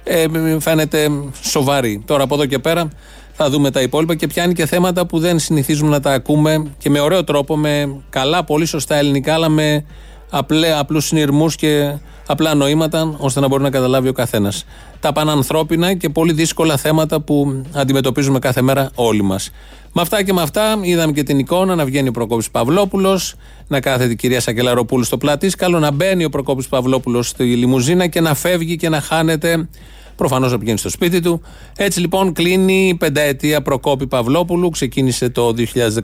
ε, 0.08 0.26
φαίνεται 0.60 1.10
σοβαρή. 1.42 2.02
Τώρα 2.06 2.22
από 2.22 2.34
εδώ 2.34 2.46
και 2.46 2.58
πέρα 2.58 2.88
θα 3.32 3.50
δούμε 3.50 3.70
τα 3.70 3.80
υπόλοιπα 3.80 4.14
και 4.14 4.26
πιάνει 4.26 4.52
και 4.52 4.66
θέματα 4.66 5.06
που 5.06 5.18
δεν 5.18 5.38
συνηθίζουμε 5.38 5.90
να 5.90 6.00
τα 6.00 6.12
ακούμε 6.12 6.72
και 6.78 6.90
με 6.90 7.00
ωραίο 7.00 7.24
τρόπο, 7.24 7.56
με 7.56 7.96
καλά, 8.10 8.44
πολύ 8.44 8.66
σωστά 8.66 8.96
ελληνικά, 8.96 9.34
αλλά 9.34 9.48
με 9.48 9.84
απλέ, 10.30 10.78
απλούς 10.78 11.06
συνειρμούς 11.06 11.56
και 11.56 11.98
απλά 12.26 12.54
νοήματα, 12.54 13.14
ώστε 13.18 13.40
να 13.40 13.48
μπορεί 13.48 13.62
να 13.62 13.70
καταλάβει 13.70 14.08
ο 14.08 14.12
καθένας. 14.12 14.64
Τα 15.00 15.12
πανανθρώπινα 15.12 15.94
και 15.94 16.08
πολύ 16.08 16.32
δύσκολα 16.32 16.76
θέματα 16.76 17.20
που 17.20 17.62
αντιμετωπίζουμε 17.72 18.38
κάθε 18.38 18.62
μέρα 18.62 18.90
όλοι 18.94 19.22
μας. 19.22 19.50
Με 19.92 20.02
αυτά 20.02 20.22
και 20.22 20.32
με 20.32 20.42
αυτά 20.42 20.78
είδαμε 20.82 21.12
και 21.12 21.22
την 21.22 21.38
εικόνα 21.38 21.74
να 21.74 21.84
βγαίνει 21.84 22.08
ο 22.08 22.10
Προκόπης 22.10 22.50
Παυλόπουλος, 22.50 23.34
να 23.68 23.80
κάθεται 23.80 24.12
η 24.12 24.16
κυρία 24.16 24.40
Σακελαροπούλου 24.40 25.04
στο 25.04 25.18
πλατήσκαλο, 25.18 25.78
να 25.78 25.90
μπαίνει 25.90 26.24
ο 26.24 26.28
Προκόπης 26.28 26.68
Παυλόπουλος 26.68 27.28
στη 27.28 27.44
λιμουζίνα 27.44 28.06
και 28.06 28.20
να 28.20 28.34
φεύγει 28.34 28.76
και 28.76 28.88
να 28.88 29.00
χάνεται 29.00 29.68
Προφανώς 30.16 30.52
να 30.52 30.58
πηγαίνει 30.58 30.78
στο 30.78 30.88
σπίτι 30.88 31.20
του. 31.20 31.42
Έτσι 31.76 32.00
λοιπόν 32.00 32.32
κλείνει 32.32 32.88
η 32.88 32.94
πενταετία 32.94 33.62
Προκόπη 33.62 34.06
Παυλόπουλου. 34.06 34.70
Ξεκίνησε 34.70 35.30
το 35.30 35.54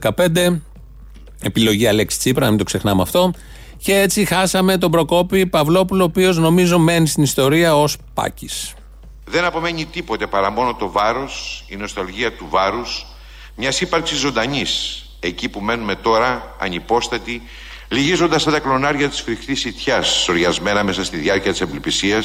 2015. 0.01 0.59
Επιλογή 1.41 1.87
Αλέξη 1.87 2.17
Τσίπρα, 2.17 2.43
να 2.43 2.49
μην 2.49 2.57
το 2.57 2.63
ξεχνάμε 2.63 3.01
αυτό. 3.01 3.33
Και 3.77 3.99
έτσι 3.99 4.25
χάσαμε 4.25 4.77
τον 4.77 4.91
Προκόπη 4.91 5.45
Παυλόπουλο, 5.45 6.01
ο 6.01 6.05
οποίος 6.05 6.37
νομίζω 6.37 6.79
μένει 6.79 7.07
στην 7.07 7.23
ιστορία 7.23 7.75
ως 7.75 7.97
Πάκης. 8.13 8.73
Δεν 9.25 9.45
απομένει 9.45 9.85
τίποτε 9.85 10.27
παρά 10.27 10.51
μόνο 10.51 10.75
το 10.75 10.91
βάρος, 10.91 11.65
η 11.67 11.75
νοσταλγία 11.75 12.33
του 12.33 12.45
βάρους, 12.49 13.05
μιας 13.55 13.81
ύπαρξης 13.81 14.17
ζωντανής, 14.17 15.05
εκεί 15.19 15.49
που 15.49 15.59
μένουμε 15.59 15.95
τώρα, 15.95 16.55
ανυπόστατοι, 16.59 17.41
λυγίζοντας 17.87 18.43
τα 18.43 18.59
κλονάρια 18.59 19.09
της 19.09 19.21
φρικτής 19.21 19.65
ητιά, 19.65 20.01
σοριασμένα 20.01 20.83
μέσα 20.83 21.03
στη 21.03 21.17
διάρκεια 21.17 21.51
της 21.51 21.61
απελπισία, 21.61 22.23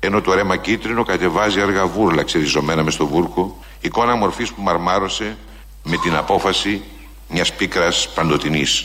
ενώ 0.00 0.20
το 0.20 0.34
ρέμα 0.34 0.56
κίτρινο 0.56 1.02
κατεβάζει 1.02 1.60
αργά 1.60 1.86
βούρλα 1.86 2.22
ξεριζωμένα 2.22 2.82
μες 2.82 2.94
στο 2.94 3.06
βούρκο, 3.06 3.64
εικόνα 3.80 4.14
μορφής 4.14 4.52
που 4.52 4.62
μαρμάρωσε 4.62 5.36
με 5.82 5.96
την 5.96 6.16
απόφαση 6.16 6.82
μιας 7.28 7.52
πίκρας 7.52 8.08
παντοτινής. 8.14 8.84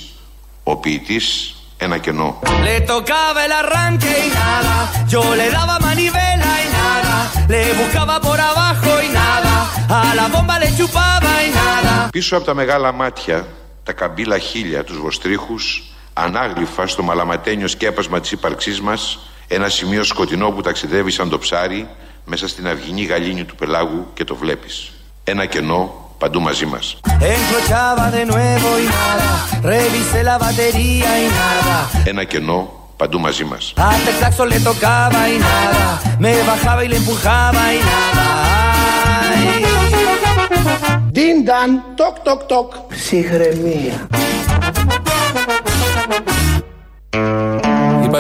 Ο 0.64 0.78
ποιητής 0.78 1.56
ένα 1.78 1.98
κενό. 1.98 2.40
Le 2.68 2.78
tocaba 2.92 3.40
el 3.48 3.54
arranque 3.62 4.12
y 4.26 4.30
nada, 4.42 4.76
yo 5.14 5.22
le 5.40 5.48
daba 5.58 5.76
manivela 5.88 6.52
y 6.66 6.68
nada, 6.80 7.16
le 7.54 7.62
buscaba 7.80 8.16
por 8.28 8.40
abajo 8.52 8.92
y 9.06 9.10
nada, 9.22 9.54
a 10.00 10.16
la 10.20 10.26
bomba 10.34 10.56
le 10.64 10.70
chupaba 10.78 11.34
y 11.48 11.50
nada. 11.62 12.10
Πίσω 12.12 12.36
από 12.36 12.46
τα 12.46 12.54
μεγάλα 12.54 12.92
μάτια, 12.92 13.48
τα 13.84 13.94
καμπύλα 13.94 14.38
χίλια, 14.38 14.84
τους 14.84 15.00
βοστρίχους, 15.00 15.84
ανάγλυφα 16.14 16.88
στο 16.88 17.04
μαλαματένιο 17.04 17.68
σκέπασμα 17.68 18.20
της 18.20 18.32
ύπαρξής 18.32 18.82
μας, 18.82 19.20
ένα 19.54 19.70
σημείο 19.70 20.04
σκοτεινό 20.04 20.50
που 20.52 20.62
ταξιδεύει 20.62 21.12
σαν 21.12 21.30
το 21.30 21.38
ψάρι 21.38 21.88
μέσα 22.26 22.48
στην 22.48 22.68
αυγινή 22.68 23.02
γαλήνη 23.02 23.44
του 23.44 23.56
πελάγου 23.56 24.08
και 24.14 24.24
το 24.24 24.36
βλέπεις. 24.36 24.92
Ένα 25.24 25.46
κενό 25.46 26.14
παντού 26.18 26.42
μαζί 26.42 26.66
μας. 26.66 27.00
Encrochaba 27.20 28.06
de 28.18 28.24
nuevo 28.32 28.70
y 28.84 28.86
nada, 28.98 29.30
revisé 29.74 30.24
la 30.24 30.38
batería 30.38 31.10
y 31.24 31.28
nada. 31.40 31.90
Ένα 32.06 32.24
κενό 32.24 32.90
παντού 32.98 33.20
μαζί 33.20 33.44
μας. 33.44 33.74
Hasta 33.78 34.10
el 34.10 34.16
saxo 34.24 34.46
le 34.46 34.60
tocaba 34.60 35.22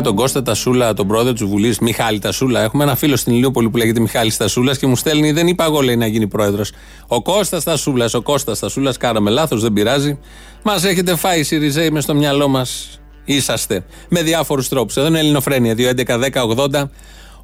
Είπα 0.01 0.09
τον 0.09 0.19
Κώστα 0.19 0.41
Τασούλα, 0.41 0.93
τον 0.93 1.07
πρόεδρο 1.07 1.33
της 1.33 1.43
Βουλής, 1.43 1.79
Μιχάλη 1.79 2.19
Τασούλα. 2.19 2.61
Έχουμε 2.61 2.83
ένα 2.83 2.95
φίλο 2.95 3.15
στην 3.15 3.33
Ηλιούπολη 3.33 3.69
που 3.69 3.77
λέγεται 3.77 3.99
Μιχάλης 3.99 4.37
Τασούλας 4.37 4.77
και 4.77 4.87
μου 4.87 4.95
στέλνει, 4.95 5.31
δεν 5.31 5.47
είπα 5.47 5.63
εγώ 5.63 5.81
λέει 5.81 5.95
να 5.95 6.07
γίνει 6.07 6.27
πρόεδρος. 6.27 6.71
Ο 7.07 7.21
Κώστας 7.21 7.63
Τασούλας, 7.63 8.13
ο 8.13 8.21
Κώστας 8.21 8.59
Τασούλας, 8.59 8.97
κάναμε 8.97 9.29
λάθος, 9.29 9.61
δεν 9.61 9.73
πειράζει. 9.73 10.19
Μας 10.63 10.83
έχετε 10.83 11.15
φάει 11.15 11.39
οι 11.39 11.43
Σιριζέοι 11.43 11.89
μες 11.89 12.03
στο 12.03 12.15
μυαλό 12.15 12.47
μας. 12.47 12.99
Είσαστε. 13.25 13.85
Με 14.09 14.21
διάφορους 14.21 14.67
τρόπους. 14.67 14.97
Εδώ 14.97 15.07
είναι 15.07 15.19
Ελληνοφρένια. 15.19 15.75
2.11.10.80. 15.75 16.89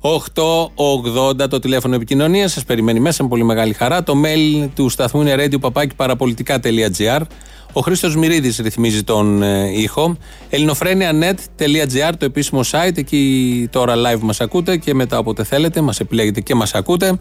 880 0.01 1.49
το 1.49 1.59
τηλέφωνο 1.59 1.95
επικοινωνίας. 1.95 2.51
Σας 2.51 2.63
περιμένει 2.63 2.99
μέσα 2.99 3.23
με 3.23 3.29
πολύ 3.29 3.43
μεγάλη 3.43 3.73
χαρά. 3.73 4.03
Το 4.03 4.13
mail 4.25 4.67
του 4.75 4.89
σταθμού 4.89 5.21
είναι 5.21 5.35
radio.parapolitica.gr. 5.37 7.21
Ο 7.73 7.81
Χρήστος 7.81 8.15
Μυρίδης 8.15 8.57
ρυθμίζει 8.57 9.03
τον 9.03 9.43
ε, 9.43 9.71
ήχο. 9.81 10.17
ελληνοφρένια.net.gr 10.49 12.11
το 12.17 12.25
επίσημο 12.25 12.61
site. 12.71 12.97
Εκεί 12.97 13.67
τώρα 13.71 13.93
live 13.95 14.19
μας 14.19 14.41
ακούτε 14.41 14.77
και 14.77 14.93
μετά 14.93 15.17
όποτε 15.17 15.43
θέλετε 15.43 15.81
μας 15.81 15.99
επιλέγετε 15.99 16.41
και 16.41 16.55
μας 16.55 16.73
ακούτε. 16.73 17.19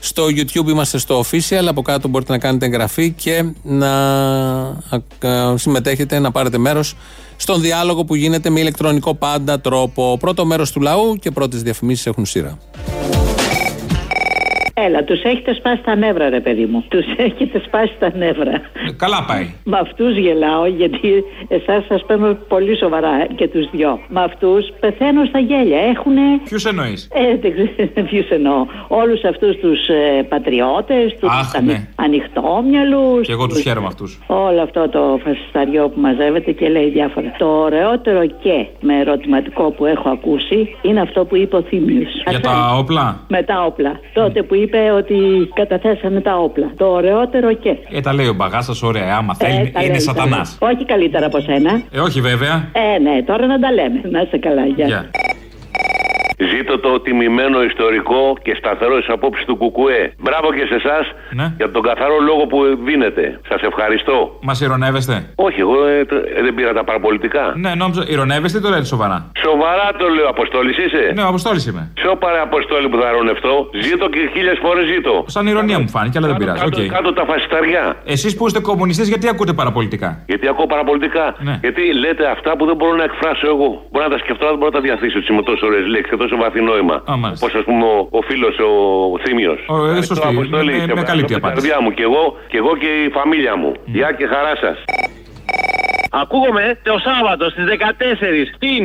Στο 0.00 0.24
YouTube 0.26 0.68
είμαστε 0.68 0.98
στο 0.98 1.24
official. 1.24 1.64
Από 1.66 1.82
κάτω 1.82 2.08
μπορείτε 2.08 2.32
να 2.32 2.38
κάνετε 2.38 2.66
εγγραφή 2.66 3.12
και 3.12 3.44
να 3.62 3.90
α, 4.90 5.28
α, 5.28 5.56
συμμετέχετε, 5.56 6.18
να 6.18 6.30
πάρετε 6.30 6.58
μέρος 6.58 6.96
στον 7.36 7.60
διάλογο 7.60 8.04
που 8.04 8.14
γίνεται 8.14 8.50
με 8.50 8.60
ηλεκτρονικό 8.60 9.14
πάντα 9.14 9.60
τρόπο. 9.60 10.16
Πρώτο 10.20 10.44
μέρος 10.44 10.72
του 10.72 10.80
λαού 10.80 11.16
και 11.16 11.30
πρώτες 11.30 11.62
διαφημίσεις 11.62 12.06
έχουν 12.06 12.26
σειρά. 12.26 12.58
Έλα, 14.84 15.04
τους 15.04 15.22
έχετε 15.22 15.54
σπάσει 15.54 15.80
τα 15.84 15.96
νεύρα, 15.96 16.28
ρε 16.28 16.40
παιδί 16.40 16.64
μου. 16.66 16.84
Τους 16.88 17.04
έχετε 17.16 17.62
σπάσει 17.66 17.92
τα 17.98 18.10
νεύρα. 18.16 18.52
Καλά 18.96 19.24
πάει. 19.28 19.54
Με 19.64 19.78
αυτούς 19.78 20.16
γελάω, 20.16 20.66
γιατί 20.66 21.24
εσάς 21.48 21.84
σας 21.88 22.04
παίρνω 22.06 22.34
πολύ 22.48 22.76
σοβαρά 22.76 23.26
και 23.34 23.48
τους 23.48 23.70
δυο. 23.70 24.00
Με 24.08 24.22
αυτούς 24.22 24.72
πεθαίνω 24.80 25.24
στα 25.24 25.38
γέλια. 25.38 25.78
Έχουνε. 25.80 26.20
Ποιους 26.44 26.64
εννοείς; 26.64 27.08
Ε, 27.12 27.36
δεν 27.40 27.52
ξέρω 27.52 27.88
ποιους 28.10 28.28
εννοώ. 28.28 28.66
Όλους 28.88 29.24
αυτούς 29.24 29.56
τους 29.56 29.88
ε, 29.88 30.22
πατριώτες, 30.28 31.16
τους 31.20 31.30
Αχ, 31.30 31.60
ναι. 31.62 31.86
ανοιχτόμυαλους. 31.94 33.26
Και 33.26 33.32
εγώ 33.32 33.46
του 33.46 33.54
χαίρομαι 33.54 33.86
αυτούς. 33.86 34.18
Όλο 34.26 34.62
αυτό 34.62 34.88
το 34.88 35.20
φασισταριό 35.24 35.88
που 35.88 36.00
μαζεύεται 36.00 36.52
και 36.52 36.68
λέει 36.68 36.88
διάφορα. 36.90 37.34
Το 37.38 37.46
ωραιότερο 37.46 38.26
και 38.26 38.66
με 38.80 38.98
ερωτηματικό 39.00 39.70
που 39.70 39.84
έχω 39.86 40.08
ακούσει 40.08 40.76
είναι 40.82 41.00
αυτό 41.00 41.24
που 41.24 41.36
είπε 41.36 41.56
ο 41.56 41.62
Θήμιος. 41.62 42.22
Για 42.28 42.40
τα 42.40 42.74
όπλα; 42.78 43.20
Με 43.28 43.42
τα 43.42 43.64
όπλα. 43.64 44.00
Τότε 44.12 44.42
που 44.42 44.54
είπε 44.66 44.90
ότι 44.90 45.16
καταθέσανε 45.54 46.20
τα 46.20 46.36
όπλα. 46.38 46.72
Το 46.76 46.86
ωραιότερο 46.86 47.52
και. 47.52 47.76
Ε, 47.92 48.00
τα 48.00 48.12
λέει 48.14 48.26
ο 48.28 48.34
μπαγάστα, 48.34 48.74
ωραία. 48.86 49.16
Άμα 49.16 49.36
Ε, 49.40 49.44
θέλει, 49.44 49.70
τα 49.70 49.80
είναι 49.80 49.88
λέει, 49.88 49.96
τα 49.96 50.12
σατανάς. 50.12 50.58
λέει. 50.62 50.70
Όχι 50.72 50.84
καλύτερα 50.84 51.26
από 51.26 51.40
σένα. 51.40 51.82
Ε, 51.92 51.98
όχι 52.00 52.20
βέβαια. 52.20 52.68
Ε, 52.72 52.98
ναι, 52.98 53.22
τώρα 53.22 53.46
να 53.46 53.58
τα 53.58 53.72
λέμε. 53.72 54.00
Να 54.04 54.20
είσαι 54.20 54.38
καλά, 54.38 54.66
γεια. 54.66 54.86
Γεια. 54.86 55.10
Ζήτω 56.38 56.78
το 56.78 57.00
τιμημένο 57.00 57.62
ιστορικό 57.62 58.36
και 58.42 58.54
σταθερό 58.60 58.96
της 58.98 59.08
απόψης 59.08 59.44
του 59.44 59.56
Κουκουέ. 59.56 60.12
Μπράβο 60.18 60.52
και 60.56 60.64
σε 60.70 60.74
εσάς 60.74 61.04
Ναι. 61.30 61.46
για 61.56 61.70
τον 61.70 61.82
καθαρό 61.82 62.16
λόγο 62.28 62.46
που 62.46 62.58
δίνετε. 62.84 63.40
Σας 63.48 63.60
ευχαριστώ. 63.62 64.38
Μας 64.42 64.60
ηρωνεύεστε; 64.60 65.14
Όχι, 65.34 65.60
εγώ 65.60 65.86
ε, 65.86 66.04
τ- 66.04 66.12
ε, 66.38 66.42
δεν 66.42 66.54
πήρα 66.54 66.72
τα 66.72 66.84
παραπολιτικά. 66.84 67.52
Ναι, 67.56 67.74
νόμιζα. 67.74 68.02
Ηρωνεύεστε 68.08 68.58
ή 68.58 68.60
το 68.60 68.68
λέτε 68.68 68.84
σοβαρά; 68.84 69.30
Σοβαρά 69.46 69.86
το 69.98 70.06
λέω, 70.08 70.28
Αποστόλης 70.28 70.76
είσαι. 70.84 71.12
Ναι, 71.14 71.22
ο 71.22 71.26
Αποστόλης 71.26 71.66
είμαι. 71.66 71.92
Σε 72.02 72.08
όπαρε 72.08 72.38
Αποστόλη 72.40 72.88
που 72.88 72.96
θα 73.02 73.10
ρωνευτώ. 73.10 73.54
Ζήτω 73.88 74.08
και 74.08 74.30
χίλιες 74.34 74.58
φορές 74.62 74.86
ζήτω. 74.86 75.24
Σαν 75.26 75.46
ειρωνεία 75.46 75.78
μου 75.80 75.88
φάνηκε, 75.88 76.18
αλλά 76.18 76.26
δεν 76.26 76.36
πειράζει. 76.36 76.58
Κάτω, 76.62 76.80
Οκ. 76.82 76.88
κάτω 76.96 77.12
τα 77.12 77.24
φασισταριά. 77.24 77.96
Εσείς 78.04 78.36
που 78.36 78.46
είστε 78.46 78.60
κομμουνιστές, 78.60 79.08
γιατί 79.08 79.28
ακούτε 79.28 79.52
παραπολιτικά; 79.52 80.22
Γιατί 80.26 80.48
ακούω 80.48 80.66
παραπολιτικά. 80.66 81.34
Ναι. 81.38 81.58
Γιατί 81.60 81.82
λέτε 81.94 82.24
αυτά 82.26 82.56
που 82.56 82.64
δεν 82.66 82.76
μπορώ 82.76 82.94
να 82.96 83.04
εκφράσω 83.04 83.46
εγώ. 83.54 83.68
Μπορώ 83.90 84.04
να 84.08 84.12
τα 84.14 84.18
σκεφτώ, 84.18 84.42
αλλά 84.46 84.50
δεν 84.54 84.58
μπορώ 84.58 84.70
να 84.74 84.76
τα 84.78 84.84
διανθίσω. 84.88 85.18
Τις 85.18 85.28
με 85.38 85.42
τόσο 85.42 85.66
ωραίες 85.66 85.86
λέξεις 85.86 86.10
και 86.10 86.16
τόσο 86.26 86.36
βαθύ 86.42 86.60
νόημα. 86.70 86.96
Α, 87.10 87.16
μάλιστα. 87.22 87.46
Όπως 87.46 87.58
ας 87.60 87.64
πούμε 87.68 87.84
ο, 87.84 87.96
ο 88.18 88.20
φίλος 88.28 88.54
ο, 88.58 88.70
ο 89.14 89.18
Θύμιος. 89.24 89.60
Ω, 89.68 89.76
ε, 89.86 90.02
σωστή. 90.02 90.26
Με- 90.50 90.94
με 91.00 91.02
καλύπτει 91.10 91.32
η 91.32 91.36
απάντηση. 91.36 91.68
καρδιά 91.68 91.76
μου 91.82 91.90
και 91.96 92.02
εγώ, 92.02 92.24
και 92.50 92.56
εγώ 92.62 92.72
και 92.82 92.90
η 93.06 93.08
φαμίλια 93.16 93.56
μου. 93.56 93.72
Γεια 93.84 94.08
και 94.18 94.26
χαρά 94.26 94.54
σας. 94.64 94.76
Ακούγομαι 96.22 96.64
το 96.88 96.94
Σάββατο 97.08 97.44
στις 97.54 97.64
14 97.64 97.74
στην 98.54 98.82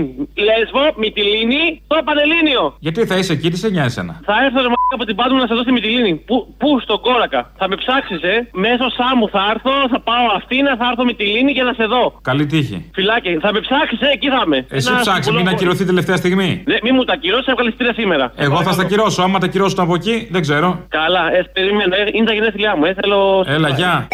Λέσβο, 0.47 0.83
Μυτιλίνη, 1.01 1.63
στο 1.87 1.95
Πανελλήνιο. 2.07 2.63
Γιατί 2.85 2.99
θα 3.09 3.15
είσαι 3.19 3.33
εκεί, 3.37 3.47
τι 3.53 3.57
σε 3.63 3.69
νοιάζει 3.75 3.95
ένα; 4.03 4.13
Θα 4.29 4.35
έρθω 4.45 4.59
ρε 4.65 4.69
μαλάκα 4.73 4.95
από 4.99 5.05
την 5.09 5.15
Πάντου 5.19 5.35
να 5.41 5.45
σε 5.49 5.53
δω 5.57 5.61
στη 5.67 5.71
Μυτιλίνη. 5.77 6.13
Πού, 6.29 6.35
πού 6.61 6.69
στον 6.85 6.97
κόρακα. 7.05 7.41
Θα 7.59 7.65
με 7.71 7.75
ψάξεις, 7.81 8.21
ε. 8.33 8.35
Μέσω 8.65 8.85
Σάμου 8.97 9.25
θα 9.35 9.41
έρθω, 9.53 9.73
θα 9.93 9.99
πάω 10.09 10.25
Αθήνα, 10.39 10.71
θα 10.79 10.85
έρθω 10.91 11.03
Μυτιλίνη 11.09 11.51
και 11.57 11.63
να 11.69 11.73
σε 11.79 11.85
δω. 11.93 12.03
Καλή 12.29 12.45
τύχη. 12.51 12.77
Φυλάκι, 12.97 13.31
θα 13.45 13.49
με 13.55 13.59
ψάξεις, 13.65 13.99
ε, 14.05 14.07
εκεί 14.17 14.27
θα 14.35 14.41
είμαι. 14.45 14.59
Εσύ 14.77 14.87
Ένα 14.91 14.99
ψάξει, 15.05 15.29
μην 15.29 15.37
συμβουλό- 15.37 15.53
ακυρωθεί 15.55 15.83
τελευταία 15.91 16.17
στιγμή. 16.23 16.49
Ναι, 16.71 16.77
μη 16.85 16.91
μου 16.95 17.03
τα 17.09 17.15
κυρώσει, 17.23 17.47
έβγαλες 17.53 17.73
στήρα 17.77 17.93
σήμερα. 18.01 18.25
Εγώ 18.45 18.57
θα 18.67 18.71
στα 18.77 18.85
κυρώσω. 18.91 19.21
Άμα 19.25 19.37
τα 19.43 19.47
κυρώσουν 19.53 19.79
από 19.85 19.93
εκεί, 19.99 20.15
δεν 20.33 20.41
ξέρω. 20.45 20.67
Καλά, 20.99 21.23
ε, 21.37 21.39
περιμένω, 21.55 21.95
ε, 21.95 22.03
είναι 22.15 22.25
τα 22.29 22.33
γενέθλιά 22.37 22.71
μου, 22.77 22.85
ε, 22.85 22.93
θέλω. 22.99 23.19
Έλα, 23.55 23.69
γεια. 23.69 24.07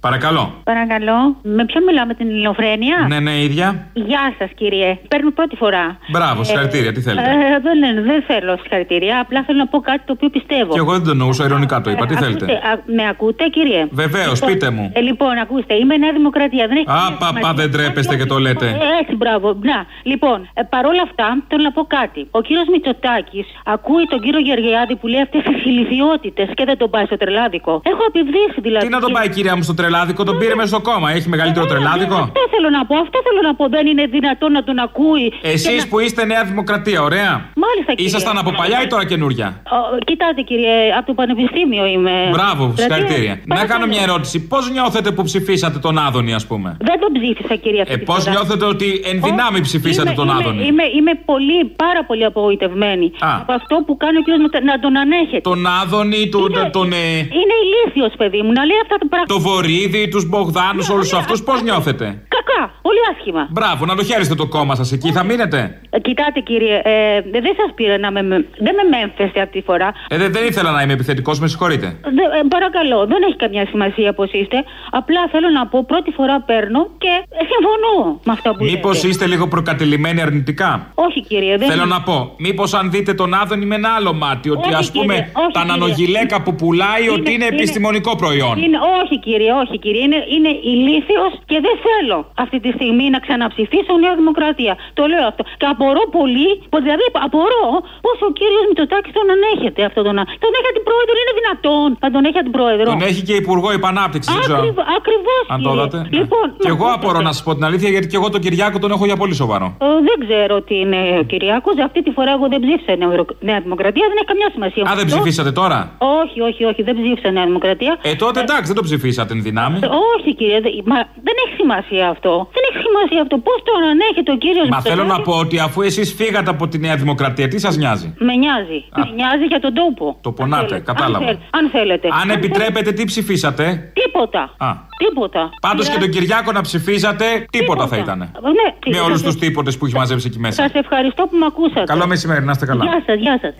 Παρακαλώ. 0.00 0.54
Παρακαλώ, 0.64 1.36
με 1.42 1.64
ποιον 1.64 1.82
μιλάω, 1.84 2.06
με 2.06 2.14
την 2.14 2.28
Ελληνοφρένεια. 2.28 2.96
Ναι, 3.08 3.20
ναι, 3.20 3.34
ίδια. 3.42 3.86
Γεια 3.92 4.34
σας, 4.38 4.50
κύριε. 4.56 4.98
Παίρνω 5.08 5.30
πρώτη 5.30 5.56
φορά. 5.56 5.98
Μπράβο, 6.08 6.44
συγχαρητήρια, 6.44 6.92
τι 6.92 7.00
θέλετε; 7.00 7.30
Ε, 7.30 7.34
δεν, 7.62 7.78
δεν, 7.80 8.04
δεν 8.04 8.22
θέλω 8.26 8.56
συγχαρητήρια. 8.60 9.20
Απλά 9.20 9.42
θέλω 9.46 9.58
να 9.58 9.66
πω 9.66 9.78
κάτι 9.80 10.02
το 10.06 10.12
οποίο 10.12 10.28
πιστεύω. 10.28 10.72
Και 10.72 10.78
εγώ 10.78 10.92
δεν 10.92 11.04
το 11.04 11.10
εννοούσα, 11.10 11.44
ειρωνικά 11.44 11.80
το 11.80 11.90
είπα. 11.90 12.06
Τι 12.06 12.14
Ε, 12.14 12.16
θέλετε; 12.16 12.44
ακούστε, 12.44 12.68
α, 12.68 12.72
με 12.96 13.08
ακούτε, 13.08 13.44
κύριε; 13.56 13.86
Βεβαίως, 13.90 14.34
Λοιπόν, 14.40 14.48
πείτε 14.52 14.70
μου. 14.70 14.90
Ε, 14.94 15.00
λοιπόν, 15.00 15.32
ακούστε, 15.44 15.74
είμαι 15.74 15.96
Νέα 15.96 16.12
Δημοκρατία. 16.12 16.66
Δεν 16.66 16.76
έχει 16.76 16.86
Α, 16.90 16.94
καμία 16.94 17.16
πα, 17.18 17.26
πα, 17.26 17.26
σημασία. 17.38 17.54
δεν 17.60 17.70
τρέπεστε 17.72 18.16
και 18.16 18.26
το 18.32 18.38
λέτε. 18.38 18.66
Ε, 18.66 19.00
έτσι, 19.00 19.14
μπράβο. 19.16 19.46
Να, 19.70 19.78
λοιπόν, 20.02 20.48
ε, 20.54 20.62
παρόλα 20.74 21.02
αυτά, 21.08 21.26
θέλω 21.48 21.62
να 21.62 21.72
πω 21.72 21.82
κάτι. 21.98 22.20
Ο 22.30 22.40
κύριος 22.46 22.66
Μητσοτάκης 22.72 23.46
ακούει 23.64 24.04
τον 24.12 24.20
κύριο 24.20 24.40
Γεωργιάδη 24.40 24.94
που 24.96 25.06
λέει 25.06 25.20
αυτές 25.26 25.42
τι 25.42 25.68
ηλικιότητε 25.70 26.42
και 26.54 26.64
δεν 26.64 26.76
τον 26.78 26.90
πάει 26.90 27.04
στο 27.04 27.16
τρελάδικο. 27.16 27.72
Έχω 27.92 28.02
επιβδίσει 28.12 28.58
δηλαδή. 28.66 28.86
Τι 28.86 28.92
να 28.92 29.00
τον 29.00 29.12
πάει, 29.12 29.28
κυρία 29.28 29.56
μου, 29.56 29.62
στο 29.62 29.74
τρελάδικο, 29.74 29.86
τον 30.24 30.38
πήρε 30.38 30.54
μέσα 30.54 30.68
στο 30.68 30.80
κόμμα. 30.80 31.10
Έχει 31.16 31.28
μεγαλύτερο 31.28 31.66
τρελάδικο; 31.66 32.14
Αυτό 32.14 32.42
θέλω 32.54 32.68
να 32.78 32.86
πω, 32.86 32.94
αυτό 33.06 33.18
θέλω 33.26 33.40
να 33.48 33.54
πω. 33.54 33.64
Δεν 33.68 33.86
είναι 33.86 34.04
δυνατόν 34.06 34.52
να 34.52 34.62
τον 34.64 34.78
ακούει. 34.78 35.26
και 35.30 35.48
Εσείς 35.56 35.82
να- 35.82 35.88
που 35.90 35.98
είστε 35.98 36.24
Νέα 36.24 36.44
Δημοκρατία, 36.44 37.02
ωραία. 37.02 37.32
Μάλιστα, 37.64 37.90
κύριε. 37.94 38.06
Ήσασταν 38.06 38.38
από 38.38 38.50
παλιά 38.60 38.78
ή 38.84 38.86
τώρα 38.86 39.04
καινούρια; 39.06 39.48
Ο, 39.76 39.78
κοιτάτε, 40.08 40.40
κύριε, 40.50 40.74
από 40.98 41.06
το 41.06 41.14
Πανεπιστήμιο 41.20 41.84
είμαι. 41.86 42.14
Μπράβο, 42.36 42.62
Δηλαδή, 42.64 42.80
συγχαρητήρια. 42.80 43.34
Να 43.44 43.54
παρακαλώ. 43.54 43.68
κάνω 43.72 43.84
μια 43.92 44.02
ερώτηση. 44.08 44.36
Πώς 44.52 44.70
νιώθετε 44.70 45.10
που 45.10 45.22
ψηφίσατε 45.22 45.78
τον 45.78 45.98
Άδωνη, 46.06 46.32
ας 46.40 46.46
πούμε; 46.46 46.76
Δεν 46.80 46.96
τον 47.02 47.10
ψήφισα, 47.18 47.54
κύριε 47.64 47.80
αυτή 47.82 47.94
Ε, 47.94 47.96
τη 47.96 48.04
πώς 48.04 48.18
φορά. 48.18 48.30
νιώθετε 48.30 48.64
ότι 48.64 48.88
εν 49.10 49.16
δυνάμει 49.28 49.58
Όχι, 49.58 49.66
ψηφίσατε 49.68 50.08
είμαι- 50.08 50.16
τον 50.20 50.28
είμαι- 50.28 50.38
Άδωνη; 50.42 50.60
Είμαι, 50.66 50.84
είμαι 50.98 51.12
πολύ, 51.30 51.58
πάρα 51.84 52.02
πολύ 52.08 52.24
απογοητευμένη 52.24 53.06
Α. 53.18 53.30
από 53.40 53.52
αυτό 53.52 53.74
που 53.86 53.96
κάνει 53.96 54.16
ο 54.20 54.22
κύριος 54.24 54.42
Μετα- 54.42 54.64
να 54.70 54.78
τον 54.84 54.96
ανέχεται. 54.96 55.40
Τον 55.50 55.60
Άδωνη, 55.82 56.28
τον. 56.28 56.52
τον 56.78 56.88
ε, 56.92 57.04
Είναι 57.40 57.56
ηλίθιος, 57.64 58.12
παιδί 58.20 58.40
μου, 58.44 58.52
να 58.58 58.62
λέει 58.68 58.78
αυτά 58.84 58.96
τα 59.02 59.06
πράγματα. 59.10 59.34
το 59.34 59.40
Βορύδι, 59.78 60.08
τους 60.08 60.28
Μπογδάνους, 60.28 60.88
όλους 60.88 61.12
αυτούς, 61.12 61.42
πώς 61.42 61.62
νιώθετε; 61.62 62.04
Κακά, 62.28 62.72
πολύ 62.82 62.98
άσχημα. 63.12 63.46
Μπράβο, 63.50 63.84
να 63.86 63.96
το 63.96 64.04
χαίρεστε 64.04 64.34
το 64.34 64.46
κόμμα 64.46 64.74
σας 64.74 64.92
εκεί, 64.92 65.12
θα 65.12 65.24
μείνετε; 65.24 65.80
Ε, 65.90 65.98
κοιτάτε, 66.00 66.40
κύριε, 66.40 66.76
ε, 66.84 67.20
δεν 67.30 67.54
σας 67.60 67.70
πήρα 67.74 67.98
να 67.98 68.10
με. 68.10 68.22
με- 68.22 68.46
Δεν 68.58 68.74
με 68.78 68.96
μέμφεστε 68.98 69.40
αυτή 69.40 69.58
τη 69.58 69.64
φορά. 69.64 69.92
Ε, 70.08 70.16
δεν, 70.16 70.32
δεν 70.32 70.44
ήθελα 70.46 70.70
να 70.70 70.82
είμαι 70.82 70.92
επιθετικός, 70.92 71.40
με 71.40 71.48
συγχωρείτε. 71.48 71.86
Δε, 72.02 72.22
ε, 72.38 72.42
παρακαλώ, 72.48 73.06
δεν 73.06 73.20
έχει 73.28 73.36
καμιά 73.36 73.66
σημασία 73.66 74.12
πώς 74.12 74.30
είστε. 74.32 74.64
Απλά 74.90 75.20
θέλω 75.32 75.48
να 75.58 75.66
πω, 75.66 75.84
πρώτη 75.84 76.10
φορά 76.10 76.40
παίρνω 76.40 76.80
και 76.98 77.12
ε, 77.28 77.42
συμφωνώ 77.52 78.20
με 78.24 78.32
αυτά 78.32 78.50
που 78.54 78.64
Μήπως 78.64 78.94
λέτε. 78.94 79.08
είστε 79.08 79.26
λίγο 79.26 79.48
προκατελημένοι 79.48 80.20
αρνητικά; 80.20 80.90
Όχι, 80.94 81.20
κύριε, 81.22 81.56
δεν 81.56 81.68
Θέλω 81.70 81.84
να 81.84 82.00
πω, 82.02 82.34
μήπως 82.38 82.74
αν 82.74 82.90
δείτε 82.90 83.14
τον 83.14 83.34
Άδωνη 83.34 83.64
με 83.66 83.74
ένα 83.74 83.88
άλλο 83.98 84.12
μάτι, 84.12 84.50
ότι 84.50 84.68
Όχι, 84.68 84.74
ας 84.74 84.90
πούμε 84.92 85.14
κύριε, 85.14 85.30
όχι, 85.42 85.52
τα 85.52 85.60
κύριε. 85.60 85.76
νανογυλαίκα 85.76 86.42
που 86.42 86.54
πουλάει 86.54 87.08
ότι 87.16 87.32
είναι 87.32 87.46
επιστημονικό 87.46 88.16
προϊόν. 88.16 88.58
Είναι, 88.62 88.78
όχι 89.04 89.18
κύριε, 89.18 89.52
όχι 89.52 89.67
κύριε. 89.84 90.02
Είναι, 90.06 90.20
είναι 90.36 90.50
ηλίθιος 90.72 91.32
και 91.50 91.58
δεν 91.66 91.76
θέλω 91.86 92.18
αυτή 92.44 92.58
τη 92.64 92.70
στιγμή 92.76 93.06
να 93.14 93.18
ξαναψηφίσω 93.24 93.92
Νέα 94.04 94.14
Δημοκρατία. 94.20 94.74
Το 94.98 95.02
λέω 95.12 95.24
αυτό. 95.30 95.42
Και 95.60 95.66
απορώ 95.74 96.02
πολύ, 96.18 96.48
πως 96.72 96.80
δηλαδή 96.86 97.04
απορώ 97.26 97.64
πώ 98.06 98.12
ο 98.28 98.30
κύριος 98.38 98.64
Μητσοτάκης 98.68 99.12
τον 99.18 99.26
ανέχεται 99.34 99.80
αυτό 99.88 100.00
τον. 100.08 100.14
α- 100.20 100.26
Τον 100.44 100.50
έχει 100.58 100.68
αντιπρόεδρο, 100.72 101.14
είναι 101.22 101.34
δυνατόν 101.40 101.88
να 102.04 102.08
τον 102.14 102.22
έχει 102.28 102.38
αντιπρόεδρο. 102.42 102.86
Τον 102.94 103.02
έχει 103.10 103.22
και 103.28 103.34
υπουργό 103.42 103.68
υπανάπτυξη, 103.80 104.28
δεν 104.34 104.40
ξέρω. 104.46 104.60
Ακριβώς. 104.98 105.42
Αν 105.54 105.58
το 105.66 105.70
είδατε. 105.74 105.96
ναι. 105.98 106.08
Λοιπόν, 106.18 106.46
Και 106.64 106.70
εγώ 106.74 106.86
απορώ 106.96 107.20
να 107.28 107.32
σας 107.36 107.42
πω 107.46 107.50
την 107.58 107.64
αλήθεια, 107.68 107.88
γιατί 107.94 108.06
και 108.10 108.16
εγώ 108.20 108.28
τον 108.34 108.40
Κυριάκο 108.44 108.76
τον 108.84 108.90
έχω 108.94 109.04
για 109.10 109.16
πολύ 109.22 109.34
σοβαρό. 109.42 109.66
ε, 109.86 109.86
δεν 110.08 110.16
ξέρω 110.24 110.54
τι 110.68 110.74
είναι 110.84 111.00
ο 111.22 111.24
Κυριάκος. 111.32 111.74
Αυτή 111.88 111.98
τη 112.06 112.10
φορά 112.16 112.30
εγώ 112.36 112.46
δεν 112.52 112.60
ψήφισα 112.64 112.96
Νέα 112.96 113.08
Ευρω- 113.10 113.36
Νέα 113.48 113.60
Δημοκρατία. 113.66 114.04
Δεν 114.10 114.16
έχει 114.20 114.28
καμιά 114.32 114.48
σημασία. 114.56 114.82
Α, 114.82 114.94
δεν 114.98 115.04
Αυτό. 115.04 115.16
ψηφίσατε 115.16 115.52
τώρα; 115.60 115.78
Όχι, 116.22 116.38
όχι, 116.48 116.62
όχι, 116.70 116.82
δεν 116.82 116.94
ψήφισα 117.00 117.30
Νέα 117.30 117.44
Δημοκρατία. 117.50 117.92
Ε, 118.02 118.14
τότε 118.14 118.40
εντάξει, 118.40 118.66
δεν 118.66 118.74
το 118.74 118.82
ψηφίσατε 118.82 119.32
εν 119.32 119.42
δυνάμει; 119.58 119.78
Όχι 120.16 120.30
κύριε, 120.38 120.60
δε- 120.60 120.68
μα 120.92 120.96
δεν 121.26 121.34
έχει 121.44 121.54
σημασία 121.62 122.08
αυτό. 122.14 122.32
Δεν 122.56 122.62
έχει 122.68 122.78
σημασία 122.88 123.20
αυτό. 123.24 123.34
Πώς 123.48 123.58
τον 123.68 123.80
ανέχεται 123.92 124.30
ο 124.32 124.36
κύριος 124.44 124.68
Μα 124.68 124.80
θέλω 124.80 125.04
να 125.04 125.18
πω 125.26 125.32
ότι 125.44 125.56
αφού 125.58 125.78
εσείς 125.82 126.08
φύγατε 126.18 126.50
από 126.50 126.68
τη 126.68 126.78
Νέα 126.78 126.96
Δημοκρατία, 126.96 127.48
τι 127.48 127.58
σας 127.58 127.76
νοιάζει; 127.76 128.14
Με 128.18 128.34
νοιάζει. 128.42 128.78
Με 128.96 129.04
νοιάζει 129.18 129.44
για 129.52 129.60
τον 129.60 129.74
τόπο. 129.74 130.06
Το 130.20 130.30
πονάτε, 130.32 130.74
Αν, 130.74 130.82
κατάλαβα. 130.90 131.24
θέλ- 131.26 131.38
αν 131.58 131.64
θέλετε. 131.70 132.08
Αν 132.22 132.30
επιτρέπετε, 132.30 132.92
τι 132.92 133.04
ψηφίσατε; 133.04 133.64
Τίποτα. 134.02 134.42
Α. 134.58 134.70
Τίποτα. 135.08 135.50
Πάντως 135.60 135.88
και 135.88 135.98
τον 135.98 136.10
Κυριάκο 136.10 136.52
να 136.52 136.60
ψηφίζατε, 136.60 137.24
τίποτα 137.50 137.86
θα 137.86 137.96
ήταν. 137.96 138.18
Ναι, 138.18 138.92
Με 138.92 139.00
όλους 139.00 139.22
τους 139.22 139.36
τίποτε 139.38 139.70
που 139.78 139.86
έχει 139.86 139.94
μαζέψει 139.94 140.26
εκεί 140.26 140.38
μέσα. 140.38 140.68
Σα 140.68 140.78
ευχαριστώ 140.78 141.22
που 141.26 141.36
με 141.36 141.46
ακούσατε. 141.46 141.84
Καλό 141.84 142.06
μεσημέρι, 142.06 142.44
να 142.44 142.50
είστε 142.50 142.66
καλά. 142.66 142.84
Γεια 142.84 143.02
σας, 143.06 143.18
γεια 143.18 143.38
σας. 143.42 143.54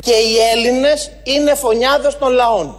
Και 0.00 0.12
οι 0.12 0.36
Έλληνες 0.54 1.10
είναι 1.22 1.54
φωνιάδες 1.54 2.18
των 2.18 2.32
λαών. 2.32 2.78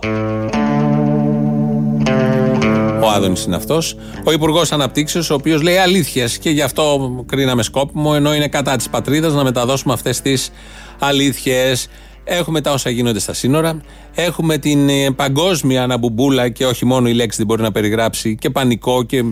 Ο 3.04 3.10
Άδωνης 3.10 3.44
είναι 3.44 3.56
αυτός. 3.56 3.98
Ο 4.26 4.32
Υπουργός 4.32 4.72
Αναπτύξεως, 4.72 5.30
ο 5.30 5.34
οποίος 5.34 5.62
λέει 5.62 5.78
αλήθειες 5.78 6.38
και 6.38 6.50
γι' 6.50 6.62
αυτό 6.62 7.16
κρίναμε 7.28 7.64
σκόπιμο, 7.64 8.12
ενώ 8.16 8.36
είναι 8.36 8.48
κατά 8.48 8.76
της 8.76 8.90
πατρίδας, 8.90 9.34
να 9.34 9.44
μεταδώσουμε 9.44 9.94
αυτές 9.94 10.22
τις 10.22 10.52
αλήθειες. 11.00 11.88
Έχουμε 12.24 12.62
τα 12.62 12.72
όσα 12.72 12.90
γίνονται 12.90 13.20
στα 13.20 13.34
σύνορα. 13.34 13.82
Έχουμε 14.16 14.58
την 14.58 14.90
ε, 14.90 15.12
παγκόσμια 15.16 15.84
αναμπουμπούλα 15.84 16.50
και 16.50 16.66
όχι 16.66 16.86
μόνο 16.86 17.10
η 17.10 17.14
λέξη 17.14 17.38
δεν 17.38 17.46
μπορεί 17.46 17.62
να 17.62 17.72
περιγράψει 17.72 18.36
και 18.36 18.50
πανικό 18.50 19.04
και 19.04 19.24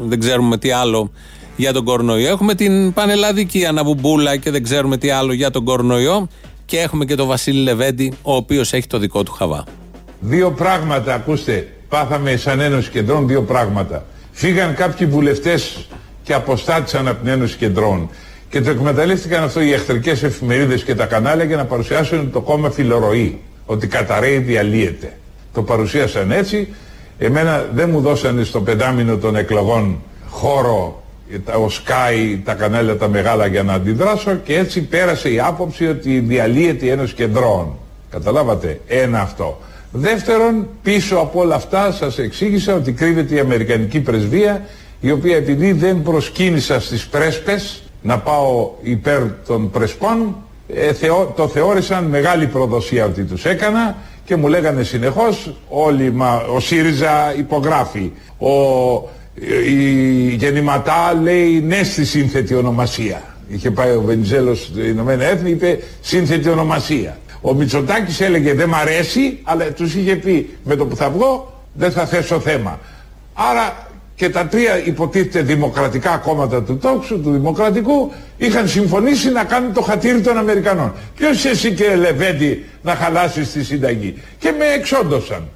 δεν 0.00 0.20
ξέρουμε 0.20 0.58
τι 0.58 0.70
άλλο 0.70 1.10
για 1.56 1.72
τον 1.72 1.84
κορονοϊό. 1.84 2.28
Έχουμε 2.28 2.54
την 2.54 2.92
πανελλαδική 2.92 3.66
αναμπουμπούλα 3.66 4.36
και 4.36 4.50
δεν 4.50 4.62
ξέρουμε 4.62 4.96
τι 4.96 5.10
άλλο 5.10 5.32
για 5.32 5.50
τον 5.50 5.64
κορονοϊό. 5.64 6.28
Και 6.64 6.78
έχουμε 6.78 7.04
και 7.04 7.14
τον 7.14 7.26
Βασίλη 7.26 7.62
Λεβέντη, 7.62 8.12
ο 8.22 8.34
οποίος 8.34 8.72
έχει 8.72 8.86
το 8.86 8.98
δικό 8.98 9.22
του 9.22 9.32
χαβά. 9.32 9.64
Δύο 10.20 10.50
πράγματα, 10.50 11.14
ακούστε, 11.14 11.68
πάθαμε 11.88 12.36
σαν 12.36 12.60
Ένωση 12.60 12.90
Κεντρών 12.90 13.26
δύο 13.28 13.42
πράγματα. 13.42 14.04
Φύγαν 14.32 14.74
κάποιοι 14.74 15.06
βουλευτές 15.06 15.86
και 16.22 16.34
αποστάτησαν 16.34 17.08
από 17.08 17.22
την 17.22 17.28
Ένωση 17.32 17.56
Κεντρών 17.56 18.08
και 18.50 18.60
το 18.60 18.70
εκμεταλλεύτηκαν 18.70 19.42
αυτό 19.42 19.60
οι 19.60 19.72
εχθρικές 19.72 20.22
εφημερίδες 20.22 20.82
και 20.82 20.94
τα 20.94 21.06
κανάλια 21.06 21.44
για 21.44 21.56
να 21.56 21.64
παρουσιάσουν 21.64 22.30
το 22.32 22.40
κόμμα 22.40 22.70
φιλορροή, 22.70 23.40
ότι 23.66 23.86
καταραίει 23.86 24.38
διαλύεται. 24.38 25.18
Το 25.54 25.62
παρουσίασαν 25.62 26.30
έτσι, 26.30 26.68
εμένα 27.18 27.66
δεν 27.74 27.90
μου 27.90 28.00
δώσανε 28.00 28.44
στο 28.44 28.60
πεντάμινο 28.60 29.16
των 29.16 29.36
εκλογών 29.36 30.02
χώρο 30.28 31.01
τα- 31.01 31.01
ο 31.46 31.66
Sky, 31.70 32.38
τα 32.44 32.54
κανάλια 32.54 32.96
τα 32.96 33.08
μεγάλα 33.08 33.46
για 33.46 33.62
να 33.62 33.72
αντιδράσω 33.72 34.34
και 34.34 34.56
έτσι 34.58 34.80
πέρασε 34.82 35.32
η 35.32 35.40
άποψη 35.40 35.86
ότι 35.86 36.18
διαλύεται 36.18 36.86
η 36.86 36.88
Ένωση 36.88 37.14
Κεντρών. 37.14 37.76
Καταλάβατε, 38.10 38.80
ένα 38.86 39.20
αυτό. 39.20 39.58
Δεύτερον, 39.92 40.68
πίσω 40.82 41.16
από 41.16 41.40
όλα 41.40 41.54
αυτά 41.54 41.92
σας 41.92 42.18
εξήγησα 42.18 42.74
ότι 42.74 42.92
κρύβεται 42.92 43.34
η 43.34 43.38
Αμερικανική 43.38 44.00
πρεσβεία 44.00 44.62
η 45.00 45.10
οποία 45.10 45.36
επειδή 45.36 45.72
δεν 45.72 46.02
προσκύνησα 46.02 46.80
στις 46.80 47.06
πρέσπες 47.06 47.82
να 48.02 48.18
πάω 48.18 48.70
υπέρ 48.82 49.20
των 49.46 49.70
πρεσπών 49.70 50.36
ε, 50.74 50.92
θεω- 50.92 51.32
το 51.36 51.48
θεώρησαν 51.48 52.04
μεγάλη 52.04 52.46
προδοσία 52.46 53.04
ότι 53.04 53.22
τους 53.22 53.44
έκανα 53.44 53.96
και 54.24 54.36
μου 54.36 54.48
λέγανε 54.48 54.82
συνεχώς 54.82 55.54
όλοι, 55.68 56.12
μα, 56.12 56.42
ο 56.54 56.60
ΣΥΡΙΖΑ 56.60 57.34
υπογράφει, 57.38 58.10
ο, 58.38 58.48
η 59.66 60.34
Γεννηματά 60.34 61.18
λέει 61.22 61.60
ναι 61.60 61.82
στη 61.82 62.04
σύνθετη 62.04 62.54
ονομασία. 62.54 63.22
Είχε 63.48 63.70
πάει 63.70 63.90
ο 63.96 64.00
Βενιζέλος 64.00 64.64
στο 64.64 64.80
Ηνωμένα 64.84 65.24
Έθνη, 65.24 65.50
είπε 65.50 65.78
σύνθετη 66.00 66.48
ονομασία. 66.48 67.18
Ο 67.40 67.54
Μητσοτάκης 67.54 68.20
έλεγε 68.20 68.54
δεν 68.54 68.68
μ' 68.68 68.74
αρέσει, 68.74 69.38
αλλά 69.42 69.64
τους 69.64 69.94
είχε 69.94 70.16
πει 70.16 70.56
με 70.64 70.76
το 70.76 70.86
που 70.86 70.96
θα 70.96 71.10
βγω 71.10 71.62
δεν 71.72 71.92
θα 71.92 72.06
θέσω 72.06 72.40
θέμα. 72.40 72.80
Άρα 73.34 73.90
και 74.14 74.28
τα 74.28 74.46
τρία 74.46 74.84
υποτίθεται 74.84 75.42
δημοκρατικά 75.42 76.16
κόμματα 76.16 76.62
του 76.62 76.76
τόξου, 76.76 77.20
του 77.20 77.30
δημοκρατικού, 77.30 78.12
είχαν 78.36 78.68
συμφωνήσει 78.68 79.30
να 79.30 79.44
κάνουν 79.44 79.72
το 79.72 79.80
χατήρι 79.80 80.20
των 80.20 80.38
Αμερικανών. 80.38 80.92
Ποιος 81.16 81.44
εσύ 81.44 81.72
και 81.72 81.96
Λεβέντη 81.96 82.64
να 82.82 82.94
χαλάσεις 82.94 83.52
τη 83.52 83.64
συνταγή. 83.64 84.22
Και 84.38 84.54
με 84.58 84.64
εξόντωσαν. 84.64 85.48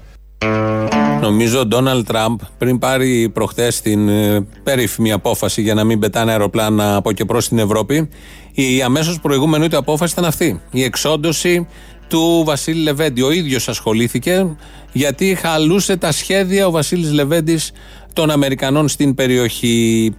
Νομίζω 1.27 1.61
ο 1.61 1.67
Ντόναλτ 1.67 2.07
Τραμπ 2.07 2.41
πριν 2.59 2.79
πάρει 2.79 3.29
προχθέ 3.29 3.73
την 3.83 4.09
ε, 4.09 4.47
περίφημη 4.63 5.13
απόφαση 5.13 5.63
για 5.63 5.75
να 5.75 5.85
μην 5.85 5.99
πετάνε 5.99 6.31
αεροπλάνα 6.31 6.97
από 6.97 7.13
και 7.13 7.25
προς 7.25 7.49
την 7.49 7.59
Ευρώπη, 7.59 8.09
η 8.53 8.83
αμέσως 8.83 9.21
προηγούμενη 9.21 9.69
του 9.69 9.77
απόφαση 9.77 10.13
ήταν 10.13 10.25
αυτή. 10.25 10.61
Η 10.71 10.83
εξόντωση 10.83 11.67
του 12.09 12.43
Βασίλη 12.47 12.83
Λεβέντη. 12.83 13.23
Ο 13.23 13.31
ίδιος 13.31 13.69
ασχολήθηκε 13.69 14.57
γιατί 14.93 15.35
χαλούσε 15.35 15.97
τα 15.97 16.13
σχέδια 16.13 16.67
ο 16.67 16.71
Βασίλης 16.71 17.13
Λεβέντης 17.13 17.73
των 18.13 18.31
Αμερικανών 18.31 18.89
στην 18.89 19.15
περιοχή. 19.15 20.15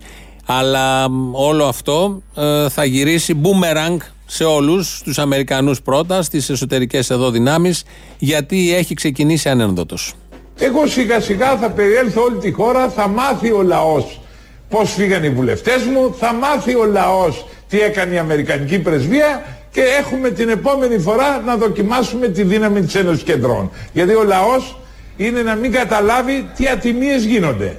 Αλλά 0.46 1.10
μ, 1.10 1.36
όλο 1.36 1.66
αυτό 1.66 2.22
ε, 2.36 2.70
θα 2.70 2.86
γυρίσει 2.86 3.34
μπούμεραγκ 3.34 4.00
σε 4.26 4.44
όλους 4.44 5.02
τους 5.04 5.18
Αμερικανούς 5.18 5.82
πρώτα, 5.82 6.22
στις 6.22 6.50
εσωτερικές 6.50 7.10
εδώ 7.10 7.32
δυνάμεις, 7.32 7.84
γιατί 8.18 8.76
έχει 8.76 8.94
ξεκινήσει 8.94 9.50
ανένδοτος. 9.50 10.14
Εγώ 10.60 10.88
σιγά 10.88 11.20
σιγά 11.20 11.58
θα 11.58 11.70
περιέλθω 11.70 12.22
όλη 12.22 12.38
τη 12.38 12.52
χώρα, 12.52 12.90
θα 12.90 13.08
μάθει 13.08 13.52
ο 13.52 13.62
λαός 13.62 14.20
πώς 14.70 14.94
φύγαν 14.94 15.24
οι 15.24 15.30
βουλευτές 15.30 15.84
μου, 15.84 16.16
θα 16.20 16.34
μάθει 16.34 16.76
ο 16.76 16.86
λαός 16.86 17.46
τι 17.70 17.80
έκανε 17.80 18.14
η 18.14 18.18
Αμερικανική 18.18 18.80
πρεσβεία 18.80 19.46
και 19.72 19.82
έχουμε 20.00 20.30
την 20.30 20.50
επόμενη 20.50 21.00
φορά 21.00 21.42
να 21.46 21.56
δοκιμάσουμε 21.56 22.28
τη 22.28 22.44
δύναμη 22.44 22.82
της 22.82 22.96
Ένωσης 22.96 23.24
Κεντρών. 23.24 23.72
Γιατί 23.94 24.14
ο 24.14 24.24
λαός 24.24 24.78
είναι 25.18 25.42
να 25.42 25.56
μην 25.56 25.72
καταλάβει 25.72 26.50
τι 26.56 26.68
ατιμίες 26.68 27.24
γίνονται. 27.24 27.78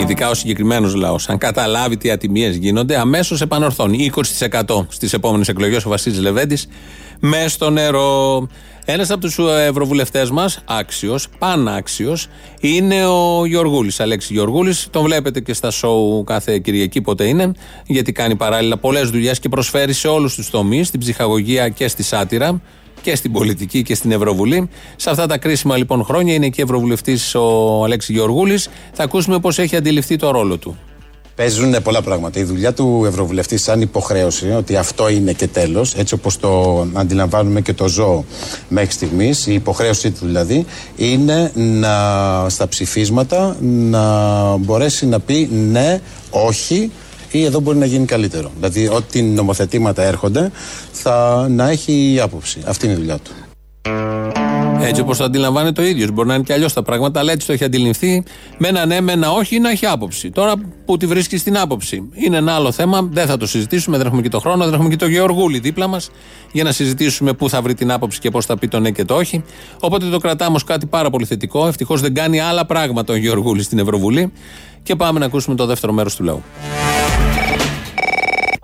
Ειδικά 0.00 0.30
ο 0.30 0.34
συγκεκριμένος 0.34 0.94
λαός, 0.94 1.28
αν 1.28 1.38
καταλάβει 1.38 1.96
τι 1.96 2.10
ατιμίες 2.10 2.56
γίνονται, 2.56 2.98
αμέσως 2.98 3.40
επανορθώνει. 3.40 4.12
20% 4.14 4.86
στις 4.88 5.12
επόμενες 5.12 5.48
εκλογές 5.48 5.84
ο 5.84 5.88
Βασίλης 5.88 6.18
Λεβέντης 6.18 6.68
με 7.26 7.48
στο 7.48 7.70
νερό. 7.70 8.46
Ένας 8.84 9.10
από 9.10 9.20
τους 9.20 9.38
ευρωβουλευτές 9.66 10.30
μας, 10.30 10.60
άξιος, 10.64 11.28
πανάξιος, 11.38 12.26
είναι 12.60 13.06
ο 13.06 13.46
Γιωργούλης, 13.46 14.00
Αλέξη 14.00 14.32
Γιωργούλης. 14.32 14.88
Τον 14.90 15.02
βλέπετε 15.02 15.40
και 15.40 15.52
στα 15.52 15.70
σοου 15.70 16.24
κάθε 16.26 16.58
Κυριακή, 16.58 17.00
πότε 17.00 17.24
είναι, 17.24 17.52
γιατί 17.86 18.12
κάνει 18.12 18.36
παράλληλα 18.36 18.76
πολλές 18.76 19.10
δουλειές 19.10 19.40
και 19.40 19.48
προσφέρει 19.48 19.92
σε 19.92 20.08
όλους 20.08 20.34
τους 20.34 20.50
τομείς, 20.50 20.88
στην 20.88 21.00
ψυχαγωγία 21.00 21.68
και 21.68 21.88
στη 21.88 22.02
σάτυρα 22.02 22.60
και 23.02 23.16
στην 23.16 23.32
πολιτική 23.32 23.82
και 23.82 23.94
στην 23.94 24.12
Ευρωβουλή. 24.12 24.68
Σε 24.96 25.10
αυτά 25.10 25.26
τα 25.26 25.38
κρίσιμα 25.38 25.76
λοιπόν 25.76 26.04
χρόνια 26.04 26.34
είναι 26.34 26.48
και 26.48 26.62
Ευρωβουλευτής 26.62 27.34
ο 27.34 27.80
Αλέξη 27.84 28.12
Γεωργούλη. 28.12 28.58
Θα 28.92 29.02
ακούσουμε 29.02 29.38
πώς 29.40 29.58
έχει 29.58 29.76
αντιληφθεί 29.76 30.16
το 30.16 30.30
ρόλο 30.30 30.56
του. 30.56 30.78
Παίζουν 31.34 31.82
πολλά 31.82 32.02
πράγματα. 32.02 32.38
Η 32.38 32.42
δουλειά 32.42 32.72
του 32.72 33.04
Ευρωβουλευτή, 33.06 33.56
σαν 33.56 33.80
υποχρέωση, 33.80 34.50
ότι 34.50 34.76
αυτό 34.76 35.08
είναι 35.08 35.32
και 35.32 35.46
τέλος, 35.46 35.94
έτσι 35.94 36.14
όπως 36.14 36.38
το 36.38 36.80
αντιλαμβάνουμε 36.92 37.60
και 37.60 37.72
το 37.72 37.88
ζώο 37.88 38.24
μέχρι 38.68 38.92
στιγμής, 38.92 39.46
η 39.46 39.54
υποχρέωσή 39.54 40.10
του 40.10 40.26
δηλαδή, 40.26 40.66
είναι 40.96 41.50
να, 41.54 42.46
στα 42.48 42.68
ψηφίσματα 42.68 43.56
να 43.60 44.56
μπορέσει 44.56 45.06
να 45.06 45.20
πει 45.20 45.48
ναι, 45.52 46.00
όχι 46.30 46.90
ή 47.30 47.44
εδώ 47.44 47.60
μπορεί 47.60 47.78
να 47.78 47.86
γίνει 47.86 48.04
καλύτερο. 48.04 48.50
Δηλαδή, 48.56 48.88
ό,τι 48.88 49.22
νομοθετήματα 49.22 50.02
έρχονται, 50.02 50.50
θα 50.92 51.46
να 51.50 51.70
έχει 51.70 52.18
άποψη. 52.22 52.60
Αυτή 52.66 52.86
είναι 52.86 52.94
η 52.94 52.98
δουλειά 52.98 53.18
του. 53.18 53.32
Έτσι 54.80 55.00
όπως 55.00 55.16
το 55.16 55.24
αντιλαμβάνεται 55.24 55.82
ο 55.82 55.84
ίδιος. 55.84 56.10
Μπορεί 56.10 56.28
να 56.28 56.34
είναι 56.34 56.42
και 56.42 56.52
αλλιώς 56.52 56.72
τα 56.72 56.82
πράγματα, 56.82 57.20
αλλά 57.20 57.32
έτσι 57.32 57.46
το 57.46 57.52
έχει 57.52 57.64
αντιληφθεί. 57.64 58.22
Με 58.58 58.68
ένα 58.68 58.86
ναι, 58.86 59.00
με 59.00 59.12
ένα 59.12 59.30
όχι, 59.30 59.58
να 59.58 59.70
έχει 59.70 59.86
άποψη. 59.86 60.30
Τώρα 60.30 60.52
που 60.84 60.96
τη 60.96 61.06
βρίσκει 61.06 61.36
στην 61.36 61.58
άποψη. 61.58 62.08
Είναι 62.12 62.36
ένα 62.36 62.54
άλλο 62.54 62.72
θέμα, 62.72 63.08
δεν 63.12 63.26
θα 63.26 63.36
το 63.36 63.46
συζητήσουμε, 63.46 63.96
δεν 63.96 64.06
έχουμε 64.06 64.22
και 64.22 64.28
το 64.28 64.38
χρόνο, 64.38 64.64
δεν 64.64 64.74
έχουμε 64.74 64.88
και 64.88 64.96
το 64.96 65.06
Γεωργούλη 65.06 65.58
δίπλα 65.58 65.86
μας 65.86 66.10
για 66.52 66.64
να 66.64 66.72
συζητήσουμε 66.72 67.32
πού 67.32 67.48
θα 67.48 67.62
βρει 67.62 67.74
την 67.74 67.90
άποψη 67.90 68.20
και 68.20 68.30
πώς 68.30 68.46
θα 68.46 68.58
πει 68.58 68.68
το 68.68 68.80
ναι 68.80 68.90
και 68.90 69.04
το 69.04 69.14
όχι. 69.14 69.44
Οπότε 69.80 70.06
το 70.06 70.18
κρατάμε 70.18 70.56
ως 70.56 70.64
κάτι 70.64 70.86
πάρα 70.86 71.10
πολύ 71.10 71.24
θετικό. 71.24 71.66
Ευτυχώς 71.66 72.00
δεν 72.00 72.14
κάνει 72.14 72.40
άλλα 72.40 72.66
πράγματα 72.66 73.12
ο 73.12 73.16
Γεωργούλης 73.16 73.64
στην 73.64 73.78
Ευρωβουλή. 73.78 74.32
Και 74.82 74.96
πάμε 74.96 75.18
να 75.18 75.26
ακούσουμε 75.26 75.56
το 75.56 75.66
δεύτερο 75.66 75.92
μέρος 75.92 76.16
του 76.16 76.24
λαού. 76.24 76.42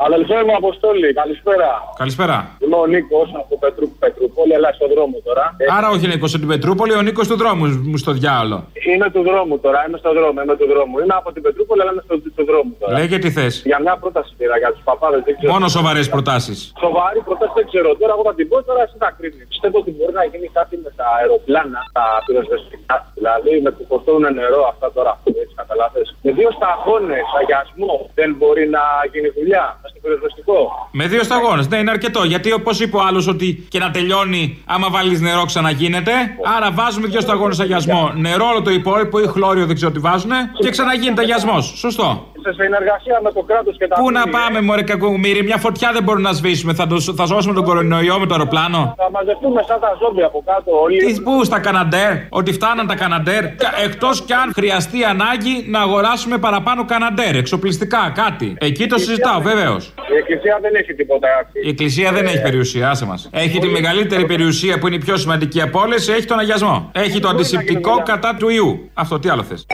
Αδελφέ 0.06 0.38
μου, 0.46 0.54
Αποστόλη, 0.62 1.08
καλησπέρα. 1.20 1.70
Καλησπέρα. 2.02 2.36
Είμαι 2.64 2.76
ο 2.84 2.86
Νίκος 2.94 3.28
από 3.42 3.54
Πετρού, 3.62 3.86
Πετρούπολη, 4.02 4.54
αλλά 4.58 4.70
στον 4.76 4.88
δρόμο 4.94 5.16
τώρα. 5.28 5.44
Ε, 5.62 5.64
Άρα 5.76 5.88
όχι 5.94 6.06
Νίκος 6.12 6.30
στην 6.30 6.48
Πετρούπολη, 6.52 6.92
ο 7.00 7.02
Νίκος 7.06 7.26
του 7.30 7.36
δρόμου 7.42 7.64
μου 7.90 7.96
στο 8.04 8.12
διάολο. 8.18 8.56
Είμαι 8.90 9.08
του 9.14 9.22
δρόμου 9.28 9.54
τώρα, 9.64 9.78
είμαι 9.86 9.98
στον 10.02 10.12
δρόμο, 10.18 10.36
είμαι 10.42 10.56
του 10.60 10.66
δρόμου. 10.72 10.94
Είμαι 11.02 11.16
από 11.22 11.28
την 11.34 11.42
Πετρούπολη, 11.46 11.80
αλλά 11.82 11.92
είμαι 11.94 12.02
στο, 12.06 12.14
στο 12.34 12.44
δρόμο 12.50 12.70
τώρα. 12.80 12.92
Λέγε 12.98 13.16
τι 13.24 13.30
θες. 13.36 13.54
Για 13.70 13.78
μια 13.84 13.94
πρόταση 14.02 14.30
πήρα 14.38 14.56
για 14.62 14.70
τους 14.74 14.82
παπάδες. 14.88 15.20
δεν 15.26 15.34
ξέρω. 15.38 15.52
Μόνο 15.54 15.66
σοβαρές 15.76 16.06
προτάσεις. 16.14 16.58
Σοβαρή 16.84 17.20
πρόταση 17.28 17.52
δεν 17.58 17.66
ξέρω. 17.70 17.88
Τώρα 18.00 18.12
εγώ 18.16 18.22
θα 18.28 18.34
την 18.38 18.46
πω, 18.50 18.56
τώρα 18.68 18.82
εσύ 18.86 18.96
θα 19.04 19.10
κρίνεις. 19.16 19.46
Πιστεύω 19.52 19.76
ότι 19.82 19.90
μπορεί 19.96 20.12
να 20.20 20.24
γίνει 20.32 20.48
κάτι 20.58 20.74
με 20.84 20.90
τα 20.98 21.06
αεροπλάνα, 21.18 21.80
τα 21.98 22.04
πυροσβεστικά. 22.26 22.96
Δηλαδή 23.18 23.52
με 23.64 23.70
που 23.76 23.82
κοστούν 23.90 24.22
νερό 24.38 24.60
αυτά 24.72 24.86
τώρα, 24.96 25.12
έτσι 25.42 25.54
καταλάβει. 25.62 26.02
Με 26.24 26.30
δύο 26.38 26.50
σταγόνες 26.58 27.26
αγιασμό 27.40 27.92
δεν 28.18 28.30
μπορεί 28.38 28.64
να 28.76 28.82
γίνει 29.12 29.28
δουλειά 29.38 29.64
στο 29.90 29.98
πυροσβεστικό. 30.02 30.88
Με 30.92 31.06
δύο 31.06 31.22
σταγόνες. 31.22 31.68
Ναι, 31.68 31.76
είναι 31.76 31.90
αρκετό. 31.90 32.24
Γιατί 32.24 32.52
όπως 32.52 32.80
είπε 32.80 32.96
ο 32.96 33.02
άλλος 33.02 33.26
ότι 33.26 33.66
και 33.68 33.78
να 33.78 33.90
τελειώνει, 33.90 34.62
άμα 34.66 34.90
βάλεις 34.90 35.20
νερό 35.20 35.44
ξαναγίνεται. 35.44 36.12
Άρα 36.56 36.70
βάζουμε 36.70 37.06
δύο 37.06 37.20
σταγόνες 37.20 37.60
αγιασμό. 37.60 38.12
Νερό 38.14 38.46
όλο 38.46 38.62
το 38.62 38.70
υπόλοιπο 38.70 39.20
ή 39.20 39.26
χλώριο 39.26 39.66
δεν 39.66 39.74
ξέρω 39.74 39.90
τι 39.90 39.98
βάζουν. 39.98 40.30
Και 40.58 40.70
ξαναγίνεται 40.70 41.20
αγιασμός. 41.20 41.72
Σωστό. 41.76 42.29
Σε 42.42 42.52
συνεργασία 42.52 43.20
με 43.22 43.32
το 43.32 43.42
κράτος 43.42 43.76
και 43.78 43.86
τα 43.88 43.94
Πού 44.00 44.10
να 44.10 44.18
μέλη, 44.18 44.30
πάμε, 44.36 44.60
Μωρέ 44.60 44.82
κακομίρι, 44.82 45.42
μια 45.42 45.56
φωτιά 45.56 45.92
δεν 45.92 46.02
μπορούμε 46.02 46.28
να 46.28 46.34
σβήσουμε. 46.34 46.72
Θα, 46.74 46.86
το, 46.86 47.00
θα 47.00 47.26
σώσουμε 47.26 47.54
τον 47.54 47.64
κορονοϊό 47.64 48.18
με 48.18 48.26
το 48.26 48.34
αεροπλάνο. 48.34 48.94
Θα 48.96 49.10
μαζευτούμε 49.10 49.64
σαν 49.68 49.80
τα 49.80 49.90
ζόμπι 50.00 50.22
από 50.22 50.42
κάτω 50.46 50.80
όλοι. 50.82 50.96
Τι 51.04 51.20
πού 51.20 51.44
στα 51.44 51.58
Καναντέρ, 51.60 52.12
ότι 52.28 52.52
φτάναν 52.52 52.86
τα 52.86 52.94
Καναντέρ. 52.94 53.44
Εκτός 53.84 54.22
κι 54.22 54.32
αν 54.32 54.52
χρειαστεί 54.54 55.04
ανάγκη 55.04 55.54
να 55.68 55.80
αγοράσουμε 55.80 56.38
παραπάνω 56.38 56.84
Καναντέρ, 56.84 57.36
εξοπλιστικά, 57.36 58.12
κάτι. 58.14 58.56
Εκεί 58.58 58.86
το 58.86 58.98
συζητάω, 58.98 59.40
βεβαίως. 59.40 59.94
Η 60.14 60.16
Εκκλησία 60.16 60.58
δεν 60.62 60.74
έχει 60.74 60.94
τίποτα. 60.94 61.28
Η 61.64 61.68
Εκκλησία 61.68 62.12
δεν 62.12 62.24
έχει 62.26 62.40
περιουσία, 62.42 62.90
άσε 62.90 63.06
μας. 63.06 63.28
Έχει 63.32 63.58
τη 63.58 63.66
μεγαλύτερη 63.66 64.26
περιουσία 64.26 64.78
που 64.78 64.86
είναι 64.86 64.96
η 64.96 64.98
πιο 64.98 65.16
σημαντική 65.16 65.60
από 65.60 65.80
όλες, 65.80 66.08
έχει 66.08 66.24
τον 66.24 66.38
αγιασμό. 66.38 66.90
Έχει 66.94 67.20
το 67.20 67.28
αντισηπτικό 67.28 68.02
κατά 68.04 68.34
του 68.38 68.48
ιού. 68.48 68.90
Αυτό 68.94 69.18
τι 69.18 69.28
άλλο 69.28 69.42
θες. 69.42 69.66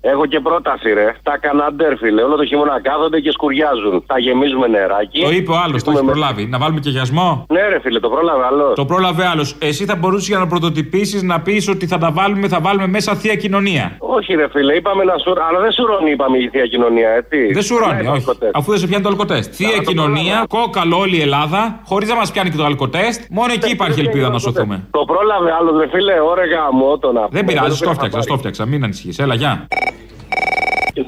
Έχω 0.00 0.26
και 0.26 0.40
πρόταση, 0.40 0.92
ρε. 0.92 1.14
Τα 1.22 1.38
καναντέρ, 1.40 1.96
φίλε. 1.96 2.22
Όλο 2.22 2.36
το 2.36 2.44
χειμώνα 2.44 2.80
κάθονται 2.80 3.20
και 3.20 3.30
σκουριάζουν. 3.30 4.04
Τα 4.06 4.18
γεμίζουμε 4.18 4.66
νεράκι. 4.66 5.20
Το 5.20 5.30
είπε 5.30 5.50
ο 5.52 5.56
άλλος, 5.64 5.82
το 5.82 5.90
έχει 5.90 6.04
προλάβει. 6.04 6.46
Να 6.46 6.58
βάλουμε 6.58 6.80
και 6.80 6.90
γιασμό. 6.90 7.46
Ναι, 7.48 7.68
ρε, 7.68 7.80
φίλε, 7.80 7.98
το 8.00 8.08
πρόλαβε 8.08 8.44
άλλος. 8.44 8.74
Το 8.74 8.84
πρόλαβε 8.84 9.26
άλλος. 9.26 9.56
Εσύ 9.58 9.84
θα 9.84 9.96
μπορούσες 9.96 10.28
για 10.28 10.38
να 10.38 10.46
πρωτοτυπήσεις 10.46 11.22
να 11.22 11.40
πεις 11.40 11.68
ότι 11.68 11.86
θα 11.86 11.98
τα 11.98 12.10
βάλουμε, 12.10 12.48
θα 12.48 12.60
βάλουμε 12.60 12.86
μέσα 12.86 13.14
θεία 13.14 13.34
κοινωνία; 13.34 13.96
Όχι, 13.98 14.34
ρε, 14.34 14.48
φίλε, 14.48 14.74
είπαμε 14.74 15.04
να 15.04 15.18
σου. 15.18 15.30
Αλλά 15.48 15.60
δεν 15.60 15.72
σουρώνει, 15.72 16.10
είπαμε 16.10 16.38
η 16.38 16.48
θεία 16.48 16.66
κοινωνία, 16.66 17.10
έτσι. 17.10 17.52
Δεν 17.52 17.62
σουρώνει, 17.62 18.02
Ναι, 18.02 18.08
όχι. 18.08 18.24
Αφού 18.52 18.70
δεν 18.70 18.80
σε 18.80 18.86
πιάνει 18.86 19.02
το 19.02 19.08
αλκοτέστ. 19.08 19.54
Θεία 19.54 19.78
κοινωνία, 19.86 20.44
κόκαλο 20.48 20.98
όλη 20.98 21.16
η 21.16 21.20
Ελλάδα, 21.20 21.80
χωρίς 21.84 22.08
να 22.08 22.16
μας 22.16 22.30
πιάνει 22.32 22.50
και 22.50 22.56
το 22.56 22.64
αλκοτέστ. 22.64 23.22
Μόνο 23.30 23.52
εκεί 23.52 23.70
υπάρχει 23.70 24.00
ελπίδα 24.00 24.28
να 24.28 24.38
σωθούμε. 24.38 24.86
Το 24.90 25.04
πρόλαβε 25.06 25.52
άλλος, 25.60 25.80
ρε, 25.80 25.88
φίλε, 25.88 26.20
ωρε 26.20 26.44
γαμότο 26.46 27.12
να 27.12 27.26
Δεν 27.30 27.44
πειράζει, 27.44 27.82
το 27.84 27.92
φτιάξα, 27.92 28.20
το 28.24 28.36
φτιάξα. 28.36 28.66
Μην 28.66 28.84
ανησυχείς. 28.84 29.18
Έλα, 29.18 29.34
γεια. 29.34 29.66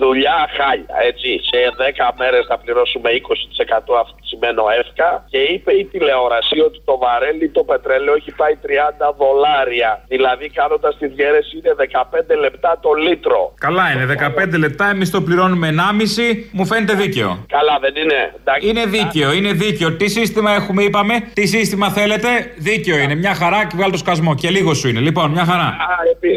Δουλειά 0.05 0.41
χάλια, 0.57 0.95
έτσι. 1.11 1.31
Σε 1.51 1.59
10 1.77 2.11
μέρες 2.21 2.45
θα 2.51 2.57
πληρώσουμε 2.63 3.09
20% 3.11 3.95
αυξημένο 4.03 4.63
εύκα 4.81 5.25
και 5.33 5.39
είπε 5.39 5.73
η 5.73 5.85
τηλεόραση 5.85 6.61
ότι 6.69 6.79
το 6.85 6.99
βαρέλι 6.99 7.49
το 7.49 7.63
πετρέλαιο 7.71 8.15
έχει 8.15 8.33
πάει 8.41 8.55
30 8.65 9.15
δολάρια. 9.21 10.05
Δηλαδή 10.09 10.47
κάνοντας 10.49 10.97
τη 10.99 11.07
διαίρεση 11.07 11.53
είναι 11.59 11.73
15 11.79 12.37
λεπτά 12.41 12.79
το 12.83 12.91
λίτρο. 12.93 13.55
Καλά 13.67 13.85
είναι, 13.93 14.05
15 14.53 14.59
λεπτά, 14.59 14.87
εμείς 14.95 15.11
το 15.11 15.21
πληρώνουμε 15.21 15.67
1,5, 15.69 16.49
μου 16.53 16.67
φαίνεται 16.67 16.95
δίκαιο. 16.95 17.45
Καλά 17.49 17.79
δεν 17.81 17.95
είναι. 18.03 18.21
Εντάξει. 18.41 18.69
Είναι 18.69 18.85
δίκαιο, 18.97 19.33
είναι 19.33 19.53
δίκαιο. 19.53 19.93
Τι 19.93 20.09
σύστημα 20.09 20.51
έχουμε, 20.55 20.83
είπαμε, 20.83 21.15
τι 21.35 21.47
σύστημα 21.47 21.89
θέλετε, 21.91 22.29
δίκαιο 22.57 22.97
είναι. 22.97 23.15
Μια 23.15 23.35
χαρά 23.35 23.61
και 23.67 23.75
βγάλει 23.77 23.93
το 23.93 23.99
σκασμό. 23.99 24.35
Και 24.35 24.51
λίγο 24.51 24.75
σου 24.75 24.89
είναι. 24.89 25.01
Λοιπόν, 25.01 25.31
μια 25.31 25.45
χαρά. 25.45 25.77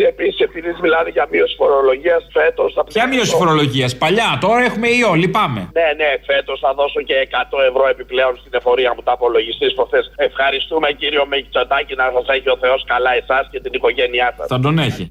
Επίσης, 0.07 0.39
επειδή 0.39 0.75
μιλάνε 0.81 1.09
για 1.09 1.27
μείωση 1.31 1.55
φορολογίας 1.55 2.27
φέτος. 2.33 2.77
Ποια 2.93 3.07
μείωση 3.07 3.35
φορολογία. 3.43 3.87
Παλιά, 4.03 4.29
τώρα 4.45 4.61
έχουμε 4.69 4.87
ιό, 4.99 5.11
λυπάμαι. 5.23 5.61
Ναι, 5.79 5.87
ναι, 5.99 6.09
φέτος 6.29 6.57
θα 6.65 6.71
δώσω 6.79 6.99
και 7.09 7.15
100 7.31 7.59
ευρώ 7.69 7.83
επιπλέον 7.93 8.33
στην 8.41 8.53
εφορία 8.59 8.91
μου 8.95 9.01
τα 9.07 9.11
απολογιστή 9.17 9.67
προχθές. 9.77 10.05
Ευχαριστούμε 10.29 10.87
κύριο 11.01 11.23
Μητσοτάκη 11.31 11.93
να 12.01 12.05
σας 12.15 12.25
έχει 12.35 12.49
ο 12.55 12.57
Θεός 12.63 12.79
καλά 12.93 13.11
εσάς 13.21 13.43
και 13.51 13.59
την 13.65 13.71
οικογένειά 13.77 14.29
σας. 14.37 14.47
Θα 14.53 14.59
τον 14.65 14.75
έχει. 14.87 15.03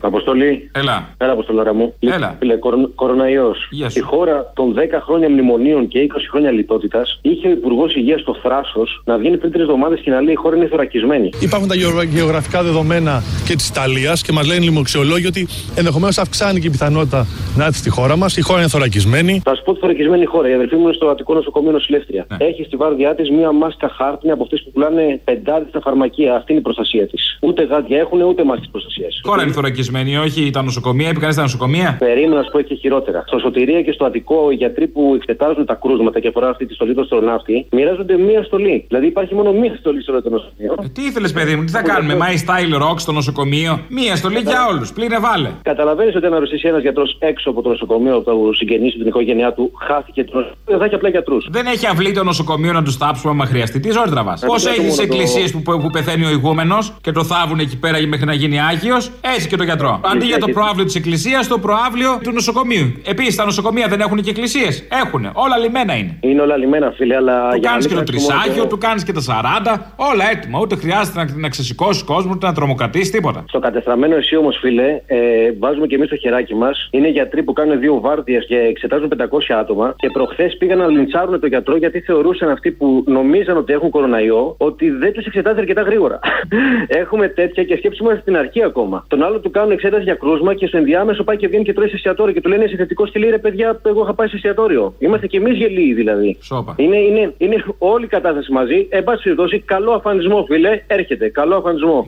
Αποστολή. 0.00 0.70
Έλα. 0.74 1.08
Έλα, 1.18 1.32
Αποστολάρα 1.32 1.74
μου. 1.74 1.94
Έλα. 2.00 2.36
Φίλε, 2.38 2.56
κορο, 2.56 2.90
κοροναϊός. 2.94 3.68
Γεια 3.70 3.88
σου. 3.90 3.98
Η 3.98 4.02
χώρα 4.02 4.52
των 4.54 4.74
10 4.74 5.00
χρόνια 5.00 5.28
μνημονίων 5.30 5.88
και 5.88 5.98
20 6.00 6.28
χρόνια 6.30 6.50
λιτότητας 6.50 7.18
είχε 7.22 7.48
ο 7.48 7.50
Υπουργός 7.50 7.94
Υγείας 7.94 8.20
στο 8.20 8.36
θράσος 8.42 9.02
να 9.04 9.16
βγαίνει 9.18 9.36
πριν 9.38 9.50
τρεις 9.52 9.62
εβδομάδες 9.62 10.00
και 10.00 10.10
να 10.10 10.20
λέει 10.20 10.32
η 10.32 10.36
χώρα 10.36 10.56
είναι 10.56 10.66
θωρακισμένη. 10.66 11.30
Υπάρχουν 11.40 11.68
τα 11.68 11.74
γεωγρα- 11.74 12.02
γεωγραφικά 12.02 12.62
δεδομένα 12.62 13.22
και 13.46 13.54
της 13.54 13.68
Ιταλίας 13.68 14.22
και 14.22 14.32
μας 14.32 14.46
λένε 14.46 14.60
λοιμοξιολόγοι 14.60 15.26
ότι 15.26 15.48
ενδεχομένως 15.76 16.18
αυξάνει 16.18 16.60
και 16.60 16.66
η 16.66 16.70
πιθανότητα 16.70 17.26
να 17.56 17.64
έρθει 17.64 17.78
στη 17.78 17.90
χώρα 17.90 18.16
μας. 18.16 18.36
Η 18.36 18.40
χώρα 18.40 18.58
είναι 18.58 18.68
θωρακισμένη. 18.68 19.40
Θα 19.44 19.54
σου 19.54 19.62
πω 19.62 19.72
τη 19.74 19.80
θωρακισμένη 19.80 20.24
χώρα. 20.24 20.48
Η 20.48 20.52
αδελφή 20.54 20.74
μου 20.76 20.82
είναι 20.82 20.92
στο 20.92 21.06
Αττικό 21.08 21.34
Νοσοκομείο 21.34 21.70
Νοσηλεύτρια. 21.72 22.26
Ναι. 22.30 22.44
Έχει 22.46 22.62
στη 22.64 22.76
βάρδιά 22.76 23.14
της 23.14 23.30
μία 23.30 23.52
μάσκα 23.52 23.88
χάρτινη 23.88 24.32
από 24.32 24.42
αυτές 24.42 24.62
που 24.64 24.70
πουλάνε 24.70 25.20
πεντάδες 25.24 25.68
στα 25.68 25.80
φαρμακεία. 25.80 26.34
Αυτή 26.34 26.50
είναι 26.52 26.60
η 26.60 26.64
προστασία 26.64 27.06
της. 27.06 27.38
Ούτε 27.40 27.62
γάντια 27.64 27.98
έχουν, 27.98 28.20
ούτε 28.22 28.44
μάσκες 28.44 28.68
προστασίας. 28.72 29.20
Χώρα 29.24 29.42
είναι 29.42 29.52
θωρακισμένη, 29.52 29.88
όχι 30.22 30.50
τα 30.50 30.62
νοσοκομεία. 30.62 31.08
Είπε 31.10 31.20
κανείς 31.20 31.36
τα 31.36 31.42
νοσοκομεία; 31.42 31.96
Περίμενα 31.98 32.34
να 32.36 32.42
σου 32.42 32.50
πω 32.50 32.60
και 32.60 32.74
χειρότερα. 32.74 33.24
Στο 33.26 33.38
Σωτηρία 33.38 33.82
και 33.82 33.92
στο 33.92 34.04
Αττικό, 34.04 34.50
οι 34.50 34.54
γιατροί 34.54 34.86
που 34.88 35.12
εξετάζουν 35.16 35.64
τα 35.66 35.74
κρούσματα 35.74 36.20
και 36.20 36.28
αφορά 36.28 36.48
αυτή 36.48 36.66
τη 36.66 36.74
στολή 36.74 36.94
του 36.94 37.00
αστροναύτη, 37.00 37.66
μοιράζονται 37.70 38.16
μία 38.18 38.42
στολή. 38.42 38.84
Δηλαδή 38.88 39.06
υπάρχει 39.06 39.34
μόνο 39.34 39.52
μία 39.52 39.76
στολή 39.78 40.02
σε 40.02 40.10
όλο 40.10 40.22
το 40.22 40.30
νοσοκομείο. 40.30 40.74
Τι 40.92 41.02
ήθελες, 41.02 41.32
παιδί 41.32 41.56
μου, 41.56 41.64
τι 41.64 41.70
θα 41.72 41.82
κάνουμε, 41.82 42.16
My 42.20 42.34
Style 42.44 42.82
Rock 42.82 42.98
στο 42.98 43.12
νοσοκομείο; 43.12 43.80
Μία 43.88 44.16
στολή 44.16 44.38
για 44.38 44.66
όλους. 44.70 44.92
Πλήρε 44.92 45.18
βάλε. 45.18 45.50
Καταλαβαίνεις 45.62 46.14
ότι 46.16 46.26
αν 46.26 46.34
αρρωστήσει 46.34 46.68
ένας 46.68 46.82
γιατρός 46.82 47.16
έξω 47.18 47.50
από 47.50 47.62
το 47.62 47.68
νοσοκομείο, 47.68 48.16
από 48.16 48.24
το 48.24 48.52
συγγενεί 48.52 48.90
του, 48.90 48.98
την 48.98 49.06
οικογένειά 49.06 49.52
του, 49.52 49.72
χάθηκε 49.88 50.24
το 50.24 50.30
νοσοκομείο, 50.34 50.58
δεν 50.66 50.78
θα 50.78 50.84
έχει 50.84 50.94
απλά 50.94 51.08
γιατρούς. 51.08 51.46
Δεν 51.50 51.66
έχει 51.66 51.86
αυλή 51.86 52.12
το 52.12 52.24
νοσοκομείο 52.24 52.72
να 52.72 52.82
τους 52.82 52.96
τάψουμε 52.98 53.32
άμα 53.32 53.44
χρειαστεί. 53.46 53.80
Τι 53.80 53.90
ζόρι 53.90 54.10
τραβάς. 54.10 54.40
Να 54.42 54.46
Πώ 54.48 54.54
μην 54.54 54.66
έχει 54.68 54.80
μόνο 54.80 54.94
το- 54.96 55.02
εκκλησίες 55.02 55.50
που, 55.52 55.62
που 55.62 55.90
πεθαίνει 55.92 56.24
ο 56.24 56.30
ηγούμενος 56.30 56.92
και 57.00 57.12
το 57.12 57.24
θάβουν 57.24 57.58
εκεί 57.58 57.78
πέρα 57.78 57.98
μέχρι 58.06 58.26
να 58.26 58.34
γίνει 58.34 58.60
άγιος, 58.60 59.10
έτσι 59.34 59.48
και 59.48 59.56
το 59.56 59.64
γιατρό. 59.64 59.79
Αντί 60.12 60.26
για 60.26 60.38
το 60.38 60.48
προάβλιο 60.48 60.84
της 60.84 60.94
εκκλησίας, 60.94 61.48
το 61.48 61.58
προάβλιο 61.58 62.18
του 62.22 62.32
νοσοκομείου. 62.32 62.92
Επίσης 63.04 63.36
τα 63.36 63.44
νοσοκομεία 63.44 63.86
δεν 63.88 64.00
έχουν 64.00 64.22
και 64.22 64.30
εκκλησίες. 64.30 64.84
Έχουν. 65.04 65.30
Όλα 65.32 65.56
λιμένα 65.58 65.94
είναι. 65.96 66.16
Είναι 66.20 66.40
όλα 66.40 66.56
λιμένα, 66.56 66.90
φίλε, 66.90 67.16
αλλά. 67.16 67.48
Του 67.50 67.56
για 67.56 67.60
να 67.60 67.68
κάνεις 67.68 67.86
μην 67.86 67.96
και 67.96 68.00
το 68.00 68.04
κρατήσουμε 68.04 68.32
μόνο 68.32 68.42
τρισάγιο, 68.42 68.66
του 68.66 68.78
κάνεις 68.78 69.04
και 69.04 69.12
τα 69.12 69.20
40. 69.20 69.92
Όλα 69.96 70.30
έτοιμα. 70.30 70.58
Ούτε 70.60 70.76
χρειάζεται 70.76 71.24
να, 71.24 71.34
να 71.36 71.48
ξεσηκώσεις 71.48 72.02
κόσμο, 72.02 72.32
ούτε 72.34 72.46
να 72.46 72.52
τρομοκρατήσεις 72.52 73.10
τίποτα. 73.10 73.44
Στο 73.48 73.58
κατεστραμμένο 73.58 74.16
εσύ 74.16 74.36
όμως, 74.36 74.58
φίλε, 74.60 75.00
ε, 75.06 75.18
βάζουμε 75.58 75.86
και 75.86 75.94
εμείς 75.94 76.08
το 76.08 76.16
χεράκι 76.16 76.54
μας. 76.54 76.88
Είναι 76.90 77.08
γιατροί 77.08 77.42
που 77.42 77.52
κάνουν 77.52 77.78
δύο 77.80 78.00
βάρδιες 78.00 78.46
και 78.46 78.56
εξετάζουν 78.56 79.08
500 79.08 79.54
άτομα. 79.54 79.94
Και 79.96 80.10
προχθές 80.10 80.56
πήγαν 80.56 80.78
να 80.78 80.86
λιντσάρουν 80.86 81.40
τον 81.40 81.48
γιατρό 81.48 81.76
γιατί 81.76 82.00
θεωρούσαν 82.00 82.50
αυτοί 82.50 82.70
που 82.70 83.04
νομίζαν 83.06 83.56
ότι 83.56 83.72
έχουν 83.72 83.90
κοροναϊό 83.90 84.54
ότι 84.58 84.90
δεν 84.90 85.12
τους 85.12 85.26
εξετάζει 85.26 85.58
αρκετά 85.58 85.82
γρήγορα. 85.82 86.18
Έχουμε 87.02 87.28
τέτοια 87.28 87.64
και 87.64 87.76
σκέψη 87.76 88.02
είμαστε 88.02 88.20
στην 88.20 88.36
αρχή 88.36 88.62
ακόμα. 88.62 89.04
Τον 89.08 89.22
άλλο 89.22 89.40
του 89.40 89.50
κάνουν 89.50 89.69
εξέταση 89.72 90.02
για 90.02 90.14
κρούσμα 90.14 90.54
και 90.54 90.66
στο 90.66 90.76
ενδιάμεσο 90.76 91.24
πάει 91.24 91.36
και 91.36 91.48
βγαίνει 91.48 91.64
και 91.64 91.72
τρώει 91.72 91.88
σε 91.88 91.94
εστιατόριο 91.94 92.34
και 92.34 92.40
του 92.40 92.48
λένε 92.48 92.64
είσαι 92.64 92.76
θετικός 92.76 93.10
και 93.10 93.18
λέει 93.18 93.30
ρε 93.30 93.38
παιδιά, 93.38 93.80
εγώ 93.86 94.02
είχα 94.02 94.14
πάει 94.14 94.28
σε 94.28 94.36
εστιατόριο. 94.36 94.94
Είμαστε 94.98 95.26
κι 95.26 95.36
εμείς 95.36 95.56
γελοί 95.56 95.94
δηλαδή. 95.94 96.36
Σόπα. 96.40 96.74
Είναι, 96.76 96.96
είναι, 96.96 97.34
είναι 97.38 97.64
όλη 97.78 98.04
η 98.04 98.08
κατάσταση 98.08 98.52
μαζί. 98.52 98.86
Εν 98.90 99.04
πάση 99.04 99.22
περιπτώσει, 99.22 99.60
καλό 99.60 99.92
αφανισμό, 99.92 100.44
φίλε. 100.48 100.82
Έρχεται. 100.86 101.28
Καλό 101.28 101.56
αφανισμό. 101.56 102.06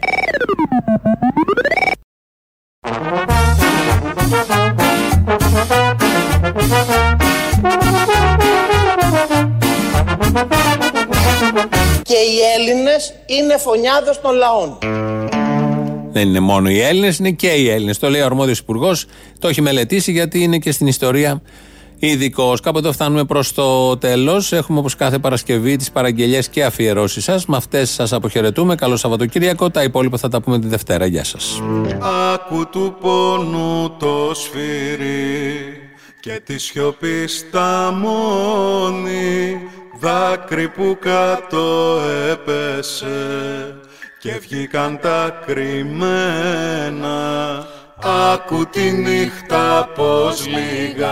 Και 12.03 12.19
οι 12.19 12.39
Έλληνες 12.57 13.15
είναι 13.27 13.57
φωνιάδες 13.57 14.21
των 14.21 14.35
λαών. 14.35 14.79
Δεν 16.13 16.29
είναι 16.29 16.41
μόνο 16.41 16.71
οι 16.71 16.81
Έλληνες, 16.81 17.19
είναι 17.19 17.31
και 17.31 17.49
οι 17.49 17.69
Έλληνες. 17.69 17.99
Το 17.99 18.11
λέει 18.11 18.21
ο 18.21 18.25
αρμόδιος 18.25 18.59
υπουργός, 18.59 19.07
το 19.39 19.49
έχει 19.49 19.61
μελετήσει 19.61 20.13
γιατί 20.13 20.43
είναι 20.43 20.59
και 20.59 20.73
στην 20.73 20.87
ιστορία 20.87 21.43
ειδικός. 21.99 22.61
Κάπου 22.61 22.79
εδώ 22.79 22.93
φτάνουμε 22.93 23.25
προς 23.25 23.53
το 23.53 23.97
τέλος. 23.97 24.53
Έχουμε 24.53 24.79
όπως 24.79 24.97
κάθε 24.97 25.19
Παρασκευή 25.19 25.77
τις 25.77 25.91
παραγγελίε 25.91 26.43
και 26.51 26.65
αφιερώσεις 26.65 27.25
σας. 27.25 27.47
Με 27.47 27.57
αυτές 27.57 27.91
σας 27.91 28.13
αποχαιρετούμε. 28.13 28.75
Καλό 28.75 28.97
Σαββατοκύριακο. 28.97 29.71
Τα 29.71 29.83
υπόλοιπα 29.83 30.19
θα 30.19 30.29
τα 30.29 30.41
πούμε 30.41 30.59
τη 30.59 30.67
Δευτέρα. 30.67 31.07
Γεια 31.07 31.25
σας. 31.25 31.63
Άκου 32.35 32.69
του 32.71 32.97
πόνου 33.01 33.97
το 33.99 34.31
σφυρί 34.35 35.83
και 36.21 36.41
τη 36.45 36.59
σιωπή 36.59 37.27
στα 37.27 37.93
μόνη 37.93 39.57
δάκρυ 40.01 40.69
που 40.69 40.97
κάτω 41.01 41.99
έπεσε 42.31 43.07
και 44.23 44.39
βγήκαν 44.39 44.99
τα 45.03 45.43
κρυμμένα 45.47 47.19
Άκου 48.33 48.67
τη 48.67 48.91
νύχτα 48.91 49.89
πως 49.95 50.47
λίγα 50.47 51.11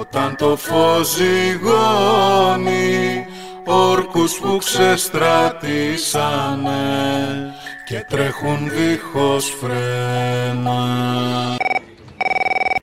όταν 0.00 0.36
το 0.36 0.56
φως 0.56 1.14
ζυγώνει 1.14 3.26
όρκους 3.64 4.38
που 4.38 4.56
ξεστρατήσανε 4.56 7.54
και 7.86 8.04
τρέχουν 8.08 8.70
δίχως 8.70 9.56
φρένα. 9.60 10.84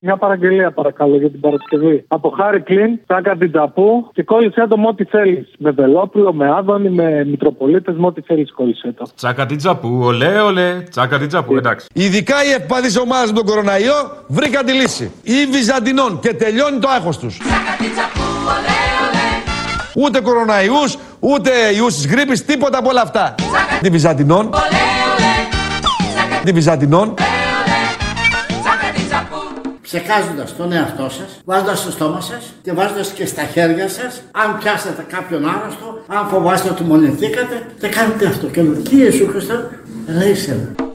Μια 0.06 0.18
παραγγελία 0.18 0.72
παρακαλώ 0.72 1.18
για 1.18 1.30
την 1.30 1.40
Παρασκευή. 1.40 2.06
Από 2.08 2.30
Χάρη 2.30 2.62
Κλίν, 2.62 3.00
Τσάκα 3.08 3.36
την 3.36 3.52
Ταπού 3.52 4.10
και 4.14 4.24
κόλλησέ 4.24 4.66
το 4.70 4.78
με 4.78 4.88
ό,τι 4.88 5.04
θέλεις. 5.04 5.54
Με 5.58 5.72
Βελόπουλο, 5.72 6.34
με 6.34 6.50
Άδωνη, 6.58 6.90
με 6.90 7.26
Μητροπολίτες, 7.26 7.96
με 7.98 8.06
ό,τι 8.06 8.22
θέλεις 8.22 8.54
κόλλησέ 8.54 8.92
το. 8.98 9.06
Τσάκα 9.16 9.46
την 9.46 9.58
τσαπού, 9.58 10.00
ολέ, 10.04 10.40
ολέ. 10.40 10.84
Τσάκα 10.90 11.20
την 11.20 11.28
τσαπού, 11.28 11.56
εντάξει. 11.56 11.88
Ειδικά 11.94 12.36
οι 12.44 12.52
ευπαθείς 12.52 12.98
ομάδες 12.98 13.32
με 13.32 13.36
τον 13.36 13.46
κοροναϊό 13.46 13.94
βρήκαν 14.28 14.66
τη 14.66 14.74
λύση. 14.74 15.12
Ή 15.24 15.46
Βυζαντινών 15.52 16.20
και 16.20 16.34
τελειώνει 16.34 16.80
το 16.80 16.88
άγχος 16.90 17.18
τους. 17.18 17.42
Ούτε 19.96 20.22
κοροναϊούς, 20.22 20.98
ούτε 21.20 21.52
ιούς 21.76 21.94
της 21.96 22.08
γρήπης, 22.08 22.46
τίποτα 22.46 22.78
από 22.78 22.90
όλα 22.90 23.02
αυτά. 23.02 23.36
Τη 23.82 23.90
Βυζαντινών. 23.90 24.50
Τη 26.44 26.52
Βυζαντινών. 26.52 27.14
Ψεκάζοντας 29.94 30.56
τον 30.56 30.72
εαυτό 30.72 31.10
σας, 31.10 31.42
βάζοντας 31.46 31.80
στο 31.80 31.92
στόμα 31.92 32.22
σας 32.22 32.54
και 32.62 32.74
βάζοντας 32.74 33.10
και 33.10 33.26
στα 33.26 33.44
χέρια 33.44 33.88
σας, 33.90 34.22
αν 34.32 34.58
πιάσετε 34.58 35.06
κάποιον 35.10 35.50
άρρωστο, 35.50 36.04
αν 36.08 36.28
φοβάστε 36.28 36.70
ότι 36.70 36.84
μονεθήκατε, 36.84 37.66
και 37.80 37.88
κάνετε 37.88 38.26
αυτό. 38.26 38.48
Και 38.48 38.62
λέτε, 38.62 38.82
τι 38.90 38.96
Ιησού 38.98 39.28
Χριστέ, 39.28 39.70
ελέησέ 40.08 40.52
με. 40.52 40.86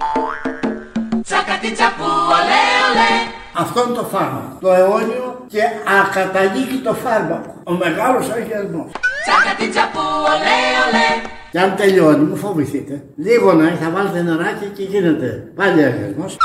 Αυτό 3.53 3.85
είναι 3.85 3.95
το 3.95 4.03
φάρμακο. 4.13 4.57
Το 4.61 4.73
αιώνιο 4.73 5.45
και 5.49 5.63
ακαταλήγητο 6.01 6.95
φάρμακο. 7.05 7.55
Ο 7.65 7.73
μεγάλος 7.73 8.31
αγιασμός. 8.31 8.91
Και 11.51 11.61
αν 11.61 11.75
τελειώνει, 11.77 12.25
μην 12.25 12.37
φοβηθείτε. 12.37 13.03
Λίγο 13.17 13.53
να 13.53 13.67
έχει, 13.67 13.77
θα 13.77 13.91
βάλετε 13.91 14.23
νεράκι 14.23 14.67
και 14.77 14.83
γίνεται 14.83 15.29
πάλι 15.55 15.85
αγιασμός. 15.85 16.37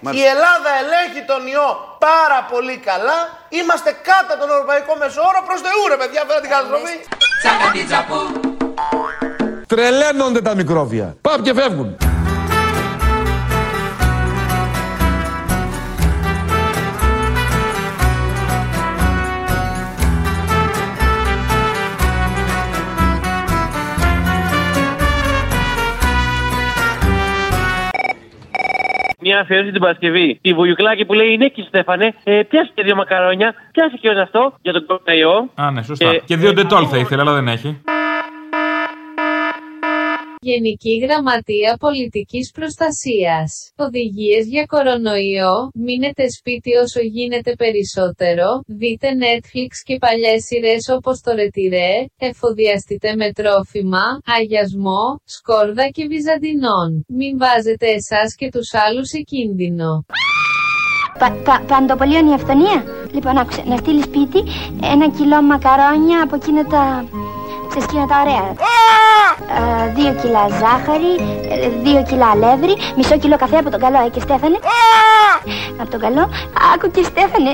Η 0.00 0.22
Ελλάδα 0.32 0.70
ελέγχει 0.82 1.22
τον 1.26 1.46
ιό 1.46 1.96
πάρα 1.98 2.40
πολύ 2.52 2.76
καλά. 2.76 3.18
Είμαστε 3.48 3.90
κάτω 4.08 4.30
από 4.34 4.40
τον 4.42 4.50
Ευρωπαϊκό 4.50 4.92
Μεσόωρο 5.00 5.40
προς 5.46 5.60
Θεού 5.60 5.82
ρε 5.88 5.96
παιδιά, 5.96 6.22
φέρε 6.28 6.40
την 6.40 6.50
καταστροφή. 6.50 6.94
Τρελαίνονται 9.66 10.40
τα 10.40 10.54
μικρόβια. 10.54 11.16
Πάμε 11.20 11.42
και 11.42 11.54
φεύγουν. 11.54 11.96
Μια 29.28 29.40
αφιέρωση 29.40 29.70
την 29.70 29.80
Παρασκευή. 29.80 30.38
Τη 30.42 30.52
Βουγιουκλάκη 30.52 31.04
που 31.04 31.12
λέει: 31.14 31.36
Ναι, 31.36 31.48
και 31.48 31.64
Στέφανε, 31.68 32.14
ε, 32.24 32.42
πιάσε 32.48 32.70
και 32.74 32.82
δύο 32.82 32.94
μακαρόνια. 32.96 33.54
Πιάσε 33.72 33.96
και 34.00 34.08
όλο 34.08 34.22
αυτό 34.22 34.54
για 34.62 34.72
τον 34.72 34.86
κοροναϊό. 34.86 35.50
Α, 35.54 35.70
ναι, 35.70 35.82
σωστά. 35.82 36.10
Και- 36.10 36.22
Και 36.24 36.36
δύο 36.36 36.52
ντετόλ 36.52 36.84
θα 36.90 36.96
ήθελα, 36.98 37.22
αλλά 37.22 37.32
δεν 37.32 37.48
έχει. 37.48 37.82
Γενική 40.40 40.98
Γραμματεία 40.98 41.76
Πολιτικής 41.80 42.50
Προστασίας. 42.50 43.72
Οδηγίες 43.76 44.46
για 44.46 44.66
κορονοϊό. 44.66 45.70
Μείνετε 45.74 46.30
σπίτι 46.30 46.74
όσο 46.74 47.00
γίνεται 47.00 47.54
περισσότερο. 47.56 48.46
Δείτε 48.66 49.08
Netflix 49.24 49.72
και 49.84 49.96
παλιές 49.98 50.44
σειρές 50.44 50.88
όπως 50.96 51.20
το 51.20 51.30
Ρετυρέ. 51.34 51.92
Εφοδιαστείτε 52.18 53.14
με 53.14 53.32
τρόφιμα, 53.32 54.04
αγιασμό, 54.38 55.20
σκόρδα 55.24 55.88
και 55.88 56.06
βυζαντινών. 56.06 57.04
Μην 57.08 57.38
βάζετε 57.38 57.86
εσάς 57.86 58.34
και 58.34 58.48
τους 58.48 58.74
άλλους 58.74 59.08
σε 59.08 59.20
κίνδυνο. 59.20 60.04
Πα, 61.18 61.28
πα, 61.44 61.64
παντοπολίων 61.66 62.26
η 62.26 62.32
αυθονία; 62.32 62.84
Λοιπόν, 63.12 63.38
άκουσε, 63.38 63.62
να 63.66 63.76
στείλεις 63.76 64.04
σπίτι 64.04 64.40
ένα 64.92 65.10
κιλό 65.10 65.42
μακαρόνια 65.42 66.22
από 66.22 66.34
εκείνα 66.34 66.64
τα. 66.66 67.08
Ξέρεις 67.68 67.86
εκείνα 67.86 68.06
τα 68.06 68.20
ωραία. 68.20 68.56
Ε, 69.56 69.92
δύο 69.94 70.12
κιλά 70.20 70.44
ζάχαρη, 70.60 71.12
ε, 71.50 71.68
δύο 71.82 72.02
κιλά 72.08 72.30
αλεύρι, 72.30 72.74
μισό 72.96 73.18
κιλό 73.18 73.36
καφέ 73.36 73.56
από 73.56 73.70
τον 73.70 73.80
καλό, 73.80 73.98
ε, 74.06 74.08
και 74.08 74.20
Στέφανε. 74.20 74.58
Από 75.80 75.90
τον 75.90 76.00
καλό. 76.00 76.30
Άκου 76.74 76.90
και 76.90 77.02
Στέφανε. 77.02 77.52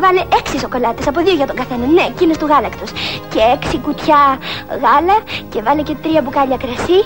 Βάλε 0.00 0.22
έξι 0.38 0.58
σοκολάτες 0.58 1.06
από 1.06 1.20
δύο 1.20 1.34
για 1.34 1.46
τον 1.46 1.56
καθένα. 1.56 1.86
Ναι, 1.86 2.02
εκείνες 2.12 2.36
του 2.38 2.46
γάλακτος. 2.46 2.90
Και 3.32 3.40
έξι 3.54 3.78
κουτιά 3.78 4.38
γάλα 4.82 5.16
και 5.48 5.62
βάλε 5.62 5.82
και 5.82 5.94
τρία 6.02 6.20
μπουκάλια 6.22 6.56
κρασί. 6.56 7.00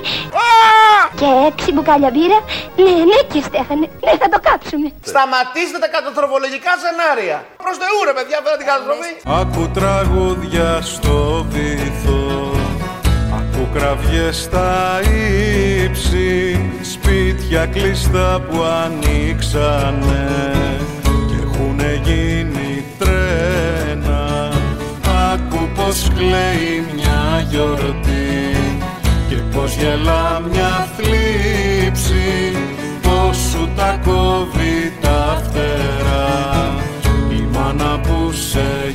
Και 1.20 1.28
έξι 1.48 1.72
μπουκάλια 1.72 2.10
μπύρα. 2.14 2.38
Ναι, 2.76 2.92
ναι, 3.10 3.18
και 3.32 3.40
Στέφανε. 3.48 3.86
Ναι, 4.04 4.12
θα 4.22 4.28
το 4.32 4.38
κάψουμε. 4.48 4.88
Σταματήστε 5.10 5.78
τα 5.84 5.88
καταστροφολογικά 5.96 6.72
σενάρια. 6.82 7.38
Προς 7.64 7.76
Θεού 7.82 7.98
ρε 8.08 8.12
παιδιά, 8.16 8.38
φέρα 8.44 8.56
την 8.60 8.66
καταστροφή. 8.70 9.10
Ακού 9.40 9.62
τραγούδια 9.78 10.68
στο 10.82 11.46
βυθό 11.52 12.57
Ακού 12.57 12.57
κραυγές 13.74 14.36
στα 14.36 15.00
ύψη 15.84 16.60
Σπίτια 16.82 17.66
κλειστά 17.66 18.40
που 18.50 18.62
ανοίξανε. 18.62 20.28
Και 21.02 21.42
έχουνε 21.42 22.00
γίνει 22.04 22.84
τρένα 22.98 24.50
Ακού 25.32 25.68
πως 25.74 26.10
κλαίει 26.16 26.86
μια 26.94 27.46
γιορτή. 27.50 28.56
Και 29.28 29.36
πως 29.36 29.76
γελά 29.76 30.42
μια 30.50 30.88
θλίψη 30.96 32.56
Πως 33.02 33.36
σου 33.36 33.68
τα 33.76 34.00
κόβει 34.04 34.92
τα 35.00 35.42
φτερά. 35.44 36.74
Η 37.30 37.48
μάνα 37.52 38.00
που 38.00 38.32
σε 38.32 38.94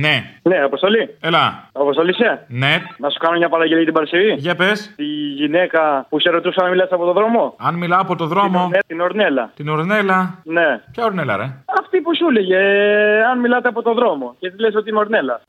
Ναι. 0.00 0.24
Ναι, 0.42 0.56
Αποστολή. 0.62 1.16
Έλα. 1.20 1.68
Αποστολή 1.72 2.10
είσαι; 2.10 2.44
Ναι. 2.48 2.82
Να 2.98 3.10
σου 3.10 3.18
κάνω 3.18 3.36
μια 3.38 3.48
παραγγελία 3.48 3.84
την 3.84 3.92
Παρασκευή. 3.92 4.34
Για 4.38 4.54
πες. 4.54 4.92
Τη 4.96 5.04
γυναίκα 5.40 6.06
που 6.08 6.20
σε 6.20 6.30
ρωτούσα 6.30 6.62
να 6.62 6.68
μιλάς 6.68 6.90
από 6.90 7.04
το 7.04 7.12
δρόμο. 7.12 7.54
Αν 7.58 7.74
μιλάω 7.74 8.00
από 8.00 8.16
το 8.16 8.26
δρόμο. 8.26 8.48
Την, 8.58 8.60
Ορνέ- 8.64 8.84
την 8.86 9.00
Ορνέλα. 9.00 9.50
Την 9.56 9.68
Ορνέλα. 9.68 10.38
Ναι. 10.44 10.80
Ποια 10.92 11.04
Ορνέλα, 11.04 11.36
ρε; 11.36 11.42
Αυτή 11.80 12.00
που 12.00 12.16
σου 12.16 12.26
έλεγε, 12.28 12.56
ε, 12.56 13.22
αν 13.24 13.40
μιλάτε 13.40 13.68
από 13.68 13.82
το 13.82 13.94
δρόμο. 13.94 14.36
Και 14.38 14.50
της 14.50 14.60
λες 14.60 14.74
ότι 14.74 14.90
είναι 14.90 14.98
Ορνέλα. 14.98 15.40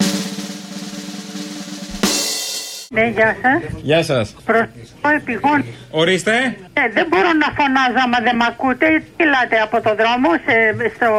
Ναι, 2.90 3.06
γεια 3.08 3.36
σας. 3.42 3.62
Γεια 3.82 4.04
σας. 4.04 4.36
Προσωπικό 4.46 5.10
επιγόν. 5.16 5.66
Ορίστε. 5.92 6.32
Ε, 6.74 6.82
δεν 6.94 7.06
μπορώ 7.10 7.32
να 7.44 7.48
φωνάζω 7.58 8.00
άμα 8.06 8.20
δεν 8.28 8.36
μ' 8.36 8.42
ακούτε. 8.52 8.88
Τι 9.18 9.24
μιλάτε 9.24 9.58
από 9.68 9.78
το 9.82 9.92
δρόμο 10.02 10.30
σε, 10.46 10.56
στο... 10.96 11.10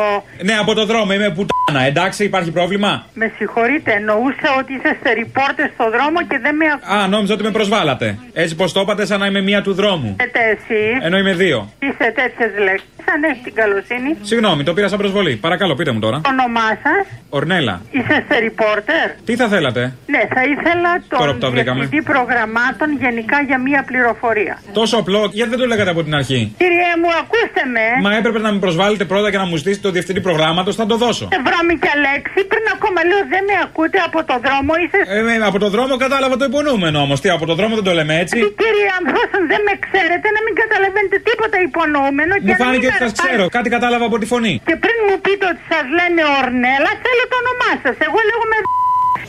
Ναι, 0.49 0.55
από 0.63 0.75
το 0.75 0.85
δρόμο 0.87 1.13
είμαι 1.13 1.31
πουτάνα. 1.37 1.83
Εντάξει, 1.91 2.25
υπάρχει 2.25 2.51
πρόβλημα; 2.51 3.07
Με 3.15 3.33
συγχωρείτε, 3.37 3.93
εννοούσα 3.93 4.49
ότι 4.59 4.73
είσαστε 4.79 5.13
ρηπόρτε 5.13 5.71
στο 5.75 5.85
δρόμο 5.95 6.19
και 6.29 6.39
δεν 6.45 6.55
με 6.57 6.65
ακούτε 6.75 6.93
Α, 6.95 7.07
νόμιζα 7.09 7.35
ότι 7.35 7.43
με 7.43 7.51
προσβάλατε. 7.51 8.19
Έτσι 8.33 8.55
πως 8.57 8.73
το 8.73 8.81
είπατε 8.81 9.07
σαν 9.07 9.19
να 9.21 9.27
είμαι 9.27 9.41
μία 9.41 9.63
του 9.63 9.73
δρόμου. 9.75 10.17
εσύ. 10.53 10.83
Ενώ 11.03 11.17
είμαι 11.19 11.35
δύο. 11.35 11.59
Είστε 11.79 12.07
τέτοιες 12.21 12.51
λέξεις. 12.67 12.89
Αν 13.15 13.23
έχει 13.31 13.41
την 13.45 13.55
καλοσύνη. 13.55 14.17
Συγγνώμη, 14.23 14.63
το 14.65 14.73
πήρα 14.75 14.89
σαν 14.89 14.99
προσβολή. 14.99 15.37
Παρακαλώ, 15.37 15.75
πείτε 15.75 15.93
μου 15.93 15.99
τώρα. 16.01 16.21
Το 16.25 16.31
όνομά 16.31 16.69
σας. 16.85 17.07
Ορνέλα. 17.29 17.81
Είσαστε 17.91 18.39
ρηπόρτερ. 18.39 19.07
Τι 19.25 19.37
θα 19.37 19.49
θέλατε; 19.49 19.81
Ναι, 20.07 20.21
θα 20.35 20.43
ήθελα 20.43 21.03
Τώρα 21.19 21.33
που 21.33 21.39
τα 21.39 21.51
τον 21.59 21.65
βρήκαμε. 21.65 21.79
διευθυντή 21.81 22.03
προγραμμάτων 22.13 22.89
γενικά 23.05 23.37
για 23.49 23.59
μία 23.67 23.81
πληροφορία. 23.91 24.55
Τόσο 24.81 24.95
απλό, 25.03 25.21
γιατί 25.39 25.51
δεν 25.55 25.61
το 25.63 25.67
λέγατε 25.73 25.91
από 25.95 26.03
την 26.07 26.15
αρχή; 26.21 26.41
Κύριε 26.63 26.91
μου, 27.01 27.11
ακούστε 27.23 27.63
με. 27.75 27.87
Μα 28.07 28.11
έπρεπε 28.21 28.39
να 28.47 28.51
με 28.55 28.59
προσβάλλετε 28.65 29.05
πρώτα 29.13 29.29
και 29.33 29.41
να 29.43 29.47
μου 29.51 29.57
ζητήσετε 29.61 29.85
το 29.89 29.93
διευθυντή 29.97 30.21
προγράμματος, 30.29 30.73
θα 30.81 30.87
το 30.93 30.97
δώσω. 31.05 31.25
Βρώμικια 31.49 31.95
λέξη, 32.07 32.39
πριν 32.53 32.65
ακόμα 32.77 33.01
λέω 33.09 33.23
δεν 33.33 33.43
με 33.49 33.55
ακούτε 33.67 33.99
από 34.09 34.19
το 34.31 34.35
δρόμο, 34.45 34.73
είσαι. 34.83 34.99
Ε, 35.17 35.21
με- 35.27 35.45
από 35.51 35.59
το 35.65 35.69
δρόμο 35.75 35.93
κατάλαβα 36.05 36.35
το 36.41 36.45
υπονοούμενο 36.53 36.99
όμως. 37.07 37.17
Τι, 37.23 37.29
από 37.37 37.45
το 37.51 37.55
δρόμο 37.59 37.73
δεν 37.79 37.87
το 37.89 37.93
λέμε 37.99 38.15
έτσι; 38.23 38.37
Κύριε 38.63 38.89
Αμβρόσον, 38.99 39.43
δεν 39.53 39.61
με 39.69 39.75
ξέρετε, 39.87 40.27
να 40.37 40.41
μην 40.45 40.55
καταλαβαίνετε 40.63 41.17
τίποτα 41.29 41.57
υπονοούμενο 41.69 42.33
και 42.45 42.49
Μου 42.51 42.57
να 42.59 42.63
φάνηκε 42.63 42.87
μην 42.89 42.95
ότι 42.95 43.03
σας 43.05 43.13
με 43.15 43.19
ξέρω. 43.23 43.45
Κάτι 43.57 43.69
κατάλαβα 43.77 44.05
από 44.11 44.17
τη 44.23 44.27
φωνή. 44.33 44.55
Και 44.69 44.77
πριν 44.85 44.97
μου 45.07 45.17
πείτε 45.25 45.45
ότι 45.53 45.63
σας 45.73 45.85
λένε 45.99 46.21
Ορνέλα, 46.41 46.91
θέλω 47.05 47.25
το 47.33 47.37
όνομά 47.43 47.71
σας. 47.85 47.97
Εγώ 48.07 48.19
λέγομαι. 48.31 48.57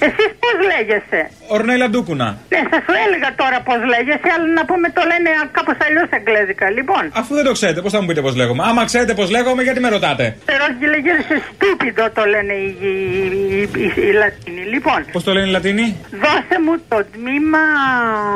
Εσείς 0.08 0.30
πώς 0.44 0.56
λέγεστε; 0.72 1.20
Ορνέλα 1.56 1.88
Ντούκουνα. 1.90 2.30
Ναι, 2.54 2.62
θα 2.72 2.78
σου 2.86 2.94
έλεγα 3.06 3.30
τώρα 3.42 3.58
πώς 3.68 3.80
λέγεσαι, 3.94 4.30
αλλά 4.36 4.48
να 4.60 4.64
πούμε 4.70 4.88
το 4.98 5.02
λένε 5.12 5.30
κάπως 5.58 5.78
αλλιώς 5.86 6.10
εγγλέζικα. 6.18 6.66
Λοιπόν, 6.78 7.04
Αφού 7.22 7.32
δεν 7.38 7.46
το 7.50 7.52
ξέρετε, 7.58 7.80
πώς 7.86 7.92
θα 7.96 8.00
μου 8.02 8.08
πείτε 8.10 8.22
πώς 8.28 8.36
λέγομαι. 8.42 8.64
Άμα 8.70 8.82
ξέρετε 8.90 9.14
πώς 9.20 9.28
λέγομαι, 9.36 9.62
γιατί 9.68 9.80
με 9.80 9.90
ρωτάτε; 9.96 10.26
pero 10.50 10.66
λέγεσαι 10.94 11.36
στούπιδο 11.50 12.06
το 12.18 12.24
λένε 12.34 12.54
οι, 12.54 12.68
οι, 12.86 12.92
οι, 13.52 13.58
οι, 13.82 13.86
οι 14.08 14.12
Λατίνοι. 14.22 14.64
Λοιπόν, 14.74 15.00
Πώς 15.12 15.24
το 15.24 15.32
λένε 15.34 15.48
οι 15.48 15.52
Λατίνοι; 15.52 15.86
δώσε 16.24 16.58
μου 16.66 16.74
το 16.92 17.00
τμήμα. 17.14 17.64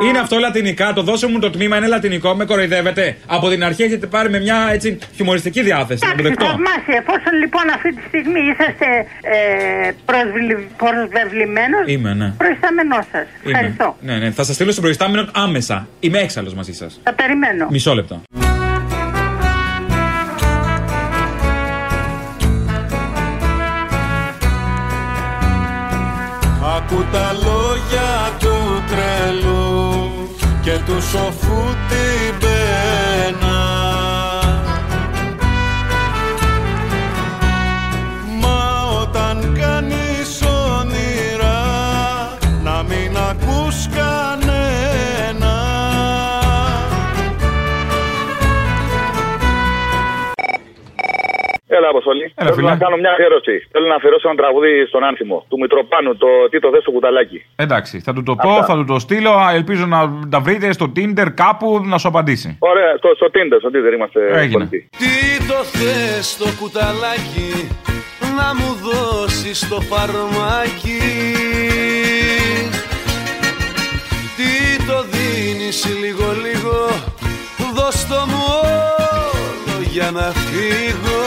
Είναι 0.08 0.18
αυτό 0.18 0.38
λατινικά, 0.38 0.92
το 0.92 1.02
δώσε 1.02 1.26
μου 1.26 1.38
το 1.38 1.50
τμήμα, 1.50 1.76
είναι 1.76 1.86
λατινικό, 1.86 2.34
με 2.34 2.44
κοροϊδεύετε. 2.44 3.16
Από 3.26 3.48
την 3.48 3.64
αρχή 3.64 3.82
έχετε 3.82 4.06
πάρει 4.06 4.30
με 4.30 4.40
μια 4.40 4.68
έτσι 4.72 4.98
χιουμοριστική 5.16 5.62
διάθεση. 5.62 6.00
Να 6.06 6.10
το 6.14 6.16
Εντάξει, 6.18 6.28
δεχτώ. 6.28 6.44
θαυμάσια. 6.44 6.96
Εφόσον 7.02 7.32
λοιπόν 7.42 7.64
αυτή 7.74 7.94
τη 7.94 8.02
στιγμή 8.08 8.40
είσαστε 8.52 8.86
ε, 9.34 9.90
προσβλη- 10.04 10.68
προσβεβλημένος, 11.44 11.88
Είμαι, 11.88 12.14
ναι. 12.14 12.32
προϊστάμενό 12.36 12.96
σας. 13.12 13.26
Είμαι. 13.44 13.52
Ευχαριστώ. 13.58 13.96
Ναι, 14.00 14.16
ναι. 14.18 14.30
Θα 14.30 14.44
σας 14.44 14.54
στείλω 14.54 14.70
στον 14.70 14.82
προϊστάμενο 14.82 15.28
άμεσα. 15.32 15.88
Είμαι 16.00 16.18
έξαλλος 16.18 16.54
μαζί 16.54 16.72
σας. 16.72 17.00
Θα 17.02 17.14
περιμένω. 17.14 17.66
Μισό 17.70 17.94
λεπτό. 17.94 18.22
Ακού 26.76 27.04
τα 27.12 27.32
λόγια 27.32 28.10
του 28.38 28.82
τρελού 28.90 30.28
και 30.62 30.78
του 30.86 31.02
σοφού 31.02 31.62
την 31.88 32.38
Έλα, 51.78 51.88
Αποστολή. 51.94 52.24
Έλα, 52.40 52.48
Θέλω 52.48 52.54
φίλε. 52.56 52.68
να 52.70 52.76
κάνω 52.84 52.96
μια 53.02 53.10
αφιέρωση. 53.16 53.54
Θέλω 53.72 53.86
να 53.92 53.94
αφιερώσω 53.94 54.26
ένα 54.30 54.36
τραγούδι 54.42 54.72
στον 54.90 55.04
άνθιμο 55.04 55.36
του 55.48 55.56
Μητροπάνου, 55.62 56.16
το 56.16 56.28
Τι 56.50 56.58
το 56.64 56.68
θες 56.72 56.82
στο 56.82 56.90
κουταλάκι. 56.90 57.38
Εντάξει, 57.56 57.94
θα 58.06 58.12
του 58.12 58.22
το 58.22 58.34
πω, 58.44 58.52
θα 58.68 58.74
του 58.78 58.84
το 58.92 58.98
στείλω. 58.98 59.30
Α, 59.44 59.46
Ελπίζω 59.54 59.84
να 59.86 59.98
τα 60.32 60.40
βρείτε 60.40 60.72
στο 60.72 60.86
Tinder 60.96 61.26
κάπου 61.42 61.68
να 61.84 61.96
σου 61.98 62.08
απαντήσει. 62.08 62.56
Ωραία, 62.58 62.90
στο, 63.00 63.08
στο 63.14 63.26
Tinder, 63.34 63.56
στο 63.58 63.70
Tinder 63.74 63.92
είμαστε 63.94 64.20
Έγινε. 64.32 64.52
κολλητοί. 64.52 64.88
Τι 65.00 65.14
το 65.50 65.58
θες 65.76 66.26
στο 66.34 66.46
κουταλάκι 66.60 67.52
να 68.38 68.48
μου 68.58 68.70
δώσεις 68.86 69.68
το 69.68 69.80
φαρμάκι 69.80 70.98
Τι 74.36 74.84
το 74.86 75.04
δίνεις 75.12 75.86
λίγο 76.00 76.26
λίγο 76.46 76.76
δώσ' 77.74 78.06
το 78.08 78.24
μου 78.28 78.44
όλο 78.62 79.80
για 79.90 80.10
να 80.10 80.20
φύγω 80.20 81.22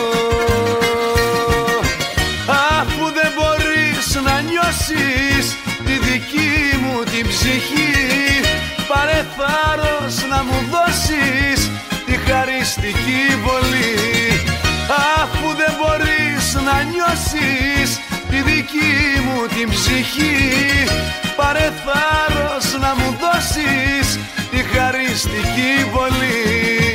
να 4.68 4.74
νιώσεις 4.74 5.56
τη 5.86 5.94
δική 6.08 6.78
μου 6.82 7.04
την 7.04 7.28
ψυχή. 7.28 7.92
Πάρε 8.88 9.26
θάρρος 9.38 10.16
να 10.30 10.44
μου 10.44 10.60
δώσεις 10.72 11.72
τη 12.06 12.16
χαριστική 12.28 13.24
βολή. 13.44 13.96
Αφού 15.22 15.48
δεν 15.56 15.74
μπορείς 15.78 16.46
να 16.68 16.84
νιώσεις 16.92 18.00
τη 18.30 18.42
δική 18.42 18.96
μου 19.26 19.48
την 19.56 19.70
ψυχή. 19.70 20.36
Πάρε 21.36 21.72
θάρρος 21.86 22.66
να 22.82 22.96
μου 22.96 23.18
δώσεις 23.22 24.20
τη 24.52 24.58
χαριστική 24.58 25.74
βολή 25.94 26.87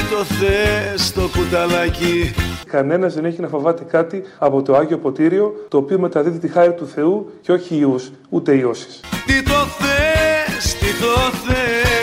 Τι 0.00 0.06
το 0.06 0.24
θες 0.24 1.12
το 1.12 1.20
κουταλάκι 1.20 2.34
Κανένας 2.66 3.14
δεν 3.14 3.24
έχει 3.24 3.40
να 3.40 3.48
φοβάται 3.48 3.84
κάτι 3.84 4.22
από 4.38 4.62
το 4.62 4.76
Άγιο 4.76 4.98
Ποτήριο, 4.98 5.66
το 5.68 5.76
οποίο 5.76 5.98
μεταδίδει 5.98 6.38
τη 6.38 6.48
χάρη 6.48 6.72
του 6.72 6.86
Θεού 6.86 7.30
και 7.40 7.52
όχι 7.52 7.76
ιούς, 7.76 8.10
ούτε 8.28 8.56
ιώσεις. 8.56 9.00
Τι 9.26 9.42
το 9.42 9.52
θες, 9.52 10.74
τι 10.74 10.86
το 11.00 11.36
θες 11.46 11.99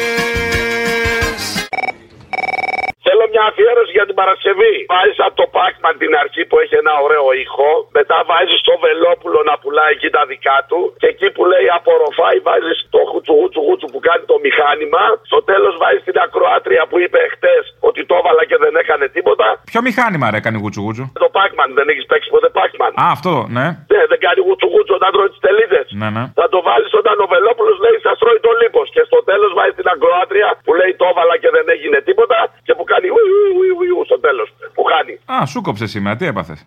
αφιέρωση 3.50 3.92
για 3.98 4.06
την 4.10 4.16
Παρασκευή. 4.22 4.76
Βάζεις 4.94 5.20
από 5.28 5.36
το 5.42 5.46
Πάκμαν 5.56 5.96
την 6.04 6.12
αρχή 6.24 6.42
που 6.50 6.56
έχει 6.64 6.76
ένα 6.84 6.94
ωραίο 7.06 7.28
ήχο. 7.46 7.70
Μετά 8.00 8.18
βάζεις 8.30 8.60
το 8.70 8.74
Βελόπουλο 8.86 9.40
να 9.50 9.56
πουλάει 9.62 9.92
εκεί 9.98 10.10
τα 10.18 10.24
δικά 10.32 10.58
του. 10.70 10.80
Και 11.02 11.08
εκεί 11.14 11.28
που 11.36 11.44
λέει 11.52 11.68
απορροφάει, 11.78 12.38
βάζεις 12.48 12.78
το 12.96 13.02
χουτσουγούτσου 13.12 13.62
γούτσου 13.68 13.88
που 13.94 14.00
κάνει 14.08 14.24
το 14.32 14.38
μηχάνημα. 14.46 15.04
Στο 15.30 15.40
τέλος 15.52 15.74
βάζεις 15.82 16.04
την 16.08 16.18
ακροάτρια 16.26 16.84
που 16.90 16.96
είπε 17.04 17.20
χτες 17.34 17.64
ότι 17.90 18.02
το 18.10 18.14
έβαλα 18.20 18.44
και 18.50 18.58
δεν 18.64 18.74
έκανε 18.82 19.06
τίποτα. 19.16 19.48
Ποιο 19.72 19.82
μηχάνημα 19.88 20.26
ρε 20.32 20.38
έκανε 20.42 20.58
γουτσου 20.64 20.82
γουτσου; 20.86 21.06
Το 21.26 21.30
Πάκμαν, 21.38 21.70
δεν 21.80 21.88
έχεις 21.92 22.06
παίξει 22.10 22.30
ποτέ 22.36 22.50
Πάκμαν. 22.58 22.92
Α, 23.04 23.06
αυτό, 23.18 23.34
ναι. 23.58 23.68
Ναι, 23.94 24.02
δεν 24.12 24.20
κάνει 24.26 24.40
γουτσουγούτσου 24.48 24.94
όταν 25.00 25.10
τρώει 25.16 25.30
τις 25.34 25.42
τελίδες. 25.46 25.86
Ναι, 26.02 26.10
ναι. 26.16 26.24
Θα 26.40 26.48
το 26.54 26.60
βάλεις 26.68 26.92
όταν 27.02 27.16
ο 27.26 27.28
Βελόπουλος 27.34 27.78
λέει 27.86 27.98
σας 28.06 28.16
τρώει 28.22 28.40
το 28.48 28.52
λίπος. 28.62 28.88
Και 28.96 29.04
στο 29.10 29.20
τέλος 29.30 29.52
βάζεις 29.58 29.76
την 29.80 29.88
ακροάτρια 29.94 30.50
που 30.66 30.72
λέει 30.80 30.92
το 31.02 31.06
έβαλα 31.12 31.36
και 31.42 31.50
δεν 31.56 31.66
έγινε 31.76 31.98
τίποτα. 32.10 32.40
Και 32.66 32.74
που 32.78 32.86
κάνει 32.92 33.08
ουι, 33.16 33.28
ουι, 33.36 33.37
ουι, 33.58 33.70
ουι, 33.80 33.90
ουι, 34.00 34.06
στο 34.06 34.20
τέλος. 34.20 34.54
Που 34.74 34.84
χάνει. 34.84 35.42
Α, 35.42 35.46
σου 35.46 35.62
κόψε 35.62 35.88
σήμερα, 35.88 36.16
τι 36.16 36.26
έπαθες; 36.26 36.66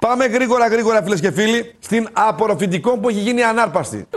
Πάμε 0.00 0.24
γρήγορα 0.24 0.68
γρήγορα 0.68 1.02
φίλες 1.02 1.20
και 1.20 1.30
φίλοι 1.30 1.74
στην 1.78 2.08
απορροφητικό 2.12 2.98
που 2.98 3.08
έχει 3.08 3.18
γίνει 3.18 3.42
ανάρπαστη. 3.42 4.08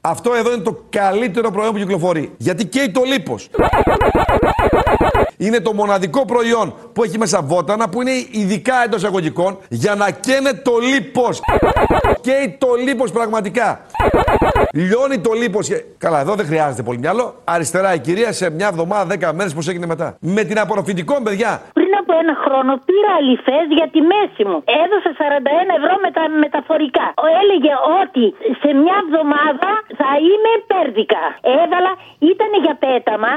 Αυτό 0.00 0.34
εδώ 0.34 0.52
είναι 0.52 0.62
το 0.62 0.84
καλύτερο 0.90 1.50
προϊόν 1.50 1.72
που 1.72 1.78
κυκλοφορεί. 1.78 2.32
Γιατί 2.36 2.66
καίει 2.66 2.90
το 2.90 3.02
λίπος. 3.02 3.48
Είναι 5.36 5.60
το 5.60 5.72
μοναδικό 5.72 6.24
προϊόν 6.24 6.74
που 6.92 7.02
έχει 7.02 7.18
μέσα 7.18 7.42
βότανα 7.42 7.88
που 7.88 8.00
είναι 8.00 8.10
ειδικά 8.30 8.74
εντός 8.84 9.00
εισαγωγικών 9.00 9.58
για 9.68 9.94
να 9.94 10.10
καίνε 10.10 10.52
το 10.52 10.72
λίπος. 10.78 11.40
Καίει 12.20 12.56
το 12.58 12.68
λίπος 12.84 13.10
πραγματικά. 13.12 13.80
Λιώνει 14.80 15.18
το 15.26 15.32
λίπος. 15.42 15.64
και- 15.68 15.82
Καλά, 16.04 16.18
εδώ 16.24 16.32
δεν 16.40 16.46
χρειάζεται 16.50 16.82
πολύ 16.88 16.98
μυαλό. 17.04 17.26
Αριστερά 17.54 17.90
η 17.94 18.00
κυρία 18.06 18.30
σε 18.40 18.46
μια 18.50 18.68
εβδομάδα, 18.72 19.04
δέκα 19.12 19.28
μέρες 19.38 19.52
πώς 19.54 19.66
έγινε 19.68 19.86
μετά. 19.86 20.08
Με 20.36 20.42
την 20.48 20.56
απορροφητικό, 20.64 21.14
παιδιά. 21.26 21.50
Πριν 21.78 21.92
από 22.00 22.12
ένα 22.22 22.34
χρόνο 22.44 22.72
πήρα 22.88 23.10
αληθές 23.20 23.66
για 23.78 23.88
τη 23.94 24.00
μέση 24.12 24.42
μου. 24.50 24.58
Έδωσα 24.82 25.10
41 25.20 25.70
ευρώ 25.80 25.94
με 26.04 26.10
τα 26.16 26.24
μεταφορικά. 26.44 27.06
Ο 27.24 27.26
έλεγε 27.40 27.72
ότι 28.02 28.24
σε 28.62 28.68
μια 28.82 28.96
εβδομάδα 29.04 29.70
θα 30.00 30.10
είμαι 30.28 30.52
πέρδικα. 30.70 31.22
Έβαλα, 31.62 31.92
ήταν 32.32 32.50
για 32.64 32.74
πέταμα. 32.86 33.32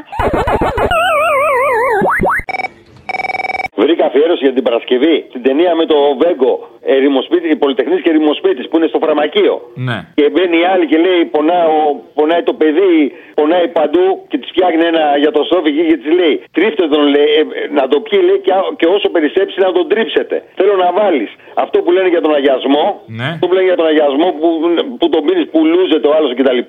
Βρήκα 3.82 4.06
αφιέρωση 4.06 4.44
για 4.48 4.54
την 4.58 4.64
Παρασκευή 4.68 5.16
στην 5.30 5.42
ταινία 5.48 5.72
με 5.76 5.86
το 5.92 5.98
Βέγκο. 6.22 6.54
Ερημοσπίτη, 6.96 7.56
Πολυτεχνής 7.64 8.02
και 8.04 8.10
Ερημοσπίτη 8.14 8.62
που 8.70 8.78
είναι 8.78 8.88
στο 8.88 9.00
φαρμακείο. 9.06 9.56
Ναι. 9.88 9.98
Και 10.18 10.26
μπαίνει 10.34 10.58
η 10.64 10.66
άλλη 10.74 10.86
και 10.92 10.98
λέει: 11.06 11.22
πονάω, 11.36 11.78
Πονάει 12.20 12.44
το 12.50 12.54
παιδί, 12.62 12.96
πονάει 13.40 13.68
παντού 13.80 14.06
και 14.30 14.38
της 14.42 14.50
φτιάχνει 14.54 14.84
ένα 14.92 15.04
για 15.24 15.32
το 15.38 15.42
σόφι 15.52 15.70
και 15.78 15.98
της 16.04 16.12
λέει: 16.20 16.36
Τρίφτε 16.58 16.86
τον, 16.94 17.04
λέει, 17.16 17.30
ε, 17.40 17.44
ε, 17.60 17.62
να 17.80 17.84
το 17.92 17.98
πιει, 18.06 18.20
λέει, 18.28 18.40
και, 18.46 18.52
α- 18.60 18.72
και 18.80 18.88
όσο 18.96 19.08
περισσέψει 19.16 19.58
να 19.66 19.70
τον 19.78 19.86
τρίψετε. 19.92 20.36
Θέλω 20.58 20.74
να 20.84 20.90
βάλεις 21.00 21.30
αυτό 21.64 21.78
που 21.84 21.92
λένε 21.96 22.10
για 22.16 22.22
τον 22.26 22.34
αγιασμό, 22.40 22.86
Ναι. 23.20 23.28
αυτό 23.34 23.44
που 23.48 23.54
λένε 23.56 23.68
για 23.72 23.80
τον 23.82 23.88
αγιασμό 23.92 24.28
που, 24.40 24.48
που 25.00 25.08
τον 25.14 25.22
πίνει, 25.26 25.44
που 25.54 25.60
λούζεται 25.74 26.08
ο 26.12 26.14
άλλος 26.18 26.32
κτλ. 26.38 26.60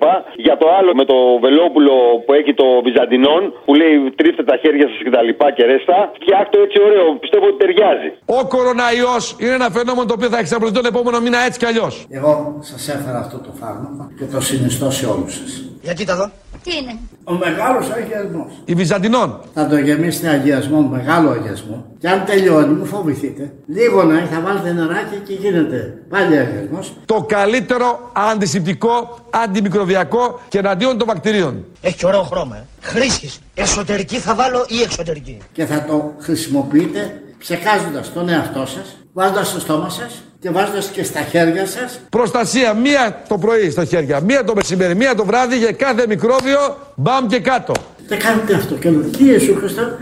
Για 0.45 0.55
το 0.61 0.67
άλλο 0.77 0.91
με 0.99 1.05
το 1.11 1.17
βελόπουλο 1.45 1.93
που 2.25 2.31
έχει 2.39 2.53
το 2.61 2.67
Βυζαντινόν, 2.85 3.41
που 3.65 3.73
λέει 3.79 3.93
τρίφτε 4.19 4.43
τα 4.51 4.55
χέρια 4.63 4.87
σας 4.91 4.99
κτλ. 5.05 5.29
και 5.55 5.63
ρέστα. 5.71 5.97
Φτιάχτω 6.19 6.57
έτσι 6.65 6.77
ωραίο, 6.87 7.00
πιστεύω 7.19 7.45
ότι 7.45 7.57
ταιριάζει. 7.57 8.09
Ο 8.25 8.45
κοροναϊός 8.53 9.35
είναι 9.39 9.55
ένα 9.59 9.69
φαινόμενο 9.69 10.05
το 10.05 10.13
οποίο 10.17 10.29
θα 10.29 10.39
εξαπλωθεί 10.43 10.73
τον 10.73 10.85
επόμενο 10.85 11.19
μήνα 11.19 11.39
έτσι 11.47 11.59
κι 11.59 11.65
αλλιώς. 11.65 12.05
Εγώ 12.09 12.57
σας 12.59 12.87
έφερα 12.95 13.19
αυτό 13.19 13.37
το 13.37 13.51
φάρμακο 13.59 14.03
και 14.17 14.25
το 14.25 14.41
συνιστώ 14.41 14.91
σε 14.91 15.05
όλους 15.05 15.33
σας. 15.33 15.51
Για 15.81 15.93
κοίτα 15.93 16.13
εδώ. 16.13 16.31
Τι 16.63 16.77
είναι; 16.77 16.99
Ο 17.23 17.33
μεγάλος 17.33 17.89
αγιασμός. 17.89 18.51
Η 18.65 18.73
Βυζαντινών. 18.73 19.39
Θα 19.53 19.67
το 19.67 19.77
γεμίσετε 19.77 20.29
αγιασμό, 20.29 20.81
μεγάλο 20.81 21.29
αγιασμό. 21.29 21.85
Και 21.99 22.09
αν 22.09 22.25
τελειώνει, 22.25 22.73
μην 22.73 22.85
φοβηθείτε. 22.85 23.53
Λίγο 23.67 24.03
να 24.03 24.17
έχει, 24.17 24.27
θα 24.33 24.41
βάλετε 24.41 24.71
νεράκι 24.71 25.15
και 25.27 25.33
γίνεται 25.33 26.03
πάλι 26.09 26.37
αγιασμός. 26.37 26.93
Το 27.05 27.25
καλύτερο 27.27 28.09
αντισηπτικό, 28.13 29.19
αντιμικροβιακό 29.29 30.39
και 30.49 30.57
εναντίον 30.57 30.97
των 30.97 31.07
βακτηρίων. 31.07 31.65
Έχει 31.81 32.05
ωραίο 32.05 32.21
χρώμα. 32.23 32.55
Ε. 32.57 32.63
Χρήσης. 32.81 33.39
Εσωτερική 33.55 34.17
θα 34.17 34.35
βάλω 34.35 34.65
ή 34.67 34.81
εξωτερική; 34.81 35.37
Και 35.51 35.65
θα 35.65 35.85
το 35.85 36.13
χρησιμοποιείτε 36.19 37.21
ψεκάζοντας 37.37 38.13
τον 38.13 38.29
εαυτό 38.29 38.65
σας, 38.65 38.97
βάζοντας 39.13 39.47
στο 39.47 39.59
στόμα 39.59 39.89
σας 39.89 40.23
και 40.41 40.49
βάζοντας 40.49 40.87
και 40.87 41.03
στα 41.03 41.21
χέρια 41.21 41.65
σας 41.65 41.99
Προστασία 42.09 42.73
μία 42.73 43.23
το 43.27 43.37
πρωί 43.37 43.69
στα 43.69 43.85
χέρια, 43.85 44.19
μία 44.19 44.43
το 44.43 44.53
μεσημέρι, 44.55 44.95
μία 44.95 45.15
το 45.15 45.25
βράδυ 45.25 45.57
για 45.57 45.71
κάθε 45.71 46.07
μικρόβιο, 46.07 46.77
μπαμ 46.95 47.27
και 47.27 47.39
κάτω. 47.39 47.73
Δεν 48.07 48.19
κάνετε 48.19 48.53
αυτό 48.53 48.75
και 48.75 48.89
λέω, 48.89 49.01
τι 49.01 49.23
Ιησού 49.23 49.55
Χριστό, 49.55 49.97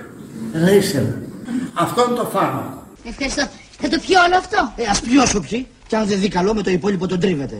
ρίσε 0.65 1.15
Αυτό 1.73 2.05
είναι 2.07 2.17
το 2.17 2.29
φάρμακο. 2.33 2.83
Ευχαριστώ. 3.03 3.47
Θα 3.79 3.89
το 3.89 3.99
πιω 4.07 4.19
όλο 4.27 4.37
αυτό; 4.37 4.73
Ε, 4.75 4.83
ας 4.89 4.99
πιω 4.99 5.25
σου 5.25 5.41
πιει. 5.49 5.67
Και 5.87 5.95
αν 5.95 6.07
δεν 6.07 6.19
δει 6.19 6.27
καλό 6.27 6.53
με 6.53 6.61
το 6.61 6.71
υπόλοιπο 6.71 7.07
τον 7.07 7.19
τρίβεται. 7.19 7.55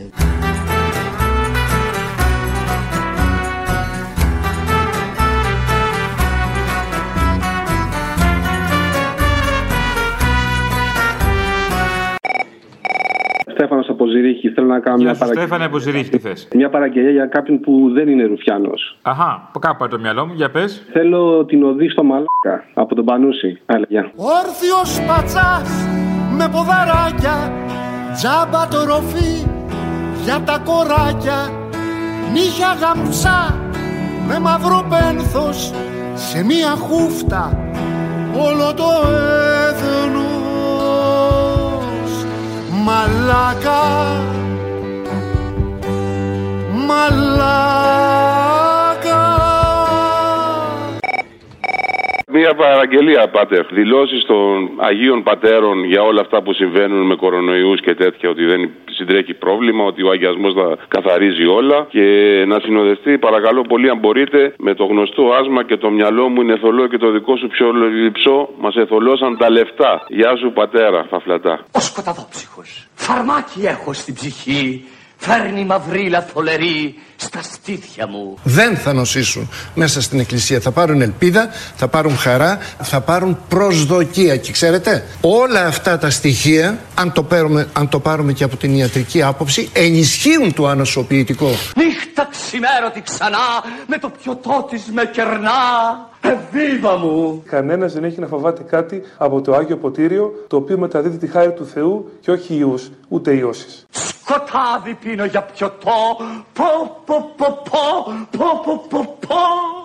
Στέφανος 13.60 13.88
από 13.88 14.06
Ζηρίχη. 14.06 14.48
Θέλω 14.48 14.66
να 14.66 14.80
κάνω 14.80 14.96
Γεια 14.96 15.04
μια, 15.04 15.14
σου, 15.14 15.20
παραγγελία. 15.20 15.46
Στέφανε, 15.46 15.68
από 15.68 15.78
Ζηρίχη, 15.78 16.10
τι 16.10 16.18
θες. 16.18 16.48
μια 16.54 16.68
παραγγελία 16.68 17.10
για 17.10 17.26
κάποιον 17.26 17.60
που 17.60 17.90
δεν 17.92 18.08
είναι 18.08 18.24
Ρουφιάνο. 18.24 18.70
Αχά, 19.02 19.44
από 19.48 19.58
κάπου 19.58 19.76
πάει 19.78 19.88
το 19.88 19.98
μυαλό 19.98 20.26
μου, 20.26 20.32
για 20.34 20.50
πες. 20.50 20.86
Θέλω 20.92 21.44
την 21.44 21.62
οδή 21.64 21.88
στο 21.88 22.02
Μαλάκα 22.04 22.64
από 22.74 22.94
τον 22.94 23.04
Πανούση. 23.04 23.60
Άλλα, 23.66 23.84
γεια. 23.88 24.12
Όρθιος 24.16 25.00
πατσάς 25.06 25.70
με 26.36 26.48
ποδαράκια 26.52 27.52
Τζάμπα 28.14 28.68
το 28.68 28.84
ροφή 28.84 29.46
για 30.24 30.38
τα 30.46 30.62
κοράκια 30.64 31.38
Νύχια 32.32 32.70
γαμψά 32.80 33.58
με 34.28 34.38
μαύρο 34.40 34.84
πένθος 34.90 35.72
Σε 36.14 36.44
μία 36.44 36.70
χούφτα 36.86 37.70
όλο 38.46 38.74
το 38.74 38.88
έθνος 39.68 40.29
Μαλάκα 42.84 43.82
Μαλάκα 46.86 48.29
Μία 52.32 52.54
παραγγελία, 52.54 53.28
Πάτερ. 53.28 53.64
Δηλώσεις 53.80 54.22
των 54.24 54.70
Αγίων 54.88 55.22
Πατέρων 55.22 55.84
για 55.84 56.02
όλα 56.02 56.20
αυτά 56.20 56.42
που 56.42 56.52
συμβαίνουν 56.52 57.06
με 57.06 57.14
κορονοϊούς 57.14 57.80
και 57.80 57.94
τέτοια, 57.94 58.28
ότι 58.30 58.44
δεν 58.44 58.70
συντρέχει 58.96 59.34
πρόβλημα, 59.34 59.84
ότι 59.84 60.02
ο 60.02 60.10
αγιασμός 60.10 60.52
θα 60.54 60.66
καθαρίζει 60.88 61.46
όλα. 61.46 61.86
Και 61.88 62.04
να 62.46 62.60
συνοδευτεί, 62.60 63.18
παρακαλώ 63.18 63.62
πολύ, 63.62 63.88
αν 63.90 63.98
μπορείτε, 63.98 64.54
με 64.58 64.74
το 64.74 64.84
γνωστό 64.84 65.22
άσμα 65.40 65.64
και 65.64 65.76
το 65.76 65.90
μυαλό 65.90 66.28
μου 66.28 66.40
είναι 66.40 66.56
θολό 66.58 66.86
και 66.86 66.98
το 66.98 67.10
δικό 67.10 67.36
σου 67.36 67.46
πιο 67.46 67.66
λυψό. 68.04 68.48
Μας 68.58 68.74
εθολώσαν 68.74 69.36
τα 69.38 69.50
λεφτά. 69.50 70.04
Γεια 70.08 70.36
σου, 70.36 70.52
πατέρα, 70.52 71.06
φαφλατά. 71.10 71.64
Ο 71.72 71.80
σκοταδόψυχος. 71.80 72.88
Φαρμάκι 72.94 73.60
έχω 73.74 73.92
στην 73.92 74.14
ψυχή. 74.14 74.84
Φέρνει 75.16 75.64
μαυρίλα 75.64 76.20
θολερή 76.20 76.94
στα 77.20 77.42
στήθια 77.42 78.06
μου. 78.06 78.38
δεν 78.42 78.76
θα 78.76 78.92
νοσήσουν 78.92 79.48
μέσα 79.74 80.02
στην 80.02 80.20
εκκλησία. 80.20 80.60
Θα 80.60 80.70
πάρουν 80.70 81.00
ελπίδα, 81.00 81.48
θα 81.76 81.88
πάρουν 81.88 82.16
χαρά, 82.16 82.58
θα 82.82 83.00
πάρουν 83.00 83.38
προσδοκία. 83.48 84.36
Και 84.36 84.52
ξέρετε, 84.52 85.04
όλα 85.20 85.66
αυτά 85.66 85.98
τα 85.98 86.10
στοιχεία, 86.10 86.78
αν 86.94 87.12
το, 87.12 87.22
πάρουμε, 87.22 87.68
αν 87.72 87.88
το 87.88 88.00
πάρουμε 88.00 88.32
και 88.32 88.44
από 88.44 88.56
την 88.56 88.74
ιατρική 88.74 89.22
άποψη, 89.22 89.70
ενισχύουν 89.72 90.54
το 90.54 90.66
ανοσοποιητικό. 90.66 91.48
Νύχτα 91.76 92.28
ξημέρωτη 92.30 93.02
ξανά 93.02 93.38
με 93.86 93.98
το 93.98 94.10
πιωτό 94.22 94.66
της 94.70 94.82
με 94.92 95.04
κερνά. 95.04 96.08
Εβίβα 96.20 96.96
μου. 96.96 97.42
Κανένας 97.46 97.92
δεν 97.92 98.04
έχει 98.04 98.20
να 98.20 98.26
φοβάται 98.26 98.62
κάτι 98.62 99.02
από 99.16 99.40
το 99.40 99.54
Άγιο 99.54 99.76
Ποτήριο, 99.76 100.44
το 100.48 100.56
οποίο 100.56 100.78
μεταδίδει 100.78 101.16
τη 101.16 101.26
χάρη 101.26 101.52
του 101.52 101.66
Θεού 101.66 102.10
και 102.20 102.30
όχι 102.30 102.54
ιούς, 102.54 102.90
ούτε 103.08 103.34
ιώσεις. 103.34 103.86
Σκοτάδι 103.90 104.94
πίνω 104.94 105.24
για 105.24 105.42
πιωτό. 105.42 106.16
Πω 106.52 107.02
πω 107.10 107.34
πω 107.36 107.62
πω 107.70 108.26
πω 108.30 108.60
πω 108.64 108.86
πω 108.88 109.16
πω. 109.26 109.36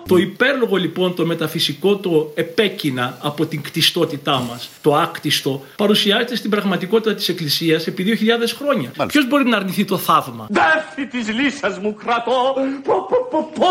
Το 0.08 0.16
υπέρλογο 0.16 0.76
λοιπόν 0.76 1.14
το 1.14 1.26
μεταφυσικό 1.26 1.96
το 1.96 2.32
επέκεινα 2.34 3.18
από 3.22 3.46
την 3.46 3.62
κτιστότητά 3.62 4.40
μας, 4.48 4.68
το 4.82 4.94
άκτιστο, 4.96 5.62
παρουσιάζεται 5.76 6.36
στην 6.36 6.50
πραγματικότητα 6.50 7.14
της 7.14 7.28
Εκκλησίας 7.28 7.86
επί 7.86 8.18
2.000 8.20 8.54
χρόνια. 8.56 8.90
Ποιος 9.06 9.28
μπορεί 9.28 9.44
να 9.44 9.56
αρνηθεί 9.56 9.84
το 9.84 9.98
θαύμα. 9.98 10.46
Δέφη 10.50 11.06
της 11.06 11.28
λύσας 11.28 11.78
μου 11.78 11.94
κρατώ. 11.94 12.54
Πω 12.84 13.06
πω 13.08 13.16
πω 13.30 13.50
πω 13.54 13.68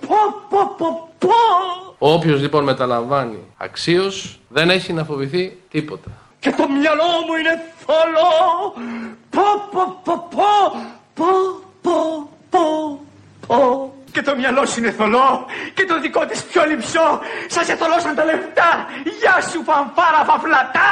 πω 0.00 0.16
πω 0.48 0.74
πω 0.78 1.08
πω. 1.18 1.28
Όποιος 1.98 2.40
λοιπόν 2.40 2.64
μεταλαμβάνει 2.64 3.38
αξίως 3.56 4.38
δεν 4.48 4.70
έχει 4.70 4.92
να 4.92 5.04
φοβηθεί 5.04 5.56
τίποτα. 5.70 6.10
Και 6.40 6.50
το 6.50 6.68
μυαλό 6.68 7.10
μου 7.26 7.34
είναι 7.40 7.62
θολό. 7.84 8.74
Πω, 9.30 9.42
πω, 9.72 10.00
πω, 10.04 10.28
πω, 10.30 10.46
πω, 11.14 11.26
πω, 11.82 12.37
πω, 12.50 13.00
πω. 13.46 13.92
Και 14.12 14.22
το 14.22 14.36
μυαλό 14.36 14.66
σου 14.66 14.78
είναι 14.78 14.90
θολό 14.90 15.46
και 15.74 15.84
το 15.84 16.00
δικό 16.00 16.26
της 16.26 16.42
πιο 16.42 16.62
λυψό. 16.66 17.20
Σας 17.48 17.68
εθολώσαν 17.68 18.14
τα 18.14 18.24
λεφτά. 18.24 18.86
Γεια 19.20 19.40
σου 19.50 19.62
φανφάρα 19.64 20.24
φαφλατά. 20.24 20.90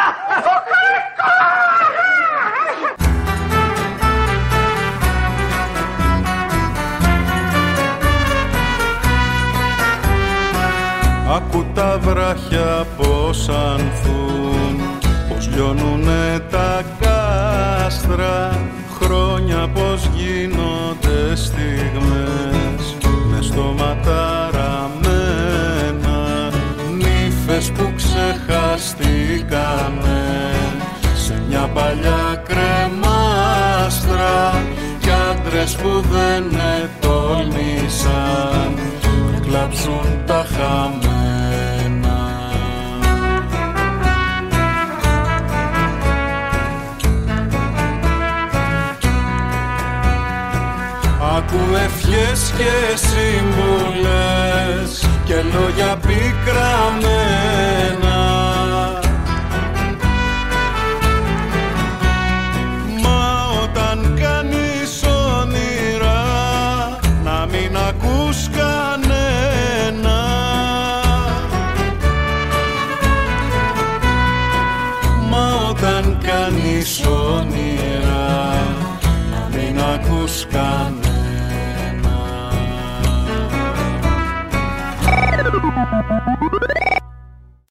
Ακού 11.36 11.66
τα 11.74 11.98
βράχια 12.00 12.86
πως 12.96 13.48
ανθούν 13.48 14.80
Πως 15.28 15.48
λιώνουνε 15.54 16.40
τα 16.50 16.84
κάστρα 17.00 18.65
ξεχαστήκανε 28.86 30.22
Σε 31.14 31.42
μια 31.48 31.70
παλιά 31.74 32.42
κρεμάστρα 32.48 33.84
Κι 35.00 35.10
άντρες 35.30 35.76
που 35.76 36.00
δεν 36.00 36.60
ετόλμησαν 36.82 38.74
να 39.32 39.38
κλάψουν 39.38 40.06
τα 40.26 40.46
χαμένα. 40.56 42.18
Άκου 51.36 51.62
ευχές 51.84 52.52
και 52.56 52.96
σύμβουλες 52.96 54.90
και 55.24 55.34
λόγια 55.34 55.96
πικραμένα 55.96 57.56